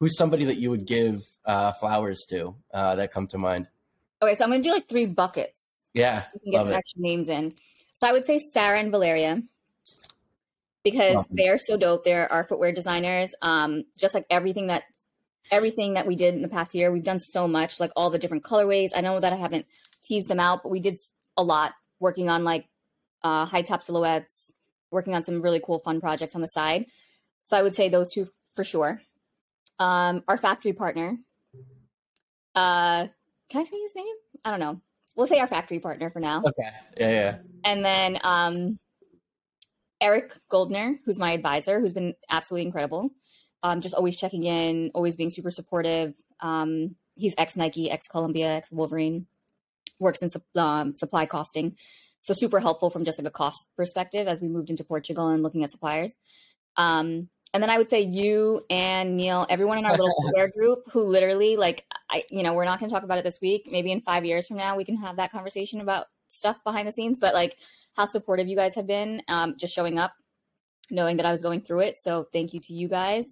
Who's 0.00 0.16
somebody 0.16 0.46
that 0.46 0.58
you 0.58 0.70
would 0.70 0.86
give 0.86 1.20
uh, 1.44 1.72
flowers 1.72 2.24
to 2.30 2.54
uh, 2.72 2.94
that 2.94 3.12
come 3.12 3.26
to 3.28 3.38
mind 3.38 3.66
Okay, 4.22 4.34
so 4.34 4.44
I'm 4.44 4.50
going 4.50 4.62
to 4.62 4.68
do 4.68 4.72
like 4.72 4.88
three 4.88 5.06
buckets. 5.06 5.70
Yeah. 5.94 6.24
You 6.34 6.40
can 6.40 6.52
get 6.52 6.64
some 6.64 6.72
it. 6.72 6.76
extra 6.76 7.00
names 7.00 7.28
in. 7.28 7.54
So 7.94 8.06
I 8.06 8.12
would 8.12 8.26
say 8.26 8.38
Sarah 8.38 8.78
and 8.78 8.90
Valeria 8.90 9.42
because 10.84 11.24
they're 11.30 11.58
so 11.58 11.76
dope. 11.76 12.04
They're 12.04 12.30
our 12.30 12.44
footwear 12.44 12.72
designers. 12.72 13.34
Um, 13.42 13.84
just 13.96 14.14
like 14.14 14.26
everything 14.30 14.68
that 14.68 14.84
everything 15.50 15.94
that 15.94 16.06
we 16.06 16.14
did 16.14 16.34
in 16.34 16.42
the 16.42 16.48
past 16.48 16.74
year, 16.74 16.92
we've 16.92 17.04
done 17.04 17.18
so 17.18 17.48
much, 17.48 17.80
like 17.80 17.90
all 17.96 18.10
the 18.10 18.18
different 18.18 18.44
colorways. 18.44 18.90
I 18.94 19.00
know 19.00 19.18
that 19.18 19.32
I 19.32 19.36
haven't 19.36 19.66
teased 20.02 20.28
them 20.28 20.40
out, 20.40 20.62
but 20.62 20.70
we 20.70 20.80
did 20.80 20.98
a 21.36 21.42
lot 21.42 21.72
working 22.00 22.28
on 22.28 22.44
like 22.44 22.66
uh, 23.22 23.46
high 23.46 23.62
top 23.62 23.82
silhouettes, 23.82 24.52
working 24.90 25.14
on 25.14 25.22
some 25.22 25.42
really 25.42 25.60
cool 25.64 25.80
fun 25.80 26.00
projects 26.00 26.34
on 26.34 26.40
the 26.40 26.48
side. 26.48 26.86
So 27.42 27.56
I 27.56 27.62
would 27.62 27.74
say 27.74 27.88
those 27.88 28.08
two 28.10 28.28
for 28.54 28.64
sure. 28.64 29.00
Um, 29.78 30.24
our 30.28 30.36
factory 30.36 30.72
partner, 30.72 31.16
uh, 32.54 33.06
can 33.48 33.60
I 33.60 33.64
say 33.64 33.78
his 33.80 33.94
name? 33.94 34.14
I 34.44 34.50
don't 34.50 34.60
know. 34.60 34.80
We'll 35.16 35.26
say 35.26 35.38
our 35.38 35.48
factory 35.48 35.80
partner 35.80 36.10
for 36.10 36.20
now. 36.20 36.42
Okay. 36.46 36.70
Yeah, 36.96 37.10
yeah. 37.10 37.38
And 37.64 37.84
then 37.84 38.18
um, 38.22 38.78
Eric 40.00 40.32
Goldner, 40.48 41.00
who's 41.04 41.18
my 41.18 41.32
advisor, 41.32 41.80
who's 41.80 41.92
been 41.92 42.14
absolutely 42.30 42.66
incredible. 42.66 43.10
Um, 43.62 43.80
just 43.80 43.94
always 43.94 44.16
checking 44.16 44.44
in, 44.44 44.92
always 44.94 45.16
being 45.16 45.30
super 45.30 45.50
supportive. 45.50 46.14
Um, 46.40 46.94
he's 47.16 47.34
ex 47.36 47.56
Nike, 47.56 47.90
ex 47.90 48.06
Columbia, 48.06 48.48
ex 48.48 48.70
Wolverine, 48.70 49.26
works 49.98 50.22
in 50.22 50.28
um, 50.54 50.94
supply 50.94 51.26
costing. 51.26 51.76
So 52.20 52.34
super 52.34 52.60
helpful 52.60 52.90
from 52.90 53.04
just 53.04 53.18
like 53.18 53.26
a 53.26 53.32
cost 53.32 53.58
perspective 53.76 54.28
as 54.28 54.40
we 54.40 54.48
moved 54.48 54.70
into 54.70 54.84
Portugal 54.84 55.28
and 55.28 55.42
looking 55.42 55.64
at 55.64 55.70
suppliers. 55.70 56.12
Um, 56.76 57.28
and 57.54 57.62
then 57.62 57.70
I 57.70 57.78
would 57.78 57.88
say 57.88 58.02
you 58.02 58.64
and 58.68 59.16
Neil, 59.16 59.46
everyone 59.48 59.78
in 59.78 59.86
our 59.86 59.96
little 59.96 60.14
Square 60.28 60.48
group 60.48 60.90
who 60.90 61.02
literally 61.04 61.56
like 61.56 61.84
I 62.10 62.24
you 62.30 62.42
know, 62.42 62.54
we're 62.54 62.64
not 62.64 62.80
gonna 62.80 62.90
talk 62.90 63.02
about 63.02 63.18
it 63.18 63.24
this 63.24 63.40
week. 63.40 63.68
Maybe 63.70 63.92
in 63.92 64.00
five 64.00 64.24
years 64.24 64.46
from 64.46 64.56
now 64.56 64.76
we 64.76 64.84
can 64.84 64.96
have 64.96 65.16
that 65.16 65.32
conversation 65.32 65.80
about 65.80 66.06
stuff 66.28 66.56
behind 66.64 66.86
the 66.86 66.92
scenes, 66.92 67.18
but 67.18 67.34
like 67.34 67.56
how 67.96 68.04
supportive 68.04 68.48
you 68.48 68.56
guys 68.56 68.74
have 68.74 68.86
been, 68.86 69.22
um, 69.28 69.56
just 69.58 69.74
showing 69.74 69.98
up, 69.98 70.12
knowing 70.90 71.16
that 71.16 71.26
I 71.26 71.32
was 71.32 71.40
going 71.40 71.62
through 71.62 71.80
it. 71.80 71.96
So 71.96 72.28
thank 72.32 72.52
you 72.52 72.60
to 72.60 72.72
you 72.72 72.88
guys. 72.88 73.24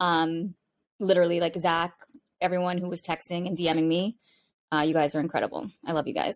Um, 0.00 0.54
literally 1.00 1.40
like 1.40 1.54
Zach, 1.56 1.92
everyone 2.40 2.78
who 2.78 2.88
was 2.88 3.02
texting 3.02 3.46
and 3.46 3.56
DMing 3.56 3.86
me. 3.86 4.16
Uh, 4.72 4.84
you 4.86 4.94
guys 4.94 5.14
are 5.14 5.20
incredible. 5.20 5.70
I 5.84 5.92
love 5.92 6.06
you 6.06 6.14
guys. 6.14 6.34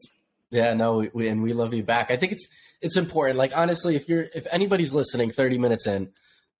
Yeah, 0.51 0.75
no, 0.75 0.99
we, 0.99 1.11
we, 1.13 1.29
and 1.29 1.43
we 1.43 1.53
love 1.53 1.75
you 1.75 1.83
back. 1.83 2.11
I 2.11 2.17
think 2.17 2.33
it's 2.33 2.49
it's 2.81 2.97
important. 2.97 3.39
Like 3.39 3.57
honestly, 3.57 3.97
if 3.97 4.09
you're 4.09 4.27
if 4.35 4.47
anybody's 4.51 4.93
listening 4.93 5.31
30 5.31 5.59
minutes 5.59 5.87
in 5.87 6.11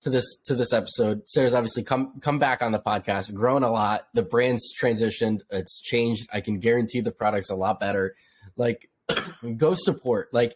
to 0.01 0.09
this 0.09 0.37
to 0.45 0.55
this 0.55 0.73
episode, 0.73 1.21
Sarah's 1.27 1.53
obviously 1.53 1.83
come 1.83 2.19
come 2.21 2.39
back 2.39 2.61
on 2.61 2.71
the 2.71 2.79
podcast, 2.79 3.33
grown 3.33 3.63
a 3.63 3.71
lot. 3.71 4.07
The 4.13 4.23
brand's 4.23 4.71
transitioned, 4.79 5.41
it's 5.49 5.81
changed. 5.81 6.27
I 6.33 6.41
can 6.41 6.59
guarantee 6.59 7.01
the 7.01 7.11
product's 7.11 7.49
a 7.49 7.55
lot 7.55 7.79
better. 7.79 8.15
Like 8.55 8.89
go 9.57 9.73
support. 9.75 10.29
Like 10.33 10.55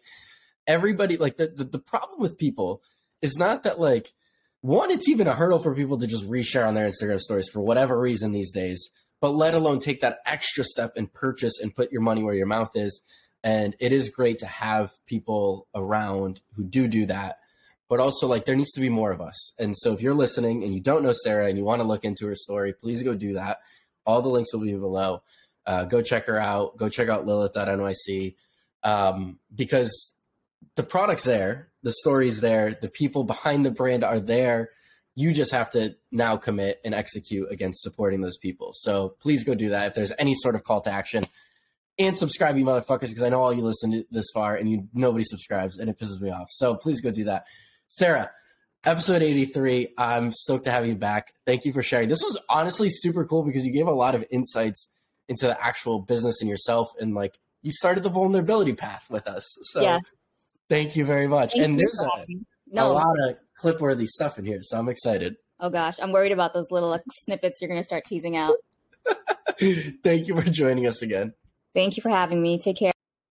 everybody 0.68 1.18
like 1.18 1.38
the, 1.38 1.48
the 1.48 1.64
the 1.64 1.80
problem 1.80 2.20
with 2.20 2.38
people 2.38 2.82
is 3.22 3.38
not 3.38 3.64
that 3.64 3.80
like 3.80 4.14
one, 4.62 4.90
it's 4.90 5.08
even 5.08 5.28
a 5.28 5.34
hurdle 5.34 5.60
for 5.60 5.76
people 5.76 6.00
to 6.00 6.08
just 6.08 6.28
reshare 6.28 6.68
on 6.68 6.74
their 6.74 6.90
Instagram 6.90 7.20
stories 7.20 7.48
for 7.48 7.62
whatever 7.62 8.00
reason 8.00 8.32
these 8.32 8.52
days, 8.52 8.90
but 9.22 9.30
let 9.30 9.54
alone 9.54 9.78
take 9.78 10.02
that 10.02 10.18
extra 10.26 10.64
step 10.64 10.94
and 10.96 11.14
purchase 11.14 11.60
and 11.60 11.76
put 11.76 11.92
your 11.92 12.02
money 12.02 12.24
where 12.24 12.34
your 12.34 12.48
mouth 12.48 12.72
is. 12.74 13.02
And 13.44 13.76
it 13.80 13.92
is 13.92 14.10
great 14.10 14.40
to 14.40 14.48
have 14.48 14.90
people 15.06 15.68
around 15.76 16.42
who 16.56 16.64
do 16.64 16.88
do 16.88 17.06
that. 17.06 17.38
But 17.88 18.00
also, 18.00 18.28
like, 18.28 18.45
there 18.45 18.56
needs 18.56 18.71
to 18.71 18.82
be 18.82 18.89
more 18.89 19.12
of 19.12 19.21
us. 19.21 19.54
And 19.60 19.78
so, 19.78 19.93
if 19.93 20.02
you're 20.02 20.15
listening 20.15 20.63
and 20.63 20.74
you 20.74 20.82
don't 20.82 21.04
know 21.04 21.13
Sarah 21.13 21.48
and 21.48 21.58
you 21.58 21.63
want 21.63 21.82
to 21.82 21.88
look 21.88 22.04
into 22.04 22.26
her 22.28 22.36
story, 22.36 22.74
please 22.74 23.04
go 23.04 23.13
do 23.15 23.34
that. 23.34 23.60
All 24.06 24.21
the 24.21 24.30
links 24.30 24.54
will 24.54 24.62
be 24.62 24.74
below. 24.74 25.24
Uh, 25.65 25.84
go 25.84 26.02
check 26.02 26.26
her 26.26 26.39
out. 26.39 26.78
Go 26.78 26.89
check 26.89 27.10
out 27.10 27.26
Lilith.nyc 27.26 28.36
um, 28.84 29.39
because 29.54 30.13
the 30.76 30.84
product's 30.84 31.24
there, 31.24 31.69
the 31.84 31.91
story's 31.91 32.41
there, 32.41 32.78
the 32.80 32.89
people 32.89 33.24
behind 33.24 33.65
the 33.65 33.71
brand 33.71 34.04
are 34.04 34.19
there. 34.19 34.69
You 35.15 35.34
just 35.34 35.54
have 35.54 35.71
to 35.71 35.95
now 36.12 36.38
commit 36.38 36.82
and 36.84 36.93
execute 36.93 37.52
against 37.52 37.82
supporting 37.82 38.21
those 38.21 38.38
people. 38.38 38.71
So 38.74 39.15
please 39.21 39.43
go 39.43 39.56
do 39.56 39.69
that 39.69 39.88
if 39.88 39.93
there's 39.95 40.12
any 40.19 40.36
sort 40.36 40.56
of 40.56 40.63
call 40.63 40.82
to 40.82 40.91
action 40.91 41.26
and 41.98 42.17
subscribe, 42.17 42.58
you 42.58 42.65
motherfuckers, 42.65 43.10
because 43.10 43.24
I 43.24 43.30
know 43.30 43.41
all 43.41 43.54
you 43.54 43.63
listen 43.63 43.91
to 43.91 44.06
this 44.12 44.30
far 44.34 44.56
and 44.56 44.69
you 44.69 44.88
nobody 44.93 45.24
subscribes 45.24 45.78
and 45.78 45.89
it 45.89 45.98
pisses 45.98 46.19
me 46.19 46.30
off. 46.30 46.48
So 46.50 46.76
please 46.76 47.02
go 47.02 47.12
do 47.12 47.24
that. 47.26 47.45
Sarah, 47.88 48.32
episode 48.84 49.21
83. 49.21 49.93
I'm 49.98 50.32
stoked 50.32 50.65
to 50.65 50.71
have 50.71 50.86
you 50.88 50.95
back. 50.95 51.34
Thank 51.45 51.65
you 51.65 51.74
for 51.74 51.84
sharing. 51.84 52.10
This 52.10 52.21
was 52.21 52.39
honestly 52.50 52.89
super 52.89 53.26
cool 53.26 53.43
because 53.43 53.63
you 53.65 53.71
gave 53.71 53.88
a 53.88 53.91
lot 53.93 54.15
of 54.15 54.26
insights 54.32 54.89
into 55.28 55.48
the 55.48 55.63
actual 55.63 56.00
business 56.00 56.41
and 56.41 56.50
yourself 56.50 56.89
and 57.00 57.15
like 57.15 57.39
you 57.62 57.71
started 57.71 58.04
the 58.04 58.10
vulnerability 58.10 58.74
path 58.74 59.06
with 59.10 59.28
us. 59.28 59.43
So 59.71 59.82
Yeah. 59.82 60.00
thank 60.69 60.95
you 60.95 61.06
very 61.06 61.28
much. 61.28 61.54
Thank 61.54 61.63
and 61.63 61.80
there's 61.80 62.00
a, 62.00 62.26
me. 62.28 62.41
a 62.78 62.88
lot 62.88 63.15
of 63.28 63.38
clip 63.56 63.80
worthy 63.82 64.06
stuff 64.06 64.38
in 64.38 64.45
here. 64.45 64.60
So 64.62 64.78
I'm 64.78 64.89
excited. 64.89 65.38
Oh 65.60 65.69
gosh, 65.69 66.00
I'm 66.02 66.12
worried 66.12 66.32
about 66.34 66.54
those 66.54 66.69
little 66.69 67.00
snippets 67.24 67.62
you're 67.62 67.69
going 67.69 67.80
to 67.80 67.84
start 67.84 68.04
teasing 68.06 68.36
out. 68.36 68.56
Thank 69.60 70.28
you 70.28 70.39
for 70.39 70.50
joining 70.50 70.86
us 70.86 71.02
again. 71.02 71.34
Thank 71.74 71.98
you 71.98 72.02
for 72.02 72.10
having 72.10 72.41
me. 72.41 72.60
Take 72.60 72.78
care. 72.78 72.91